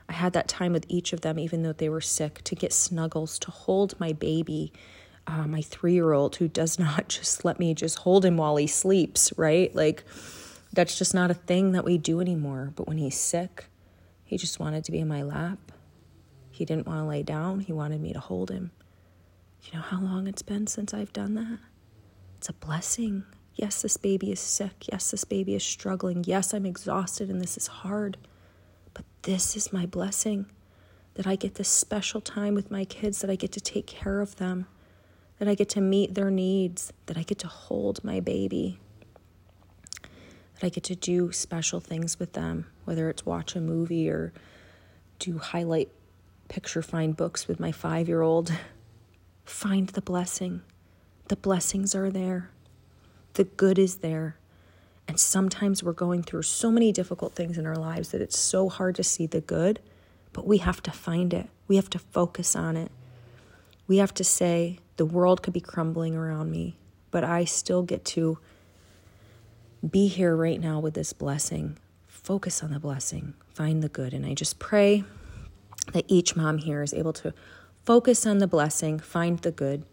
I 0.09 0.15
had 0.15 0.33
that 0.33 0.49
time 0.49 0.73
with 0.73 0.87
each 0.89 1.13
of 1.13 1.21
them, 1.21 1.39
even 1.39 1.63
though 1.63 1.75
they 1.75 1.91
were 1.91 2.01
sick, 2.01 2.41
to 2.45 2.55
get 2.55 2.73
snuggles, 2.73 3.39
to 3.41 3.51
hold 3.51 4.01
my 4.01 4.15
baby, 4.15 4.73
uh, 5.31 5.47
my 5.47 5.63
three 5.63 5.95
year 5.95 6.13
old 6.13 6.37
who 6.37 6.49
does 6.49 6.79
not 6.87 7.09
just 7.09 7.45
let 7.45 7.59
me 7.59 7.75
just 7.75 7.99
hold 7.99 8.25
him 8.25 8.37
while 8.37 8.57
he 8.57 8.67
sleeps, 8.67 9.33
right? 9.37 9.75
Like, 9.75 10.05
that's 10.73 10.99
just 10.99 11.15
not 11.15 11.31
a 11.31 11.35
thing 11.35 11.73
that 11.73 11.85
we 11.85 11.99
do 11.99 12.21
anymore. 12.21 12.73
But 12.75 12.89
when 12.89 12.99
he's 12.99 13.19
sick, 13.19 13.67
he 14.25 14.37
just 14.37 14.61
wanted 14.61 14.85
to 14.85 14.93
be 14.93 14.99
in 14.99 15.09
my 15.09 15.23
lap. 15.23 15.59
He 16.51 16.65
didn't 16.65 16.87
want 16.87 17.01
to 17.01 17.05
lay 17.05 17.23
down, 17.23 17.61
he 17.61 17.73
wanted 17.73 18.01
me 18.01 18.13
to 18.13 18.21
hold 18.21 18.51
him. 18.51 18.71
You 19.63 19.79
know 19.79 19.85
how 19.85 20.01
long 20.01 20.27
it's 20.27 20.43
been 20.43 20.67
since 20.67 20.93
I've 20.93 21.13
done 21.13 21.35
that? 21.35 21.59
It's 22.39 22.49
a 22.49 22.55
blessing. 22.55 23.25
Yes, 23.55 23.83
this 23.83 23.97
baby 23.97 24.33
is 24.33 24.41
sick. 24.41 24.87
Yes, 24.91 25.11
this 25.11 25.25
baby 25.25 25.55
is 25.55 25.63
struggling. 25.63 26.25
Yes, 26.27 26.55
I'm 26.55 26.65
exhausted 26.65 27.29
and 27.29 27.41
this 27.41 27.57
is 27.57 27.67
hard. 27.67 28.17
But 28.95 29.05
this 29.23 29.57
is 29.57 29.73
my 29.73 29.85
blessing 29.85 30.47
that 31.15 31.27
I 31.27 31.37
get 31.37 31.57
this 31.57 31.69
special 31.69 32.21
time 32.21 32.55
with 32.55 32.71
my 32.71 32.85
kids, 32.85 33.21
that 33.21 33.31
I 33.31 33.37
get 33.37 33.53
to 33.53 33.61
take 33.61 33.87
care 33.87 34.21
of 34.21 34.37
them 34.37 34.67
that 35.41 35.49
I 35.49 35.55
get 35.55 35.71
to 35.71 35.81
meet 35.81 36.15
their 36.15 36.31
needs, 36.31 36.93
that 37.07 37.17
I 37.17 37.23
get 37.23 37.39
to 37.39 37.49
hold 37.49 38.05
my 38.05 38.21
baby, 38.21 38.79
that 40.03 40.63
I 40.63 40.69
get 40.69 40.85
to 40.85 40.95
do 40.95 41.33
special 41.33 41.81
things 41.81 42.19
with 42.19 42.35
them, 42.35 42.67
whether 42.85 43.09
it's 43.09 43.25
watch 43.25 43.57
a 43.57 43.61
movie 43.61 44.11
or 44.11 44.35
do 45.19 45.39
highlight 45.39 45.89
picture 46.49 46.83
find 46.83 47.17
books 47.17 47.49
with 47.49 47.59
my 47.59 47.73
five 47.73 48.07
year 48.07 48.21
old. 48.21 48.53
Find 49.45 49.89
the 49.89 50.03
blessing. 50.03 50.61
The 51.29 51.37
blessings 51.37 51.95
are 51.95 52.11
there, 52.11 52.51
the 53.35 53.45
good 53.45 53.79
is 53.79 53.97
there. 53.97 54.37
And 55.09 55.19
sometimes 55.19 55.83
we're 55.83 55.93
going 55.93 56.23
through 56.23 56.43
so 56.43 56.71
many 56.71 56.93
difficult 56.93 57.35
things 57.35 57.59
in 57.59 57.67
our 57.67 57.77
lives 57.77 58.11
that 58.11 58.21
it's 58.21 58.39
so 58.39 58.69
hard 58.69 58.95
to 58.97 59.03
see 59.03 59.27
the 59.27 59.41
good, 59.41 59.81
but 60.33 60.47
we 60.47 60.59
have 60.59 60.83
to 60.83 60.93
find 60.93 61.35
it. 61.35 61.49
We 61.67 61.77
have 61.77 61.91
to 61.91 61.99
focus 61.99 62.55
on 62.55 62.77
it. 62.77 62.93
We 63.89 63.97
have 63.97 64.15
to 64.15 64.23
say, 64.23 64.79
the 65.01 65.07
world 65.07 65.43
could 65.43 65.55
be 65.55 65.63
crumbling 65.63 66.15
around 66.15 66.51
me, 66.51 66.77
but 67.11 67.25
I 67.25 67.47
still 67.47 67.83
get 67.83 68.05
to 68.05 68.37
be 69.91 70.09
here 70.09 70.37
right 70.37 70.61
now 70.61 70.79
with 70.79 70.93
this 70.93 71.15
blessing. 71.15 71.79
Focus 72.07 72.63
on 72.63 72.71
the 72.71 72.79
blessing, 72.79 73.33
find 73.55 73.83
the 73.83 73.89
good. 73.89 74.13
And 74.13 74.27
I 74.27 74.35
just 74.35 74.59
pray 74.59 75.05
that 75.95 76.05
each 76.07 76.37
mom 76.37 76.59
here 76.59 76.83
is 76.83 76.93
able 76.93 77.15
to 77.15 77.33
focus 77.83 78.27
on 78.27 78.41
the 78.41 78.47
blessing, 78.47 78.99
find 78.99 79.39
the 79.39 79.51
good, 79.51 79.87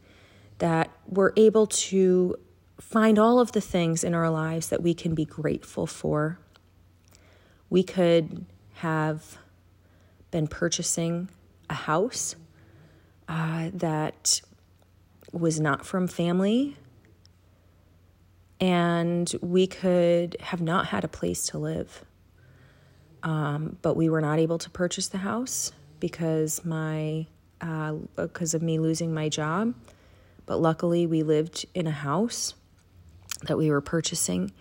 that 0.58 0.92
we're 1.08 1.32
able 1.38 1.68
to 1.68 2.36
find 2.78 3.18
all 3.18 3.40
of 3.40 3.54
the 3.54 3.62
things 3.62 4.04
in 4.04 4.14
our 4.14 4.30
lives 4.30 4.68
that 4.68 4.84
we 4.84 4.94
can 4.94 5.16
be 5.16 5.24
grateful 5.24 5.88
for. 5.88 6.38
We 7.70 7.82
could 7.82 8.46
have 8.74 9.38
been 10.32 10.48
purchasing 10.48 11.30
a 11.70 11.76
house 11.76 12.36
uh, 13.30 13.70
that 13.74 14.42
was 15.32 15.60
not 15.60 15.86
from 15.86 16.08
family, 16.08 16.78
and 18.60 19.34
we 19.42 19.68
could 19.68 20.36
have 20.40 20.62
not 20.62 20.88
had 20.88 21.04
a 21.04 21.08
place 21.08 21.48
to 21.48 21.58
live. 21.58 22.04
Um, 23.24 23.78
but 23.82 23.96
we 23.96 24.10
were 24.10 24.22
not 24.22 24.40
able 24.40 24.58
to 24.60 24.70
purchase 24.70 25.08
the 25.08 25.18
house 25.18 25.72
because 26.00 26.64
my 26.64 27.28
uh, 27.62 27.94
because 28.16 28.54
of 28.54 28.62
me 28.62 28.80
losing 28.80 29.14
my 29.14 29.30
job. 29.30 29.74
But 30.46 30.58
luckily, 30.58 31.06
we 31.06 31.24
lived 31.24 31.66
in 31.74 31.88
a 31.88 31.92
house 31.92 32.54
that 33.44 33.58
we 33.58 33.70
were 33.70 33.82
purchasing, 33.82 34.52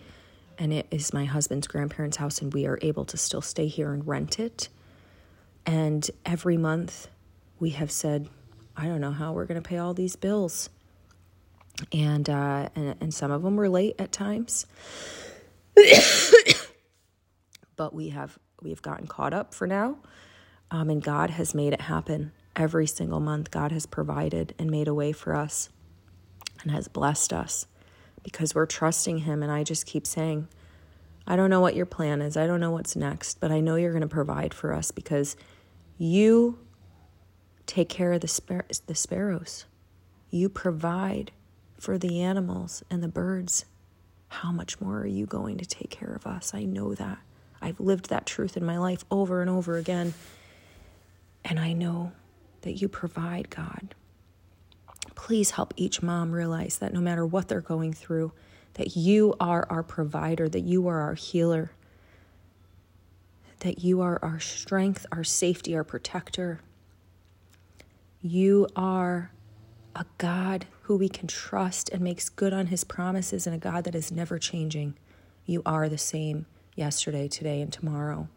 and 0.59 0.73
it 0.73 0.87
is 0.91 1.12
my 1.12 1.25
husband's 1.25 1.67
grandparents' 1.67 2.17
house, 2.17 2.41
and 2.41 2.53
we 2.53 2.67
are 2.67 2.79
able 2.83 3.05
to 3.07 3.17
still 3.17 3.43
stay 3.43 3.69
here 3.69 3.93
and 3.93 4.07
rent 4.07 4.39
it. 4.41 4.69
And 5.64 6.09
every 6.25 6.57
month, 6.57 7.09
we 7.59 7.71
have 7.71 7.91
said, 7.91 8.29
I 8.77 8.87
don't 8.87 9.01
know 9.01 9.12
how 9.12 9.33
we're 9.33 9.47
going 9.47 9.61
to 9.61 9.66
pay 9.66 9.79
all 9.79 9.95
these 9.95 10.16
bills. 10.16 10.68
And, 11.93 12.29
uh, 12.29 12.68
and, 12.74 12.97
and 13.01 13.14
some 13.14 13.31
of 13.31 13.43
them 13.43 13.57
were 13.57 13.68
late 13.68 13.97
at 13.99 14.12
times. 14.12 14.66
but 17.77 17.95
we 17.95 18.11
have 18.11 18.39
we 18.62 18.70
have 18.70 18.83
gotten 18.83 19.07
caught 19.07 19.35
up 19.35 19.55
for 19.55 19.66
now. 19.66 19.99
Um, 20.70 20.91
and 20.91 21.03
God 21.03 21.31
has 21.31 21.55
made 21.55 21.72
it 21.72 21.83
happen 21.83 22.33
every 22.57 22.87
single 22.87 23.20
month. 23.20 23.51
God 23.51 23.70
has 23.70 23.87
provided 23.87 24.55
and 24.59 24.70
made 24.70 24.89
a 24.89 24.95
way 24.95 25.12
for 25.12 25.37
us 25.37 25.68
and 26.62 26.72
has 26.72 26.89
blessed 26.89 27.33
us 27.33 27.66
because 28.22 28.55
we're 28.55 28.66
trusting 28.66 29.18
Him. 29.18 29.43
And 29.43 29.53
I 29.53 29.62
just 29.62 29.87
keep 29.87 30.07
saying, 30.07 30.49
I 31.27 31.37
don't 31.37 31.51
know 31.51 31.61
what 31.61 31.77
your 31.77 31.87
plan 31.87 32.22
is. 32.22 32.37
I 32.37 32.47
don't 32.47 32.61
know 32.61 32.70
what's 32.70 32.97
next, 32.97 33.41
but 33.41 33.53
I 33.53 33.61
know 33.61 33.77
you're 33.77 33.93
going 33.93 34.01
to 34.01 34.09
provide 34.09 34.55
for 34.55 34.72
us 34.72 34.91
because 34.91 35.37
you 35.99 36.59
take 37.67 37.89
care 37.89 38.12
of 38.12 38.21
the, 38.21 38.29
spar- 38.29 38.67
the 38.87 38.95
sparrows. 38.95 39.67
You 40.31 40.49
provide 40.49 41.33
for 41.79 41.99
the 41.99 42.21
animals 42.21 42.83
and 42.91 43.03
the 43.03 43.09
birds. 43.09 43.64
How 44.29 44.51
much 44.51 44.81
more 44.81 45.01
are 45.01 45.07
you 45.07 45.27
going 45.27 45.59
to 45.59 45.67
take 45.67 45.91
care 45.91 46.12
of 46.14 46.27
us? 46.27 46.53
I 46.55 46.64
know 46.64 46.95
that. 46.95 47.19
I've 47.61 47.81
lived 47.81 48.09
that 48.09 48.27
truth 48.27 48.57
in 48.57 48.64
my 48.64 48.79
life 48.79 49.05
over 49.11 49.41
and 49.41 49.51
over 49.51 49.77
again. 49.77 50.14
And 51.45 51.59
I 51.59 51.73
know 51.73 52.12
that 52.62 52.73
you 52.73 52.89
provide, 52.89 53.51
God. 53.51 53.95
Please 55.14 55.53
help 55.53 55.73
each 55.77 56.03
mom 56.03 56.33
realize 56.33 56.79
that 56.79 56.93
no 56.93 57.01
matter 57.01 57.25
what 57.25 57.49
they're 57.49 57.61
going 57.61 57.93
through, 57.93 58.33
that 58.75 58.97
you 58.97 59.35
are 59.41 59.67
our 59.71 59.83
provider, 59.83 60.49
that 60.49 60.61
you 60.61 60.87
are 60.89 61.01
our 61.01 61.14
healer, 61.14 61.71
that 63.61 63.83
you 63.83 64.01
are 64.01 64.19
our 64.23 64.39
strength, 64.39 65.07
our 65.11 65.25
safety, 65.25 65.75
our 65.75 65.85
protector, 65.85 66.61
you 68.27 68.66
are 68.74 69.31
a 69.95 70.05
God 70.18 70.66
who 70.83 70.97
we 70.97 71.09
can 71.09 71.27
trust 71.27 71.89
and 71.91 72.03
makes 72.03 72.29
good 72.29 72.53
on 72.53 72.66
his 72.66 72.85
promises, 72.85 73.47
and 73.47 73.55
a 73.57 73.59
God 73.59 73.85
that 73.85 73.95
is 73.95 74.12
never 74.12 74.39
changing. 74.39 74.95
You 75.47 75.62
are 75.64 75.89
the 75.89 75.99
same 75.99 76.47
yesterday, 76.74 77.29
today, 77.29 77.61
and 77.61 77.72
tomorrow. 77.72 78.29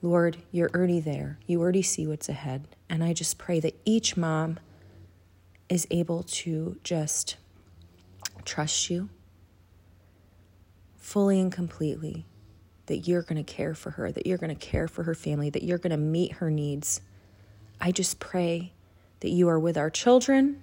Lord, 0.00 0.38
you're 0.50 0.70
already 0.74 1.00
there. 1.00 1.38
You 1.46 1.60
already 1.60 1.82
see 1.82 2.06
what's 2.06 2.28
ahead. 2.28 2.66
And 2.88 3.04
I 3.04 3.12
just 3.12 3.38
pray 3.38 3.60
that 3.60 3.78
each 3.84 4.16
mom 4.16 4.58
is 5.68 5.86
able 5.90 6.24
to 6.24 6.78
just 6.82 7.36
trust 8.44 8.90
you 8.90 9.08
fully 10.96 11.40
and 11.40 11.52
completely, 11.52 12.26
that 12.86 13.06
you're 13.06 13.22
going 13.22 13.42
to 13.42 13.52
care 13.52 13.74
for 13.74 13.90
her, 13.90 14.10
that 14.10 14.26
you're 14.26 14.38
going 14.38 14.54
to 14.54 14.66
care 14.66 14.88
for 14.88 15.04
her 15.04 15.14
family, 15.14 15.50
that 15.50 15.62
you're 15.62 15.78
going 15.78 15.92
to 15.92 15.96
meet 15.96 16.32
her 16.32 16.50
needs 16.50 17.00
I 17.84 17.90
just 17.90 18.20
pray 18.20 18.72
that 19.20 19.30
you 19.30 19.48
are 19.48 19.58
with 19.58 19.76
our 19.76 19.90
children 19.90 20.62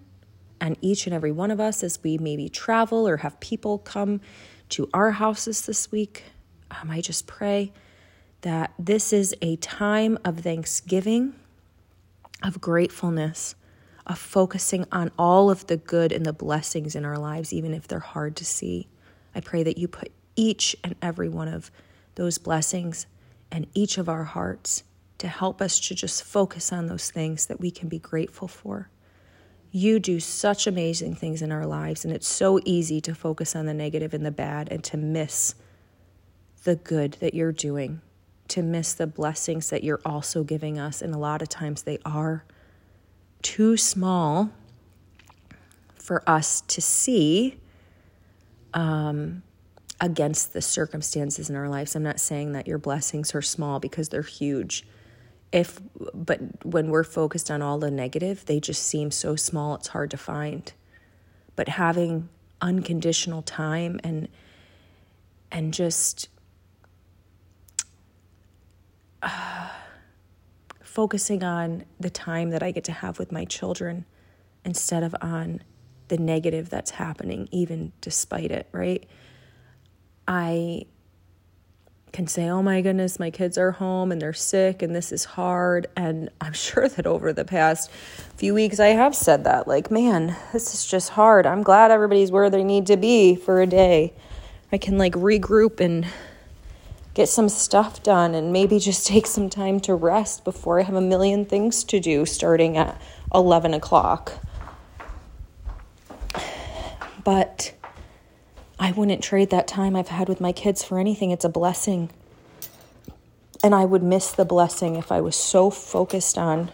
and 0.61 0.77
each 0.79 1.05
and 1.05 1.13
every 1.13 1.33
one 1.33 1.51
of 1.51 1.59
us 1.59 1.83
as 1.83 2.01
we 2.01 2.17
maybe 2.17 2.47
travel 2.47 3.05
or 3.05 3.17
have 3.17 3.37
people 3.41 3.77
come 3.77 4.21
to 4.69 4.89
our 4.93 5.11
houses 5.11 5.65
this 5.65 5.91
week. 5.91 6.23
Um, 6.71 6.89
I 6.89 7.01
just 7.01 7.27
pray 7.27 7.73
that 8.41 8.73
this 8.79 9.11
is 9.11 9.35
a 9.41 9.57
time 9.57 10.17
of 10.23 10.39
thanksgiving, 10.39 11.35
of 12.41 12.61
gratefulness, 12.61 13.53
of 14.07 14.17
focusing 14.17 14.85
on 14.89 15.11
all 15.19 15.51
of 15.51 15.67
the 15.67 15.75
good 15.75 16.13
and 16.13 16.25
the 16.25 16.31
blessings 16.31 16.95
in 16.95 17.03
our 17.03 17.17
lives, 17.17 17.51
even 17.51 17.73
if 17.73 17.85
they're 17.85 17.99
hard 17.99 18.37
to 18.37 18.45
see. 18.45 18.87
I 19.35 19.41
pray 19.41 19.63
that 19.63 19.77
you 19.77 19.89
put 19.89 20.13
each 20.37 20.73
and 20.85 20.95
every 21.01 21.27
one 21.27 21.49
of 21.49 21.69
those 22.15 22.37
blessings 22.37 23.07
in 23.51 23.67
each 23.73 23.97
of 23.97 24.07
our 24.07 24.23
hearts 24.23 24.83
to 25.19 25.27
help 25.27 25.61
us 25.61 25.79
to 25.79 25.93
just 25.93 26.23
focus 26.23 26.73
on 26.73 26.87
those 26.87 27.11
things 27.11 27.45
that 27.45 27.59
we 27.59 27.69
can 27.69 27.87
be 27.87 27.99
grateful 27.99 28.47
for. 28.47 28.89
You 29.71 29.99
do 29.99 30.19
such 30.19 30.65
amazing 30.65 31.15
things 31.15 31.41
in 31.41 31.51
our 31.51 31.65
lives, 31.65 32.03
and 32.03 32.13
it's 32.13 32.27
so 32.27 32.59
easy 32.65 32.99
to 33.01 33.13
focus 33.13 33.55
on 33.55 33.67
the 33.67 33.73
negative 33.73 34.13
and 34.13 34.25
the 34.25 34.31
bad 34.31 34.71
and 34.71 34.83
to 34.85 34.97
miss 34.97 35.55
the 36.63 36.75
good 36.75 37.13
that 37.19 37.33
you're 37.33 37.51
doing, 37.51 38.01
to 38.47 38.63
miss 38.63 38.93
the 38.93 39.05
blessings 39.05 39.69
that 39.69 39.83
you're 39.83 40.01
also 40.05 40.43
giving 40.43 40.79
us. 40.79 41.01
And 41.01 41.13
a 41.13 41.19
lot 41.19 41.41
of 41.41 41.49
times 41.49 41.83
they 41.83 41.99
are 42.03 42.45
too 43.41 43.77
small 43.77 44.49
for 45.93 46.27
us 46.27 46.61
to 46.61 46.81
see 46.81 47.57
um, 48.73 49.43
against 50.01 50.53
the 50.53 50.61
circumstances 50.61 51.49
in 51.49 51.55
our 51.55 51.69
lives. 51.69 51.95
I'm 51.95 52.03
not 52.03 52.19
saying 52.19 52.53
that 52.53 52.67
your 52.67 52.77
blessings 52.77 53.35
are 53.35 53.41
small 53.41 53.79
because 53.79 54.09
they're 54.09 54.21
huge 54.21 54.85
if 55.51 55.79
but 56.13 56.39
when 56.63 56.89
we're 56.89 57.03
focused 57.03 57.49
on 57.49 57.61
all 57.61 57.79
the 57.79 57.91
negative, 57.91 58.45
they 58.45 58.59
just 58.59 58.83
seem 58.83 59.11
so 59.11 59.35
small 59.35 59.75
it's 59.75 59.89
hard 59.89 60.11
to 60.11 60.17
find. 60.17 60.71
But 61.55 61.69
having 61.69 62.29
unconditional 62.61 63.41
time 63.41 63.99
and 64.03 64.27
and 65.51 65.73
just 65.73 66.29
uh, 69.23 69.69
focusing 70.83 71.43
on 71.43 71.85
the 71.99 72.09
time 72.09 72.51
that 72.51 72.61
I 72.61 72.71
get 72.71 72.83
to 72.85 72.91
have 72.91 73.17
with 73.17 73.31
my 73.31 73.45
children 73.45 74.05
instead 74.63 75.03
of 75.03 75.15
on 75.21 75.61
the 76.09 76.17
negative 76.17 76.69
that's 76.69 76.91
happening, 76.91 77.47
even 77.51 77.91
despite 78.01 78.51
it, 78.51 78.67
right? 78.71 79.05
I 80.27 80.83
can 82.11 82.27
say, 82.27 82.49
oh 82.49 82.61
my 82.61 82.81
goodness, 82.81 83.19
my 83.19 83.29
kids 83.29 83.57
are 83.57 83.71
home 83.71 84.11
and 84.11 84.21
they're 84.21 84.33
sick 84.33 84.81
and 84.81 84.95
this 84.95 85.11
is 85.11 85.25
hard. 85.25 85.87
And 85.95 86.29
I'm 86.41 86.53
sure 86.67 86.87
that 86.87 87.05
over 87.05 87.33
the 87.33 87.45
past 87.45 87.91
few 88.35 88.53
weeks, 88.53 88.79
I 88.79 88.87
have 88.87 89.15
said 89.15 89.43
that, 89.43 89.67
like, 89.67 89.91
man, 89.91 90.35
this 90.53 90.73
is 90.73 90.85
just 90.85 91.09
hard. 91.09 91.45
I'm 91.45 91.63
glad 91.63 91.91
everybody's 91.91 92.31
where 92.31 92.49
they 92.49 92.63
need 92.63 92.87
to 92.87 92.97
be 92.97 93.35
for 93.35 93.61
a 93.61 93.67
day. 93.67 94.13
I 94.71 94.77
can 94.77 94.97
like 94.97 95.13
regroup 95.13 95.79
and 95.79 96.05
get 97.13 97.27
some 97.27 97.49
stuff 97.49 98.03
done 98.03 98.35
and 98.35 98.53
maybe 98.53 98.79
just 98.79 99.05
take 99.13 99.27
some 99.27 99.49
time 99.49 99.79
to 99.81 99.95
rest 99.95 100.43
before 100.43 100.79
I 100.79 100.83
have 100.83 100.95
a 100.95 101.01
million 101.01 101.45
things 101.45 101.83
to 101.85 101.99
do 101.99 102.25
starting 102.25 102.77
at 102.77 102.99
11 103.33 103.73
o'clock. 103.73 104.33
But 107.21 107.73
I 108.79 108.91
wouldn't 108.91 109.21
trade 109.21 109.49
that 109.49 109.67
time 109.67 109.95
I've 109.95 110.07
had 110.07 110.29
with 110.29 110.39
my 110.39 110.53
kids 110.53 110.83
for 110.83 110.99
anything. 110.99 111.31
It's 111.31 111.43
a 111.43 111.49
blessing. 111.49 112.09
And 113.61 113.75
I 113.75 113.83
would 113.83 114.01
miss 114.01 114.31
the 114.31 114.45
blessing 114.45 114.95
if 114.95 115.11
I 115.11 115.19
was 115.19 115.35
so 115.35 115.69
focused 115.69 116.37
on 116.37 116.71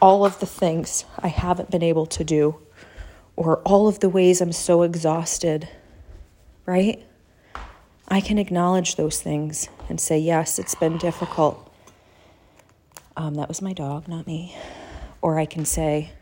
all 0.00 0.24
of 0.24 0.40
the 0.40 0.46
things 0.46 1.04
I 1.18 1.28
haven't 1.28 1.70
been 1.70 1.82
able 1.82 2.06
to 2.06 2.24
do 2.24 2.56
or 3.36 3.58
all 3.58 3.86
of 3.86 4.00
the 4.00 4.08
ways 4.08 4.40
I'm 4.40 4.52
so 4.52 4.82
exhausted, 4.82 5.68
right? 6.64 7.04
I 8.08 8.20
can 8.20 8.38
acknowledge 8.38 8.96
those 8.96 9.20
things 9.20 9.68
and 9.88 10.00
say, 10.00 10.18
yes, 10.18 10.58
it's 10.58 10.74
been 10.74 10.98
difficult. 10.98 11.70
Um, 13.16 13.34
that 13.34 13.48
was 13.48 13.60
my 13.60 13.72
dog, 13.72 14.08
not 14.08 14.26
me. 14.26 14.56
Or 15.20 15.38
I 15.38 15.44
can 15.44 15.64
say, 15.64 16.12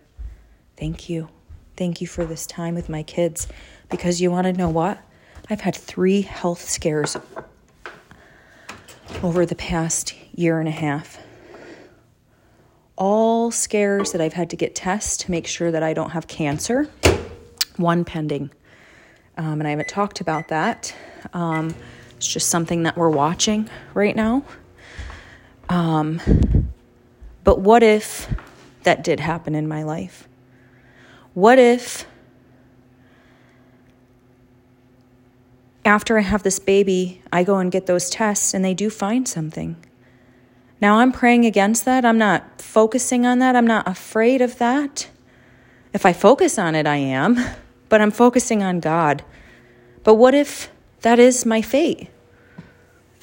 thank 0.76 1.08
you. 1.08 1.28
Thank 1.76 2.00
you 2.00 2.08
for 2.08 2.24
this 2.24 2.46
time 2.46 2.74
with 2.74 2.88
my 2.88 3.04
kids. 3.04 3.46
Because 3.90 4.20
you 4.20 4.30
want 4.30 4.46
to 4.46 4.52
know 4.52 4.68
what? 4.68 4.98
I've 5.50 5.62
had 5.62 5.74
three 5.74 6.22
health 6.22 6.68
scares 6.68 7.16
over 9.22 9.46
the 9.46 9.54
past 9.54 10.14
year 10.34 10.60
and 10.60 10.68
a 10.68 10.72
half. 10.72 11.18
All 12.96 13.50
scares 13.50 14.12
that 14.12 14.20
I've 14.20 14.32
had 14.32 14.50
to 14.50 14.56
get 14.56 14.74
tests 14.74 15.16
to 15.18 15.30
make 15.30 15.46
sure 15.46 15.70
that 15.70 15.82
I 15.82 15.94
don't 15.94 16.10
have 16.10 16.26
cancer, 16.26 16.88
one 17.76 18.04
pending. 18.04 18.50
Um, 19.36 19.60
and 19.60 19.66
I 19.66 19.70
haven't 19.70 19.88
talked 19.88 20.20
about 20.20 20.48
that. 20.48 20.94
Um, 21.32 21.74
it's 22.16 22.26
just 22.26 22.48
something 22.48 22.82
that 22.82 22.96
we're 22.96 23.08
watching 23.08 23.70
right 23.94 24.16
now. 24.16 24.42
Um, 25.68 26.20
but 27.44 27.60
what 27.60 27.82
if 27.82 28.32
that 28.82 29.04
did 29.04 29.20
happen 29.20 29.54
in 29.54 29.68
my 29.68 29.84
life? 29.84 30.28
What 31.34 31.58
if 31.58 32.06
after 35.84 36.18
I 36.18 36.22
have 36.22 36.42
this 36.42 36.58
baby, 36.58 37.22
I 37.32 37.44
go 37.44 37.58
and 37.58 37.72
get 37.72 37.86
those 37.86 38.10
tests 38.10 38.52
and 38.54 38.64
they 38.64 38.74
do 38.74 38.90
find 38.90 39.26
something. 39.26 39.76
Now 40.80 40.98
I'm 40.98 41.12
praying 41.12 41.44
against 41.44 41.84
that. 41.84 42.04
I'm 42.04 42.18
not 42.18 42.60
focusing 42.60 43.26
on 43.26 43.38
that. 43.40 43.56
I'm 43.56 43.66
not 43.66 43.88
afraid 43.88 44.40
of 44.40 44.58
that. 44.58 45.08
If 45.92 46.04
I 46.06 46.12
focus 46.12 46.58
on 46.58 46.74
it, 46.74 46.86
I 46.86 46.96
am, 46.96 47.38
but 47.88 48.00
I'm 48.00 48.10
focusing 48.10 48.62
on 48.62 48.80
God. 48.80 49.24
But 50.04 50.14
what 50.14 50.34
if 50.34 50.70
that 51.00 51.18
is 51.18 51.46
my 51.46 51.62
fate? 51.62 52.08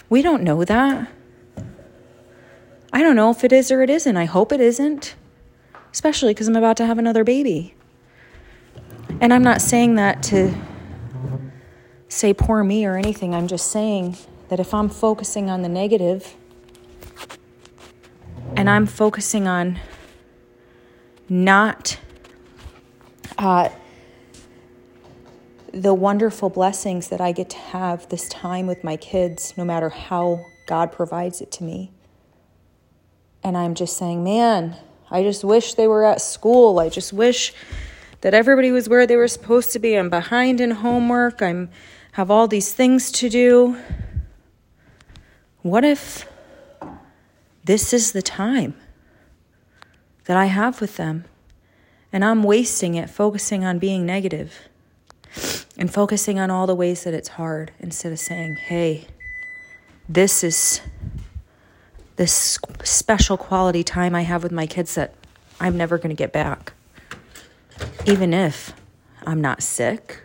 We 0.09 0.21
don't 0.21 0.43
know 0.43 0.63
that. 0.65 1.09
I 2.91 3.01
don't 3.01 3.15
know 3.15 3.29
if 3.29 3.43
it 3.43 3.51
is 3.51 3.71
or 3.71 3.81
it 3.81 3.89
isn't. 3.89 4.17
I 4.17 4.25
hope 4.25 4.51
it 4.51 4.61
isn't, 4.61 5.15
especially 5.91 6.33
because 6.33 6.47
I'm 6.47 6.55
about 6.55 6.77
to 6.77 6.85
have 6.85 6.97
another 6.97 7.23
baby. 7.23 7.75
And 9.21 9.33
I'm 9.33 9.43
not 9.43 9.61
saying 9.61 9.95
that 9.95 10.23
to 10.23 10.53
say 12.15 12.33
poor 12.33 12.63
me 12.63 12.85
or 12.85 12.95
anything. 12.95 13.35
I'm 13.35 13.47
just 13.47 13.71
saying 13.71 14.17
that 14.47 14.59
if 14.59 14.73
I'm 14.73 14.89
focusing 14.89 15.49
on 15.49 15.61
the 15.61 15.69
negative 15.69 16.35
and 18.55 18.69
I'm 18.69 18.85
focusing 18.85 19.47
on 19.47 19.79
not 21.27 21.99
uh, 23.37 23.69
the 25.73 25.93
wonderful 25.93 26.49
blessings 26.49 27.09
that 27.09 27.19
I 27.19 27.33
get 27.33 27.49
to 27.49 27.57
have 27.57 28.07
this 28.07 28.29
time 28.29 28.65
with 28.65 28.81
my 28.83 28.95
kids, 28.95 29.53
no 29.57 29.65
matter 29.65 29.89
how 29.89 30.45
God 30.67 30.93
provides 30.93 31.41
it 31.41 31.51
to 31.53 31.63
me. 31.65 31.91
And 33.43 33.57
I'm 33.57 33.75
just 33.75 33.97
saying, 33.97 34.23
man, 34.23 34.77
I 35.11 35.21
just 35.21 35.43
wish 35.43 35.73
they 35.73 35.87
were 35.87 36.05
at 36.05 36.21
school. 36.21 36.79
I 36.79 36.87
just 36.87 37.11
wish 37.11 37.53
that 38.21 38.33
everybody 38.33 38.71
was 38.71 38.87
where 38.87 39.05
they 39.05 39.17
were 39.17 39.27
supposed 39.27 39.73
to 39.73 39.79
be. 39.79 39.95
I'm 39.95 40.09
behind 40.09 40.61
in 40.61 40.71
homework. 40.71 41.41
I'm 41.41 41.69
have 42.15 42.31
all 42.31 42.47
these 42.47 42.71
things 42.71 43.11
to 43.11 43.27
do. 43.27 43.77
What 45.63 45.83
if 45.83 46.25
this 47.65 47.91
is 47.91 48.13
the 48.13 48.21
time 48.21 48.73
that 50.23 50.37
I 50.37 50.45
have 50.45 50.79
with 50.79 50.95
them 50.95 51.25
and 52.13 52.23
I'm 52.23 52.41
wasting 52.41 52.95
it 52.95 53.09
focusing 53.09 53.65
on 53.65 53.79
being 53.79 54.05
negative 54.05 54.69
and 55.77 55.93
focusing 55.93 56.39
on 56.39 56.49
all 56.49 56.65
the 56.65 56.73
ways 56.73 57.03
that 57.03 57.13
it's 57.13 57.27
hard 57.27 57.73
instead 57.81 58.13
of 58.13 58.19
saying, 58.19 58.55
hey, 58.55 59.07
this 60.07 60.41
is 60.41 60.79
this 62.15 62.57
special 62.85 63.35
quality 63.35 63.83
time 63.83 64.15
I 64.15 64.21
have 64.21 64.41
with 64.41 64.53
my 64.53 64.67
kids 64.67 64.95
that 64.95 65.13
I'm 65.59 65.75
never 65.75 65.97
going 65.97 66.15
to 66.15 66.15
get 66.15 66.31
back. 66.31 66.71
Even 68.05 68.33
if 68.33 68.71
I'm 69.25 69.41
not 69.41 69.61
sick 69.61 70.24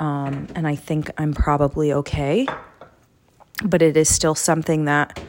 um, 0.00 0.48
and 0.54 0.66
I 0.66 0.74
think 0.74 1.10
I'm 1.18 1.34
probably 1.34 1.92
okay. 1.92 2.46
But 3.62 3.82
it 3.82 3.96
is 3.96 4.12
still 4.12 4.34
something 4.34 4.86
that 4.86 5.22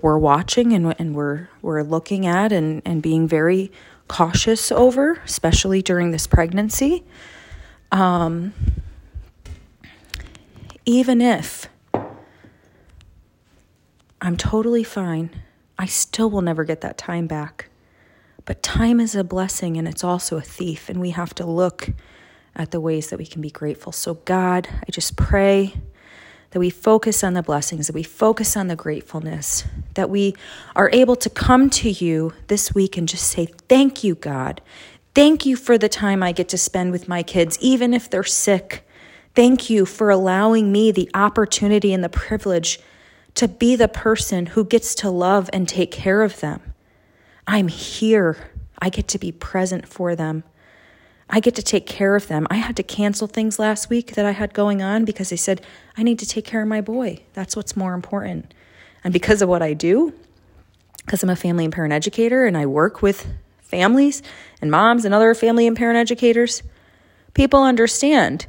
we're 0.00 0.18
watching 0.18 0.72
and, 0.72 0.94
and 0.98 1.14
we're 1.14 1.48
we're 1.60 1.82
looking 1.82 2.24
at 2.24 2.52
and, 2.52 2.80
and 2.84 3.02
being 3.02 3.26
very 3.26 3.72
cautious 4.06 4.70
over, 4.70 5.20
especially 5.24 5.82
during 5.82 6.12
this 6.12 6.26
pregnancy. 6.26 7.02
Um, 7.90 8.52
even 10.84 11.20
if 11.20 11.68
I'm 14.20 14.36
totally 14.36 14.84
fine, 14.84 15.30
I 15.78 15.86
still 15.86 16.30
will 16.30 16.42
never 16.42 16.64
get 16.64 16.82
that 16.82 16.96
time 16.96 17.26
back. 17.26 17.68
But 18.44 18.62
time 18.62 19.00
is 19.00 19.16
a 19.16 19.24
blessing 19.24 19.76
and 19.76 19.88
it's 19.88 20.04
also 20.04 20.36
a 20.36 20.42
thief, 20.42 20.88
and 20.88 21.00
we 21.00 21.10
have 21.10 21.34
to 21.36 21.46
look 21.46 21.90
at 22.56 22.70
the 22.70 22.80
ways 22.80 23.10
that 23.10 23.18
we 23.18 23.26
can 23.26 23.42
be 23.42 23.50
grateful. 23.50 23.92
So, 23.92 24.14
God, 24.14 24.68
I 24.86 24.90
just 24.90 25.16
pray 25.16 25.74
that 26.50 26.60
we 26.60 26.70
focus 26.70 27.24
on 27.24 27.34
the 27.34 27.42
blessings, 27.42 27.88
that 27.88 27.94
we 27.94 28.04
focus 28.04 28.56
on 28.56 28.68
the 28.68 28.76
gratefulness, 28.76 29.64
that 29.94 30.08
we 30.08 30.36
are 30.76 30.88
able 30.92 31.16
to 31.16 31.28
come 31.28 31.68
to 31.68 31.90
you 31.90 32.32
this 32.46 32.72
week 32.74 32.96
and 32.96 33.08
just 33.08 33.26
say, 33.26 33.46
Thank 33.68 34.04
you, 34.04 34.14
God. 34.14 34.60
Thank 35.14 35.46
you 35.46 35.56
for 35.56 35.78
the 35.78 35.88
time 35.88 36.22
I 36.22 36.32
get 36.32 36.48
to 36.50 36.58
spend 36.58 36.92
with 36.92 37.08
my 37.08 37.22
kids, 37.22 37.58
even 37.60 37.94
if 37.94 38.08
they're 38.08 38.24
sick. 38.24 38.86
Thank 39.34 39.68
you 39.68 39.84
for 39.84 40.10
allowing 40.10 40.70
me 40.70 40.92
the 40.92 41.10
opportunity 41.12 41.92
and 41.92 42.04
the 42.04 42.08
privilege 42.08 42.78
to 43.34 43.48
be 43.48 43.74
the 43.74 43.88
person 43.88 44.46
who 44.46 44.64
gets 44.64 44.94
to 44.96 45.10
love 45.10 45.50
and 45.52 45.68
take 45.68 45.90
care 45.90 46.22
of 46.22 46.40
them. 46.40 46.60
I'm 47.46 47.68
here. 47.68 48.36
I 48.78 48.90
get 48.90 49.08
to 49.08 49.18
be 49.18 49.32
present 49.32 49.88
for 49.88 50.14
them. 50.14 50.44
I 51.30 51.40
get 51.40 51.54
to 51.56 51.62
take 51.62 51.86
care 51.86 52.16
of 52.16 52.28
them. 52.28 52.46
I 52.50 52.56
had 52.56 52.76
to 52.76 52.82
cancel 52.82 53.26
things 53.26 53.58
last 53.58 53.88
week 53.88 54.14
that 54.14 54.26
I 54.26 54.32
had 54.32 54.52
going 54.52 54.82
on 54.82 55.04
because 55.04 55.30
they 55.30 55.36
said, 55.36 55.62
I 55.96 56.02
need 56.02 56.18
to 56.18 56.26
take 56.26 56.44
care 56.44 56.62
of 56.62 56.68
my 56.68 56.80
boy. 56.80 57.22
That's 57.32 57.56
what's 57.56 57.76
more 57.76 57.94
important. 57.94 58.52
And 59.02 59.12
because 59.12 59.42
of 59.42 59.48
what 59.48 59.62
I 59.62 59.74
do, 59.74 60.12
because 60.98 61.22
I'm 61.22 61.30
a 61.30 61.36
family 61.36 61.64
and 61.64 61.72
parent 61.72 61.92
educator 61.92 62.46
and 62.46 62.56
I 62.56 62.66
work 62.66 63.02
with 63.02 63.26
families 63.60 64.22
and 64.60 64.70
moms 64.70 65.04
and 65.04 65.14
other 65.14 65.34
family 65.34 65.66
and 65.66 65.76
parent 65.76 65.98
educators, 65.98 66.62
people 67.32 67.62
understand. 67.62 68.46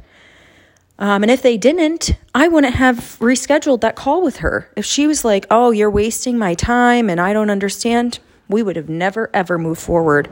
Um, 0.98 1.24
and 1.24 1.32
if 1.32 1.42
they 1.42 1.58
didn't, 1.58 2.12
I 2.34 2.48
wouldn't 2.48 2.76
have 2.76 3.18
rescheduled 3.20 3.82
that 3.82 3.96
call 3.96 4.22
with 4.22 4.38
her. 4.38 4.70
If 4.78 4.86
she 4.86 5.08
was 5.08 5.26
like, 5.26 5.46
oh, 5.50 5.72
you're 5.72 5.90
wasting 5.90 6.38
my 6.38 6.54
time 6.54 7.10
and 7.10 7.20
I 7.20 7.34
don't 7.34 7.50
understand, 7.50 8.20
we 8.48 8.64
would 8.64 8.78
have 8.78 8.88
never, 8.88 9.30
ever 9.34 9.58
moved 9.58 9.82
forward 9.82 10.30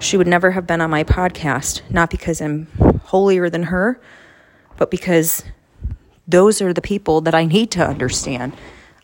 she 0.00 0.16
would 0.16 0.26
never 0.26 0.50
have 0.50 0.66
been 0.66 0.80
on 0.80 0.90
my 0.90 1.04
podcast, 1.04 1.82
not 1.90 2.10
because 2.10 2.40
I'm 2.40 2.66
holier 3.04 3.50
than 3.50 3.64
her, 3.64 4.00
but 4.76 4.90
because 4.90 5.44
those 6.26 6.62
are 6.62 6.72
the 6.72 6.80
people 6.80 7.20
that 7.22 7.34
I 7.34 7.44
need 7.44 7.70
to 7.72 7.86
understand. 7.86 8.54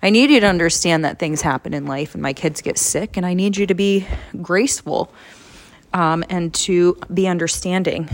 I 0.03 0.11
need 0.11 0.31
you 0.31 0.41
to 0.41 0.47
understand 0.47 1.05
that 1.05 1.19
things 1.19 1.43
happen 1.43 1.75
in 1.75 1.87
life 1.87 2.15
and 2.15 2.23
my 2.23 2.33
kids 2.33 2.63
get 2.63 2.79
sick, 2.79 3.17
and 3.17 3.27
I 3.27 3.35
need 3.35 3.57
you 3.57 3.67
to 3.67 3.75
be 3.75 4.07
graceful 4.41 5.13
um, 5.93 6.25
and 6.31 6.53
to 6.55 6.97
be 7.13 7.27
understanding. 7.27 8.09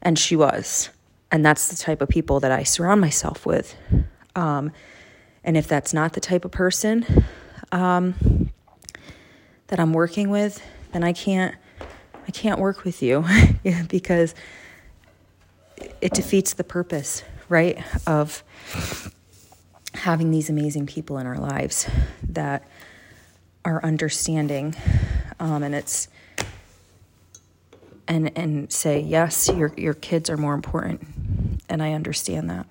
And 0.00 0.18
she 0.18 0.36
was. 0.36 0.90
And 1.30 1.44
that's 1.44 1.68
the 1.68 1.76
type 1.76 2.02
of 2.02 2.08
people 2.08 2.40
that 2.40 2.52
I 2.52 2.62
surround 2.62 3.00
myself 3.00 3.46
with. 3.46 3.74
Um, 4.36 4.72
and 5.44 5.56
if 5.56 5.66
that's 5.66 5.94
not 5.94 6.12
the 6.12 6.20
type 6.20 6.44
of 6.44 6.50
person 6.50 7.06
um, 7.72 8.50
that 9.68 9.80
I'm 9.80 9.92
working 9.92 10.30
with, 10.30 10.62
then 10.92 11.02
I 11.02 11.12
can't 11.12 11.54
I 12.26 12.30
can't 12.30 12.60
work 12.60 12.84
with 12.84 13.02
you 13.02 13.24
because 13.88 14.34
it 16.00 16.12
defeats 16.14 16.54
the 16.54 16.64
purpose, 16.64 17.24
right, 17.48 17.82
of 18.06 18.44
having 19.94 20.30
these 20.30 20.48
amazing 20.48 20.86
people 20.86 21.18
in 21.18 21.26
our 21.26 21.38
lives 21.38 21.86
that 22.22 22.66
are 23.64 23.84
understanding 23.84 24.74
um, 25.38 25.62
and 25.62 25.74
it's 25.74 26.08
and 28.08 28.36
and 28.36 28.72
say 28.72 28.98
yes 28.98 29.48
your 29.48 29.72
your 29.76 29.94
kids 29.94 30.28
are 30.28 30.36
more 30.36 30.54
important 30.54 31.00
and 31.68 31.82
I 31.82 31.92
understand 31.92 32.50
that. 32.50 32.66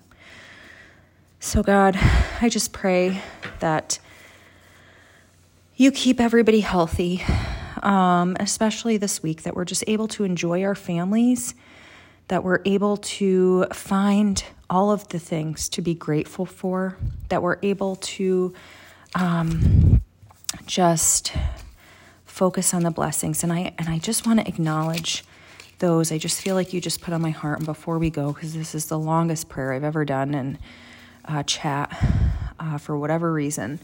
So 1.40 1.62
God 1.62 1.96
I 2.40 2.48
just 2.48 2.72
pray 2.72 3.22
that 3.60 3.98
you 5.76 5.90
keep 5.90 6.20
everybody 6.20 6.60
healthy 6.60 7.24
um, 7.82 8.36
especially 8.40 8.96
this 8.96 9.22
week 9.22 9.42
that 9.42 9.54
we're 9.54 9.64
just 9.64 9.84
able 9.86 10.08
to 10.08 10.24
enjoy 10.24 10.62
our 10.62 10.74
families 10.74 11.54
that 12.28 12.44
we're 12.44 12.60
able 12.64 12.96
to 12.96 13.66
find 13.72 14.42
all 14.70 14.90
of 14.90 15.06
the 15.08 15.18
things 15.18 15.68
to 15.68 15.82
be 15.82 15.94
grateful 15.94 16.46
for, 16.46 16.96
that 17.28 17.42
we're 17.42 17.58
able 17.62 17.96
to 17.96 18.54
um, 19.14 20.00
just 20.66 21.34
focus 22.24 22.72
on 22.72 22.84
the 22.84 22.90
blessings. 22.90 23.42
And 23.42 23.52
I 23.52 23.74
and 23.76 23.88
I 23.88 23.98
just 23.98 24.26
want 24.26 24.40
to 24.40 24.48
acknowledge 24.48 25.24
those. 25.78 26.10
I 26.10 26.16
just 26.16 26.40
feel 26.40 26.54
like 26.54 26.72
you 26.72 26.80
just 26.80 27.02
put 27.02 27.12
on 27.12 27.20
my 27.20 27.30
heart. 27.30 27.58
And 27.58 27.66
before 27.66 27.98
we 27.98 28.08
go, 28.08 28.32
because 28.32 28.54
this 28.54 28.74
is 28.74 28.86
the 28.86 28.98
longest 28.98 29.50
prayer 29.50 29.74
I've 29.74 29.84
ever 29.84 30.06
done 30.06 30.34
in 30.34 30.58
uh, 31.26 31.42
chat 31.42 31.94
uh, 32.58 32.78
for 32.78 32.96
whatever 32.96 33.30
reason. 33.30 33.78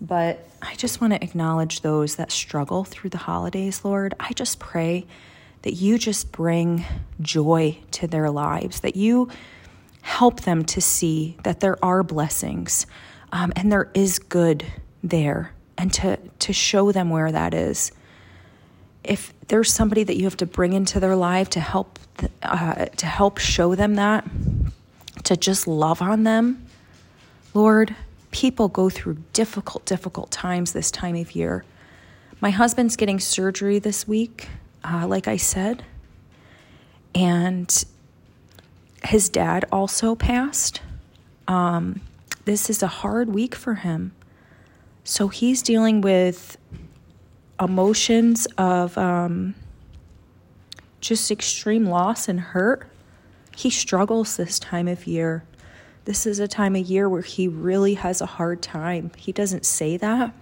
But 0.00 0.48
I 0.62 0.74
just 0.74 1.00
want 1.00 1.12
to 1.12 1.22
acknowledge 1.22 1.80
those 1.80 2.16
that 2.16 2.30
struggle 2.30 2.84
through 2.84 3.10
the 3.10 3.18
holidays, 3.18 3.84
Lord. 3.84 4.14
I 4.20 4.32
just 4.32 4.58
pray 4.58 5.06
that 5.62 5.74
you 5.74 5.98
just 5.98 6.30
bring 6.30 6.84
joy 7.20 7.78
to 7.92 8.06
their 8.06 8.30
lives, 8.30 8.80
that 8.80 8.96
you 8.96 9.28
help 10.02 10.42
them 10.42 10.64
to 10.64 10.80
see 10.80 11.36
that 11.42 11.60
there 11.60 11.82
are 11.84 12.02
blessings 12.02 12.86
um, 13.32 13.52
and 13.56 13.70
there 13.70 13.90
is 13.94 14.18
good 14.18 14.64
there, 15.02 15.52
and 15.76 15.92
to, 15.92 16.16
to 16.38 16.52
show 16.52 16.92
them 16.92 17.10
where 17.10 17.30
that 17.30 17.54
is. 17.54 17.92
If 19.04 19.32
there's 19.48 19.72
somebody 19.72 20.04
that 20.04 20.16
you 20.16 20.24
have 20.24 20.36
to 20.38 20.46
bring 20.46 20.72
into 20.72 21.00
their 21.00 21.16
life 21.16 21.50
to 21.50 21.60
help 21.60 21.98
uh, 22.42 22.86
to 22.86 23.06
help 23.06 23.38
show 23.38 23.74
them 23.76 23.94
that, 23.94 24.26
to 25.24 25.36
just 25.36 25.68
love 25.68 26.02
on 26.02 26.24
them, 26.24 26.66
Lord, 27.54 27.94
people 28.30 28.68
go 28.68 28.88
through 28.90 29.18
difficult, 29.32 29.84
difficult 29.84 30.30
times 30.30 30.72
this 30.72 30.90
time 30.90 31.16
of 31.16 31.32
year. 31.32 31.64
My 32.40 32.50
husband's 32.50 32.96
getting 32.96 33.18
surgery 33.18 33.78
this 33.78 34.06
week 34.06 34.48
uh, 34.84 35.06
like 35.06 35.28
I 35.28 35.36
said. 35.36 35.84
And 37.14 37.84
his 39.04 39.28
dad 39.28 39.64
also 39.72 40.14
passed. 40.14 40.80
Um, 41.46 42.00
this 42.44 42.70
is 42.70 42.82
a 42.82 42.86
hard 42.86 43.28
week 43.30 43.54
for 43.54 43.74
him. 43.74 44.12
So 45.04 45.28
he's 45.28 45.62
dealing 45.62 46.00
with 46.00 46.58
emotions 47.60 48.46
of 48.58 48.96
um, 48.98 49.54
just 51.00 51.30
extreme 51.30 51.86
loss 51.86 52.28
and 52.28 52.38
hurt. 52.38 52.86
He 53.56 53.70
struggles 53.70 54.36
this 54.36 54.58
time 54.58 54.86
of 54.86 55.06
year. 55.06 55.44
This 56.08 56.24
is 56.24 56.38
a 56.38 56.48
time 56.48 56.74
of 56.74 56.86
year 56.86 57.06
where 57.06 57.20
he 57.20 57.48
really 57.48 57.92
has 57.92 58.22
a 58.22 58.26
hard 58.26 58.62
time. 58.62 59.10
He 59.18 59.30
doesn't 59.30 59.66
say 59.66 59.98
that, 59.98 60.32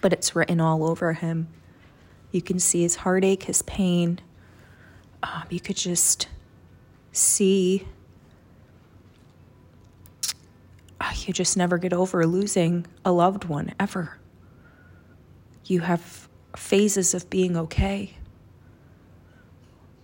but 0.00 0.12
it's 0.12 0.36
written 0.36 0.60
all 0.60 0.84
over 0.84 1.14
him. 1.14 1.48
You 2.30 2.40
can 2.40 2.60
see 2.60 2.82
his 2.82 2.94
heartache, 2.94 3.42
his 3.42 3.60
pain. 3.62 4.20
Um, 5.24 5.42
you 5.50 5.58
could 5.58 5.74
just 5.74 6.28
see. 7.10 7.88
Uh, 11.00 11.12
you 11.26 11.32
just 11.32 11.56
never 11.56 11.76
get 11.76 11.92
over 11.92 12.24
losing 12.24 12.86
a 13.04 13.10
loved 13.10 13.46
one 13.46 13.74
ever. 13.80 14.16
You 15.64 15.80
have 15.80 16.28
phases 16.56 17.14
of 17.14 17.28
being 17.28 17.56
okay, 17.56 18.14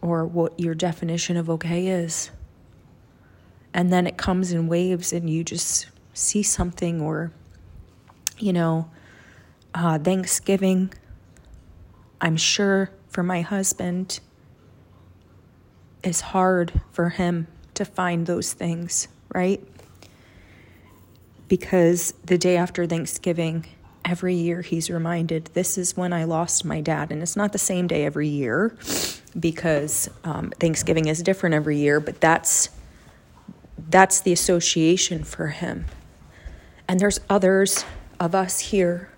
or 0.02 0.26
what 0.26 0.58
your 0.58 0.74
definition 0.74 1.36
of 1.36 1.48
okay 1.48 1.86
is. 1.86 2.32
And 3.74 3.92
then 3.92 4.06
it 4.06 4.16
comes 4.16 4.52
in 4.52 4.68
waves, 4.68 5.12
and 5.12 5.28
you 5.28 5.44
just 5.44 5.88
see 6.14 6.42
something, 6.42 7.00
or, 7.00 7.32
you 8.38 8.52
know, 8.52 8.88
uh, 9.74 9.98
Thanksgiving 9.98 10.92
I'm 12.24 12.38
sure 12.38 12.90
for 13.08 13.22
my 13.22 13.42
husband, 13.42 14.20
it's 16.02 16.22
hard 16.22 16.80
for 16.90 17.10
him 17.10 17.48
to 17.74 17.84
find 17.84 18.26
those 18.26 18.54
things, 18.54 19.08
right? 19.34 19.62
Because 21.48 22.14
the 22.24 22.38
day 22.38 22.56
after 22.56 22.86
Thanksgiving, 22.86 23.66
every 24.06 24.34
year 24.34 24.62
he's 24.62 24.88
reminded 24.88 25.50
this 25.52 25.76
is 25.76 25.98
when 25.98 26.14
I 26.14 26.24
lost 26.24 26.64
my 26.64 26.80
dad. 26.80 27.12
And 27.12 27.20
it's 27.20 27.36
not 27.36 27.52
the 27.52 27.58
same 27.58 27.86
day 27.88 28.06
every 28.06 28.28
year 28.28 28.74
because 29.38 30.08
um, 30.24 30.50
Thanksgiving 30.58 31.08
is 31.08 31.22
different 31.22 31.54
every 31.54 31.76
year, 31.76 32.00
but 32.00 32.22
that's 32.22 32.70
that's 33.94 34.22
the 34.22 34.32
association 34.32 35.22
for 35.22 35.46
him. 35.46 35.84
And 36.88 36.98
there's 36.98 37.20
others 37.30 37.84
of 38.18 38.34
us 38.34 38.58
here 38.58 39.08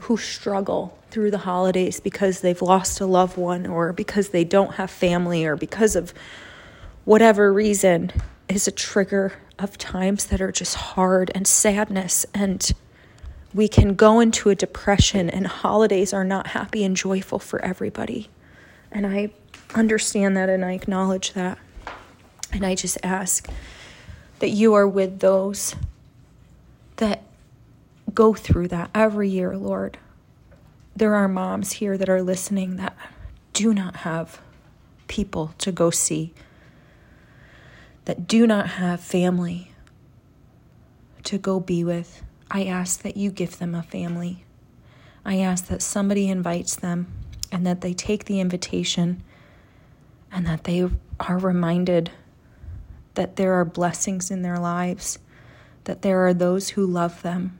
who 0.00 0.16
struggle 0.16 0.98
through 1.12 1.30
the 1.30 1.38
holidays 1.38 2.00
because 2.00 2.40
they've 2.40 2.60
lost 2.60 3.00
a 3.00 3.06
loved 3.06 3.36
one 3.36 3.68
or 3.68 3.92
because 3.92 4.30
they 4.30 4.42
don't 4.42 4.74
have 4.74 4.90
family 4.90 5.44
or 5.44 5.54
because 5.54 5.94
of 5.94 6.12
whatever 7.04 7.52
reason 7.52 8.10
is 8.48 8.66
a 8.66 8.72
trigger 8.72 9.34
of 9.60 9.78
times 9.78 10.24
that 10.24 10.40
are 10.40 10.50
just 10.50 10.74
hard 10.74 11.30
and 11.32 11.46
sadness 11.46 12.26
and 12.34 12.72
we 13.54 13.68
can 13.68 13.94
go 13.94 14.18
into 14.18 14.50
a 14.50 14.56
depression 14.56 15.30
and 15.30 15.46
holidays 15.46 16.12
are 16.12 16.24
not 16.24 16.48
happy 16.48 16.82
and 16.82 16.96
joyful 16.96 17.38
for 17.38 17.64
everybody. 17.64 18.28
And 18.90 19.06
I 19.06 19.30
understand 19.72 20.36
that 20.36 20.48
and 20.48 20.64
I 20.64 20.72
acknowledge 20.72 21.34
that. 21.34 21.58
And 22.52 22.64
I 22.64 22.74
just 22.74 22.98
ask 23.02 23.48
that 24.38 24.50
you 24.50 24.74
are 24.74 24.86
with 24.86 25.20
those 25.20 25.74
that 26.96 27.22
go 28.12 28.34
through 28.34 28.68
that 28.68 28.90
every 28.94 29.28
year, 29.28 29.56
Lord 29.56 29.98
there 30.94 31.14
are 31.14 31.28
moms 31.28 31.72
here 31.72 31.96
that 31.96 32.08
are 32.08 32.22
listening 32.22 32.76
that 32.76 32.96
do 33.52 33.72
not 33.72 33.96
have 33.96 34.40
people 35.08 35.54
to 35.58 35.72
go 35.72 35.90
see, 35.90 36.32
that 38.04 38.26
do 38.26 38.46
not 38.46 38.68
have 38.68 39.00
family 39.00 39.72
to 41.24 41.38
go 41.38 41.60
be 41.60 41.84
with. 41.84 42.22
I 42.50 42.64
ask 42.64 43.02
that 43.02 43.16
you 43.16 43.30
give 43.30 43.58
them 43.58 43.74
a 43.74 43.82
family. 43.82 44.44
I 45.24 45.38
ask 45.38 45.68
that 45.68 45.80
somebody 45.80 46.28
invites 46.28 46.76
them 46.76 47.06
and 47.50 47.66
that 47.66 47.80
they 47.80 47.94
take 47.94 48.24
the 48.24 48.40
invitation 48.40 49.22
and 50.30 50.46
that 50.46 50.64
they 50.64 50.88
are 51.20 51.38
reminded 51.38 52.10
that 53.14 53.36
there 53.36 53.54
are 53.54 53.64
blessings 53.64 54.30
in 54.30 54.42
their 54.42 54.58
lives, 54.58 55.18
that 55.84 56.02
there 56.02 56.26
are 56.26 56.34
those 56.34 56.70
who 56.70 56.86
love 56.86 57.22
them 57.22 57.58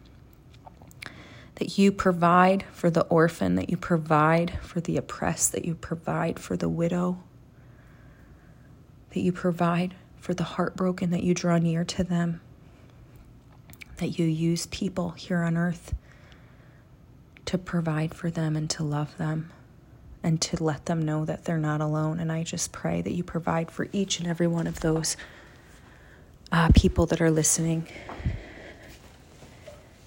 that 1.56 1.78
you 1.78 1.92
provide 1.92 2.64
for 2.72 2.90
the 2.90 3.04
orphan, 3.04 3.54
that 3.56 3.70
you 3.70 3.76
provide 3.76 4.58
for 4.62 4.80
the 4.80 4.96
oppressed, 4.96 5.52
that 5.52 5.64
you 5.64 5.74
provide 5.74 6.38
for 6.38 6.56
the 6.56 6.68
widow, 6.68 7.22
that 9.10 9.20
you 9.20 9.30
provide 9.30 9.94
for 10.16 10.34
the 10.34 10.44
heartbroken, 10.44 11.10
that 11.10 11.22
you 11.22 11.34
draw 11.34 11.58
near 11.58 11.84
to 11.84 12.02
them, 12.02 12.40
that 13.98 14.18
you 14.18 14.24
use 14.24 14.66
people 14.66 15.10
here 15.10 15.42
on 15.42 15.56
earth 15.56 15.94
to 17.44 17.58
provide 17.58 18.14
for 18.14 18.30
them 18.30 18.56
and 18.56 18.70
to 18.70 18.82
love 18.82 19.16
them 19.18 19.52
and 20.22 20.40
to 20.40 20.62
let 20.62 20.86
them 20.86 21.02
know 21.02 21.24
that 21.24 21.44
they're 21.44 21.58
not 21.58 21.80
alone. 21.80 22.18
And 22.18 22.32
I 22.32 22.44
just 22.44 22.72
pray 22.72 23.02
that 23.02 23.12
you 23.12 23.22
provide 23.22 23.70
for 23.70 23.88
each 23.92 24.18
and 24.18 24.28
every 24.28 24.46
one 24.46 24.66
of 24.66 24.80
those 24.80 25.16
uh, 26.52 26.68
people 26.74 27.06
that 27.06 27.20
are 27.20 27.30
listening. 27.30 27.88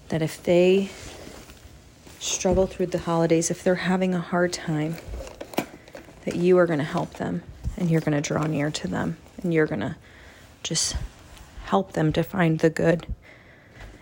That 0.08 0.22
if 0.22 0.42
they 0.42 0.88
struggle 2.18 2.66
through 2.66 2.86
the 2.86 2.98
holidays, 2.98 3.50
if 3.50 3.62
they're 3.62 3.74
having 3.74 4.14
a 4.14 4.20
hard 4.20 4.52
time, 4.52 4.96
that 6.24 6.36
you 6.36 6.56
are 6.56 6.66
going 6.66 6.78
to 6.78 6.84
help 6.84 7.14
them 7.14 7.42
and 7.76 7.90
you're 7.90 8.00
going 8.00 8.20
to 8.20 8.26
draw 8.26 8.46
near 8.46 8.70
to 8.70 8.88
them 8.88 9.18
and 9.42 9.52
you're 9.52 9.66
going 9.66 9.80
to 9.80 9.96
just 10.62 10.96
help 11.66 11.92
them 11.92 12.12
to 12.14 12.22
find 12.22 12.60
the 12.60 12.70
good 12.70 13.06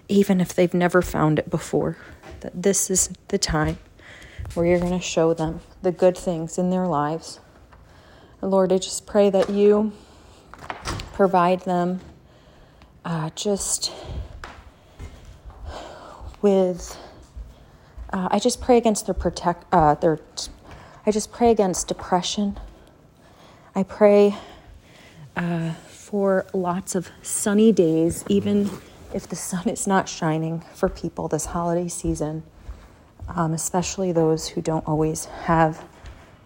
even 0.08 0.40
if 0.40 0.54
they've 0.54 0.74
never 0.74 1.02
found 1.02 1.38
it 1.38 1.50
before, 1.50 1.96
that 2.40 2.62
this 2.62 2.90
is 2.90 3.10
the 3.28 3.38
time 3.38 3.78
where 4.54 4.66
you're 4.66 4.78
going 4.78 4.92
to 4.92 5.00
show 5.04 5.34
them 5.34 5.60
the 5.82 5.92
good 5.92 6.16
things 6.16 6.58
in 6.58 6.70
their 6.70 6.86
lives. 6.86 7.40
Lord, 8.40 8.72
I 8.72 8.78
just 8.78 9.06
pray 9.06 9.30
that 9.30 9.48
you 9.48 9.92
provide 11.14 11.60
them 11.60 12.00
uh, 13.04 13.30
just 13.34 13.92
with. 16.42 16.98
Uh, 18.12 18.28
I 18.30 18.38
just 18.38 18.60
pray 18.60 18.76
against 18.76 19.06
their 19.06 19.14
protect 19.14 19.64
uh, 19.72 19.94
their. 19.94 20.20
I 21.06 21.10
just 21.10 21.32
pray 21.32 21.50
against 21.50 21.88
depression. 21.88 22.58
I 23.74 23.82
pray 23.82 24.36
uh, 25.36 25.72
for 25.88 26.46
lots 26.52 26.94
of 26.94 27.10
sunny 27.22 27.72
days, 27.72 28.24
even 28.28 28.70
if 29.12 29.28
the 29.28 29.36
sun 29.36 29.68
is 29.68 29.86
not 29.86 30.08
shining 30.08 30.62
for 30.74 30.88
people 30.88 31.28
this 31.28 31.46
holiday 31.46 31.88
season, 31.88 32.44
um, 33.28 33.52
especially 33.52 34.12
those 34.12 34.48
who 34.48 34.60
don't 34.60 34.86
always 34.86 35.24
have 35.24 35.84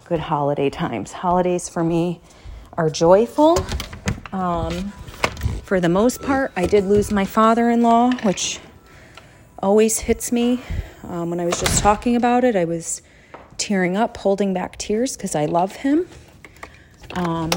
good 0.05 0.19
holiday 0.19 0.69
times. 0.69 1.11
Holidays 1.11 1.69
for 1.69 1.83
me 1.83 2.19
are 2.73 2.89
joyful. 2.89 3.57
Um, 4.31 4.91
for 5.63 5.79
the 5.79 5.89
most 5.89 6.21
part, 6.21 6.51
I 6.55 6.65
did 6.65 6.85
lose 6.85 7.11
my 7.11 7.25
father 7.25 7.69
in 7.69 7.81
law, 7.81 8.11
which 8.23 8.59
always 9.59 9.99
hits 9.99 10.31
me. 10.31 10.61
Um, 11.03 11.29
when 11.29 11.39
I 11.39 11.45
was 11.45 11.59
just 11.59 11.81
talking 11.81 12.15
about 12.15 12.43
it, 12.43 12.55
I 12.55 12.65
was 12.65 13.01
tearing 13.57 13.95
up, 13.95 14.17
holding 14.17 14.53
back 14.53 14.77
tears 14.77 15.15
because 15.15 15.35
I 15.35 15.45
love 15.45 15.75
him. 15.77 16.07
Um, 17.13 17.51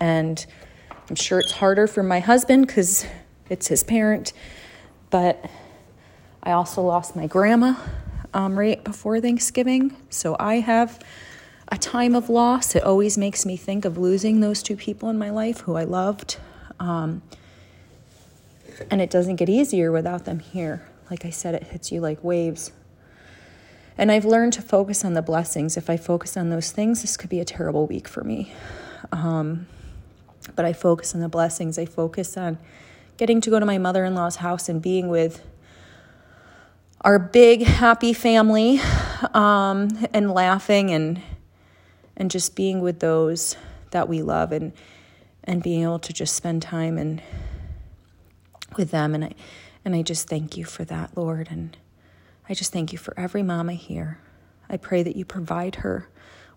and 0.00 0.44
I'm 1.08 1.16
sure 1.16 1.38
it's 1.40 1.52
harder 1.52 1.86
for 1.86 2.02
my 2.02 2.20
husband 2.20 2.66
because 2.66 3.06
it's 3.48 3.68
his 3.68 3.82
parent. 3.82 4.32
But 5.10 5.48
I 6.42 6.52
also 6.52 6.82
lost 6.82 7.16
my 7.16 7.26
grandma 7.26 7.74
um, 8.34 8.58
right 8.58 8.82
before 8.82 9.20
Thanksgiving. 9.20 9.96
So 10.10 10.36
I 10.38 10.56
have 10.56 11.02
a 11.68 11.78
time 11.78 12.14
of 12.14 12.28
loss. 12.28 12.74
It 12.74 12.82
always 12.82 13.16
makes 13.16 13.46
me 13.46 13.56
think 13.56 13.84
of 13.84 13.96
losing 13.96 14.40
those 14.40 14.62
two 14.62 14.76
people 14.76 15.08
in 15.08 15.18
my 15.18 15.30
life 15.30 15.60
who 15.60 15.76
I 15.76 15.84
loved. 15.84 16.36
Um, 16.84 17.22
and 18.90 19.00
it 19.00 19.08
doesn't 19.08 19.36
get 19.36 19.48
easier 19.48 19.90
without 19.90 20.26
them 20.26 20.40
here. 20.40 20.86
Like 21.10 21.24
I 21.24 21.30
said, 21.30 21.54
it 21.54 21.64
hits 21.64 21.90
you 21.90 22.00
like 22.00 22.22
waves. 22.22 22.72
And 23.96 24.12
I've 24.12 24.26
learned 24.26 24.52
to 24.54 24.62
focus 24.62 25.04
on 25.04 25.14
the 25.14 25.22
blessings. 25.22 25.76
If 25.76 25.88
I 25.88 25.96
focus 25.96 26.36
on 26.36 26.50
those 26.50 26.72
things, 26.72 27.00
this 27.00 27.16
could 27.16 27.30
be 27.30 27.40
a 27.40 27.44
terrible 27.44 27.86
week 27.86 28.06
for 28.06 28.22
me. 28.22 28.52
Um, 29.12 29.66
but 30.56 30.66
I 30.66 30.74
focus 30.74 31.14
on 31.14 31.22
the 31.22 31.28
blessings. 31.28 31.78
I 31.78 31.86
focus 31.86 32.36
on 32.36 32.58
getting 33.16 33.40
to 33.40 33.50
go 33.50 33.58
to 33.58 33.64
my 33.64 33.78
mother 33.78 34.04
in 34.04 34.14
law's 34.14 34.36
house 34.36 34.68
and 34.68 34.82
being 34.82 35.08
with 35.08 35.42
our 37.00 37.18
big, 37.18 37.62
happy 37.62 38.12
family 38.12 38.80
um, 39.32 39.88
and 40.12 40.30
laughing 40.32 40.90
and, 40.90 41.22
and 42.16 42.30
just 42.30 42.56
being 42.56 42.80
with 42.80 43.00
those 43.00 43.56
that 43.92 44.08
we 44.08 44.22
love 44.22 44.52
and, 44.52 44.72
and 45.44 45.62
being 45.62 45.82
able 45.82 45.98
to 46.00 46.12
just 46.12 46.34
spend 46.34 46.62
time 46.62 46.98
and 46.98 47.22
with 48.76 48.90
them. 48.90 49.14
And 49.14 49.26
I, 49.26 49.34
and 49.84 49.94
I 49.94 50.02
just 50.02 50.28
thank 50.28 50.56
you 50.56 50.64
for 50.64 50.84
that, 50.84 51.16
Lord. 51.16 51.48
And 51.50 51.76
I 52.48 52.54
just 52.54 52.72
thank 52.72 52.92
you 52.92 52.98
for 52.98 53.18
every 53.18 53.42
mama 53.42 53.74
here. 53.74 54.18
I 54.68 54.76
pray 54.76 55.02
that 55.02 55.16
you 55.16 55.24
provide 55.24 55.76
her 55.76 56.08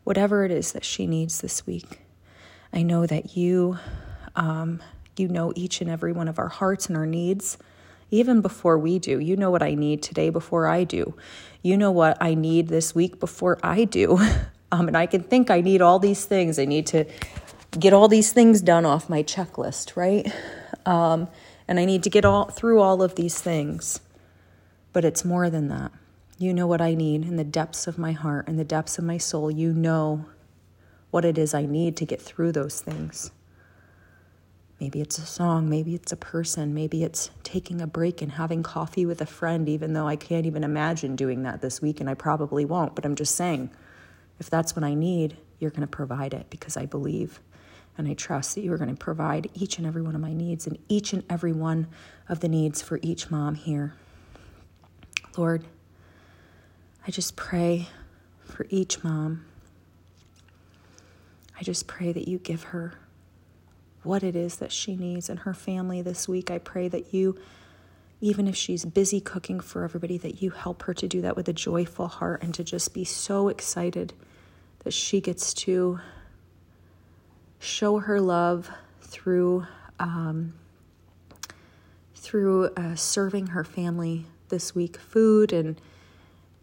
whatever 0.03 0.45
it 0.45 0.51
is 0.51 0.71
that 0.71 0.85
she 0.85 1.05
needs 1.05 1.41
this 1.41 1.67
week. 1.67 1.99
I 2.71 2.81
know 2.81 3.05
that 3.05 3.35
you, 3.35 3.77
um, 4.35 4.81
you 5.17 5.27
know 5.27 5.51
each 5.55 5.81
and 5.81 5.89
every 5.89 6.13
one 6.13 6.27
of 6.27 6.39
our 6.39 6.47
hearts 6.47 6.87
and 6.87 6.97
our 6.97 7.05
needs, 7.05 7.57
even 8.09 8.39
before 8.39 8.77
we 8.77 8.99
do. 8.99 9.19
You 9.19 9.35
know 9.35 9.51
what 9.51 9.61
I 9.61 9.73
need 9.73 10.01
today 10.01 10.29
before 10.29 10.67
I 10.67 10.85
do. 10.85 11.15
You 11.61 11.75
know 11.75 11.91
what 11.91 12.17
I 12.21 12.35
need 12.35 12.69
this 12.69 12.95
week 12.95 13.19
before 13.19 13.59
I 13.63 13.83
do. 13.83 14.19
Um, 14.69 14.89
and 14.89 14.97
I 14.97 15.05
can 15.05 15.23
think 15.23 15.49
I 15.49 15.61
need 15.61 15.81
all 15.81 15.97
these 15.97 16.25
things. 16.25 16.59
I 16.59 16.65
need 16.65 16.87
to 16.87 17.05
get 17.79 17.93
all 17.93 18.07
these 18.07 18.33
things 18.33 18.61
done 18.61 18.85
off 18.85 19.09
my 19.09 19.23
checklist, 19.23 19.95
right? 19.95 20.31
Um, 20.85 21.27
and 21.67 21.79
I 21.79 21.85
need 21.85 22.03
to 22.03 22.09
get 22.09 22.25
all 22.25 22.45
through 22.45 22.79
all 22.81 23.01
of 23.01 23.15
these 23.15 23.41
things. 23.41 23.99
But 24.93 25.05
it's 25.05 25.25
more 25.25 25.49
than 25.49 25.67
that. 25.67 25.91
You 26.39 26.53
know 26.53 26.67
what 26.67 26.81
I 26.81 26.93
need 26.93 27.23
in 27.23 27.35
the 27.35 27.43
depths 27.43 27.87
of 27.87 27.97
my 27.97 28.11
heart, 28.11 28.47
in 28.47 28.57
the 28.57 28.63
depths 28.63 28.97
of 28.97 29.03
my 29.03 29.17
soul. 29.17 29.51
You 29.51 29.73
know 29.73 30.25
what 31.11 31.25
it 31.25 31.37
is 31.37 31.53
I 31.53 31.65
need 31.65 31.97
to 31.97 32.05
get 32.05 32.21
through 32.21 32.51
those 32.51 32.79
things. 32.79 33.31
Maybe 34.79 35.01
it's 35.01 35.17
a 35.17 35.25
song, 35.25 35.69
maybe 35.69 35.95
it's 35.95 36.11
a 36.11 36.17
person, 36.17 36.75
maybe 36.75 37.03
it's 37.03 37.31
taking 37.41 37.81
a 37.81 37.87
break 37.87 38.21
and 38.21 38.33
having 38.33 38.61
coffee 38.61 39.07
with 39.07 39.19
a 39.21 39.25
friend, 39.25 39.67
even 39.67 39.93
though 39.93 40.07
I 40.07 40.15
can't 40.15 40.45
even 40.45 40.63
imagine 40.63 41.15
doing 41.15 41.41
that 41.43 41.61
this 41.61 41.81
week 41.81 41.99
and 41.99 42.07
I 42.07 42.13
probably 42.13 42.63
won't. 42.63 42.93
But 42.93 43.03
I'm 43.03 43.15
just 43.15 43.35
saying, 43.35 43.71
if 44.39 44.51
that's 44.51 44.75
what 44.75 44.83
I 44.83 44.93
need, 44.93 45.37
you're 45.59 45.71
going 45.71 45.81
to 45.81 45.87
provide 45.87 46.35
it 46.35 46.51
because 46.51 46.77
I 46.77 46.85
believe 46.85 47.39
and 47.97 48.07
I 48.07 48.13
trust 48.13 48.55
that 48.55 48.61
you 48.61 48.71
are 48.71 48.77
going 48.77 48.89
to 48.89 48.95
provide 48.95 49.49
each 49.53 49.77
and 49.77 49.87
every 49.87 50.01
one 50.01 50.15
of 50.15 50.21
my 50.21 50.33
needs 50.33 50.67
and 50.67 50.77
each 50.87 51.13
and 51.13 51.23
every 51.29 51.53
one 51.53 51.87
of 52.29 52.41
the 52.41 52.47
needs 52.47 52.81
for 52.81 52.99
each 53.01 53.31
mom 53.31 53.55
here. 53.55 53.93
Lord, 55.35 55.65
I 57.07 57.11
just 57.11 57.35
pray 57.35 57.87
for 58.43 58.67
each 58.69 59.03
mom. 59.03 59.45
I 61.59 61.63
just 61.63 61.87
pray 61.87 62.11
that 62.11 62.27
you 62.27 62.37
give 62.37 62.63
her 62.63 62.93
what 64.03 64.23
it 64.23 64.35
is 64.35 64.57
that 64.57 64.71
she 64.71 64.95
needs 64.95 65.29
and 65.29 65.39
her 65.39 65.53
family 65.53 66.01
this 66.01 66.27
week. 66.27 66.51
I 66.51 66.59
pray 66.59 66.87
that 66.87 67.13
you, 67.13 67.37
even 68.21 68.47
if 68.47 68.55
she's 68.55 68.85
busy 68.85 69.19
cooking 69.19 69.59
for 69.59 69.83
everybody, 69.83 70.17
that 70.19 70.41
you 70.41 70.51
help 70.51 70.83
her 70.83 70.93
to 70.93 71.07
do 71.07 71.21
that 71.21 71.35
with 71.35 71.49
a 71.49 71.53
joyful 71.53 72.07
heart 72.07 72.43
and 72.43 72.53
to 72.53 72.63
just 72.63 72.93
be 72.93 73.03
so 73.03 73.49
excited 73.49 74.13
that 74.83 74.93
she 74.93 75.19
gets 75.19 75.53
to 75.53 75.99
show 77.59 77.99
her 77.99 78.19
love 78.19 78.69
through 79.01 79.65
um, 79.99 80.53
through 82.15 82.65
uh, 82.75 82.95
serving 82.95 83.47
her 83.47 83.63
family 83.63 84.25
this 84.49 84.75
week 84.75 84.97
food 84.97 85.53
and 85.53 85.79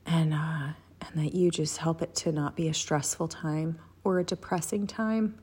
and 0.06 0.34
uh, 0.34 0.68
and 1.00 1.24
that 1.24 1.34
you 1.34 1.50
just 1.50 1.78
help 1.78 2.02
it 2.02 2.14
to 2.14 2.32
not 2.32 2.56
be 2.56 2.68
a 2.68 2.74
stressful 2.74 3.28
time 3.28 3.78
or 4.02 4.18
a 4.18 4.24
depressing 4.24 4.86
time, 4.86 5.38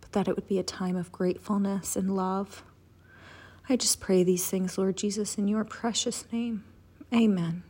but 0.00 0.12
that 0.12 0.28
it 0.28 0.36
would 0.36 0.48
be 0.48 0.58
a 0.58 0.62
time 0.62 0.96
of 0.96 1.12
gratefulness 1.12 1.96
and 1.96 2.16
love. 2.16 2.62
I 3.68 3.76
just 3.76 4.00
pray 4.00 4.24
these 4.24 4.46
things, 4.46 4.76
Lord 4.76 4.96
Jesus, 4.96 5.38
in 5.38 5.48
your 5.48 5.64
precious 5.64 6.30
name. 6.32 6.64
Amen. 7.12 7.62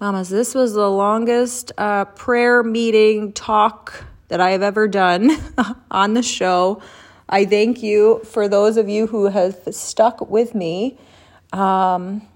Mamas, 0.00 0.28
this 0.28 0.54
was 0.54 0.74
the 0.74 0.90
longest 0.90 1.72
uh, 1.78 2.04
prayer 2.04 2.62
meeting 2.62 3.32
talk 3.32 4.04
that 4.28 4.40
I 4.40 4.50
have 4.50 4.62
ever 4.62 4.88
done 4.88 5.30
on 5.90 6.14
the 6.14 6.22
show. 6.22 6.82
I 7.28 7.44
thank 7.44 7.82
you 7.82 8.20
for 8.24 8.48
those 8.48 8.76
of 8.76 8.88
you 8.88 9.06
who 9.06 9.26
have 9.26 9.56
stuck 9.70 10.30
with 10.30 10.54
me. 10.54 10.98
Um, 11.52 12.26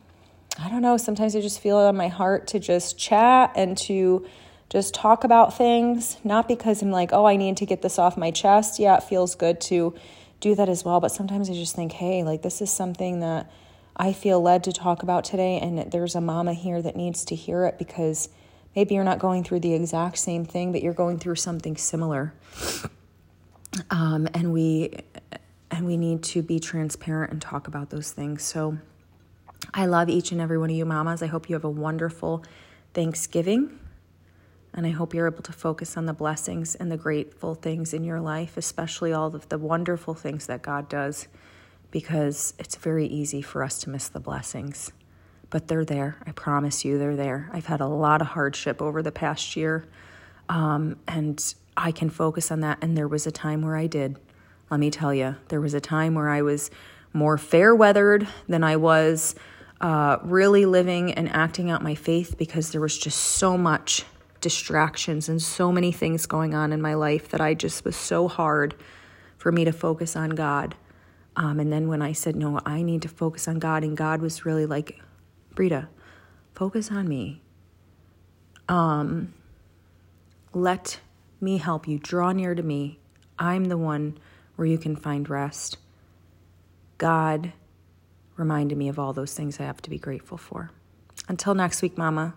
I 0.58 0.68
don't 0.68 0.82
know, 0.82 0.96
sometimes 0.96 1.36
I 1.36 1.40
just 1.40 1.60
feel 1.60 1.78
it 1.78 1.86
on 1.86 1.96
my 1.96 2.08
heart 2.08 2.48
to 2.48 2.58
just 2.58 2.98
chat 2.98 3.52
and 3.54 3.78
to 3.78 4.26
just 4.68 4.94
talk 4.94 5.24
about 5.24 5.56
things, 5.56 6.16
not 6.22 6.46
because 6.46 6.82
I'm 6.82 6.90
like, 6.90 7.12
oh, 7.12 7.24
I 7.24 7.36
need 7.36 7.56
to 7.58 7.66
get 7.66 7.82
this 7.82 7.98
off 7.98 8.16
my 8.16 8.30
chest. 8.30 8.78
Yeah, 8.78 8.96
it 8.96 9.02
feels 9.02 9.34
good 9.34 9.60
to 9.62 9.94
do 10.40 10.54
that 10.54 10.68
as 10.68 10.84
well. 10.84 11.00
But 11.00 11.12
sometimes 11.12 11.50
I 11.50 11.54
just 11.54 11.74
think, 11.74 11.92
hey, 11.92 12.22
like 12.22 12.42
this 12.42 12.60
is 12.60 12.70
something 12.70 13.20
that 13.20 13.50
I 13.96 14.12
feel 14.12 14.40
led 14.40 14.64
to 14.64 14.72
talk 14.72 15.02
about 15.02 15.24
today, 15.24 15.58
and 15.60 15.90
there's 15.90 16.14
a 16.14 16.20
mama 16.20 16.54
here 16.54 16.80
that 16.80 16.96
needs 16.96 17.24
to 17.26 17.34
hear 17.34 17.64
it 17.64 17.78
because 17.78 18.28
Maybe 18.76 18.94
you're 18.94 19.04
not 19.04 19.18
going 19.18 19.42
through 19.42 19.60
the 19.60 19.74
exact 19.74 20.18
same 20.18 20.44
thing, 20.44 20.72
but 20.72 20.82
you're 20.82 20.94
going 20.94 21.18
through 21.18 21.36
something 21.36 21.76
similar. 21.76 22.32
Um, 23.90 24.28
and 24.34 24.52
we 24.52 24.90
and 25.70 25.86
we 25.86 25.96
need 25.96 26.22
to 26.24 26.42
be 26.42 26.58
transparent 26.58 27.32
and 27.32 27.40
talk 27.40 27.68
about 27.68 27.90
those 27.90 28.10
things. 28.12 28.42
So 28.42 28.78
I 29.72 29.86
love 29.86 30.08
each 30.08 30.32
and 30.32 30.40
every 30.40 30.58
one 30.58 30.70
of 30.70 30.76
you 30.76 30.84
mamas. 30.84 31.22
I 31.22 31.26
hope 31.26 31.48
you 31.48 31.54
have 31.54 31.64
a 31.64 31.70
wonderful 31.70 32.44
Thanksgiving. 32.92 33.78
And 34.74 34.86
I 34.86 34.90
hope 34.90 35.14
you're 35.14 35.26
able 35.26 35.42
to 35.42 35.52
focus 35.52 35.96
on 35.96 36.06
the 36.06 36.12
blessings 36.12 36.74
and 36.74 36.90
the 36.90 36.96
grateful 36.96 37.54
things 37.54 37.92
in 37.92 38.04
your 38.04 38.20
life, 38.20 38.56
especially 38.56 39.12
all 39.12 39.34
of 39.34 39.48
the 39.48 39.58
wonderful 39.58 40.14
things 40.14 40.46
that 40.46 40.62
God 40.62 40.88
does, 40.88 41.28
because 41.90 42.54
it's 42.58 42.76
very 42.76 43.06
easy 43.06 43.42
for 43.42 43.64
us 43.64 43.78
to 43.80 43.90
miss 43.90 44.08
the 44.08 44.20
blessings 44.20 44.92
but 45.50 45.68
they're 45.68 45.84
there. 45.84 46.16
I 46.26 46.32
promise 46.32 46.84
you, 46.84 46.98
they're 46.98 47.16
there. 47.16 47.50
I've 47.52 47.66
had 47.66 47.80
a 47.80 47.86
lot 47.86 48.20
of 48.20 48.28
hardship 48.28 48.80
over 48.80 49.02
the 49.02 49.12
past 49.12 49.56
year, 49.56 49.86
um, 50.48 50.96
and 51.06 51.54
I 51.76 51.92
can 51.92 52.08
focus 52.10 52.50
on 52.50 52.60
that. 52.60 52.78
And 52.82 52.96
there 52.96 53.08
was 53.08 53.26
a 53.26 53.32
time 53.32 53.62
where 53.62 53.76
I 53.76 53.86
did. 53.86 54.18
Let 54.70 54.80
me 54.80 54.90
tell 54.90 55.12
you, 55.12 55.36
there 55.48 55.60
was 55.60 55.74
a 55.74 55.80
time 55.80 56.14
where 56.14 56.28
I 56.28 56.42
was 56.42 56.70
more 57.12 57.36
fair 57.36 57.74
weathered 57.74 58.26
than 58.48 58.62
I 58.62 58.76
was 58.76 59.34
uh, 59.80 60.18
really 60.22 60.66
living 60.66 61.12
and 61.12 61.28
acting 61.28 61.70
out 61.70 61.82
my 61.82 61.94
faith 61.94 62.36
because 62.38 62.70
there 62.70 62.80
was 62.80 62.96
just 62.96 63.18
so 63.18 63.58
much 63.58 64.04
distractions 64.40 65.28
and 65.28 65.40
so 65.42 65.72
many 65.72 65.92
things 65.92 66.26
going 66.26 66.54
on 66.54 66.72
in 66.72 66.80
my 66.80 66.94
life 66.94 67.28
that 67.30 67.40
I 67.40 67.54
just 67.54 67.84
was 67.84 67.96
so 67.96 68.28
hard 68.28 68.74
for 69.38 69.50
me 69.50 69.64
to 69.64 69.72
focus 69.72 70.16
on 70.16 70.30
God. 70.30 70.76
Um, 71.36 71.60
and 71.60 71.72
then 71.72 71.88
when 71.88 72.02
I 72.02 72.12
said, 72.12 72.36
no, 72.36 72.60
I 72.64 72.82
need 72.82 73.02
to 73.02 73.08
focus 73.08 73.48
on 73.48 73.58
God, 73.58 73.84
and 73.84 73.96
God 73.96 74.20
was 74.20 74.44
really 74.44 74.66
like, 74.66 75.00
Britta, 75.54 75.88
focus 76.54 76.90
on 76.90 77.08
me. 77.08 77.42
Um, 78.68 79.34
let 80.52 81.00
me 81.40 81.58
help 81.58 81.88
you. 81.88 81.98
Draw 81.98 82.32
near 82.32 82.54
to 82.54 82.62
me. 82.62 82.98
I'm 83.38 83.66
the 83.66 83.78
one 83.78 84.18
where 84.56 84.66
you 84.66 84.78
can 84.78 84.96
find 84.96 85.28
rest. 85.28 85.78
God 86.98 87.52
reminded 88.36 88.76
me 88.76 88.88
of 88.88 88.98
all 88.98 89.12
those 89.12 89.34
things 89.34 89.58
I 89.58 89.64
have 89.64 89.82
to 89.82 89.90
be 89.90 89.98
grateful 89.98 90.38
for. 90.38 90.70
Until 91.28 91.54
next 91.54 91.82
week, 91.82 91.96
Mama. 91.96 92.34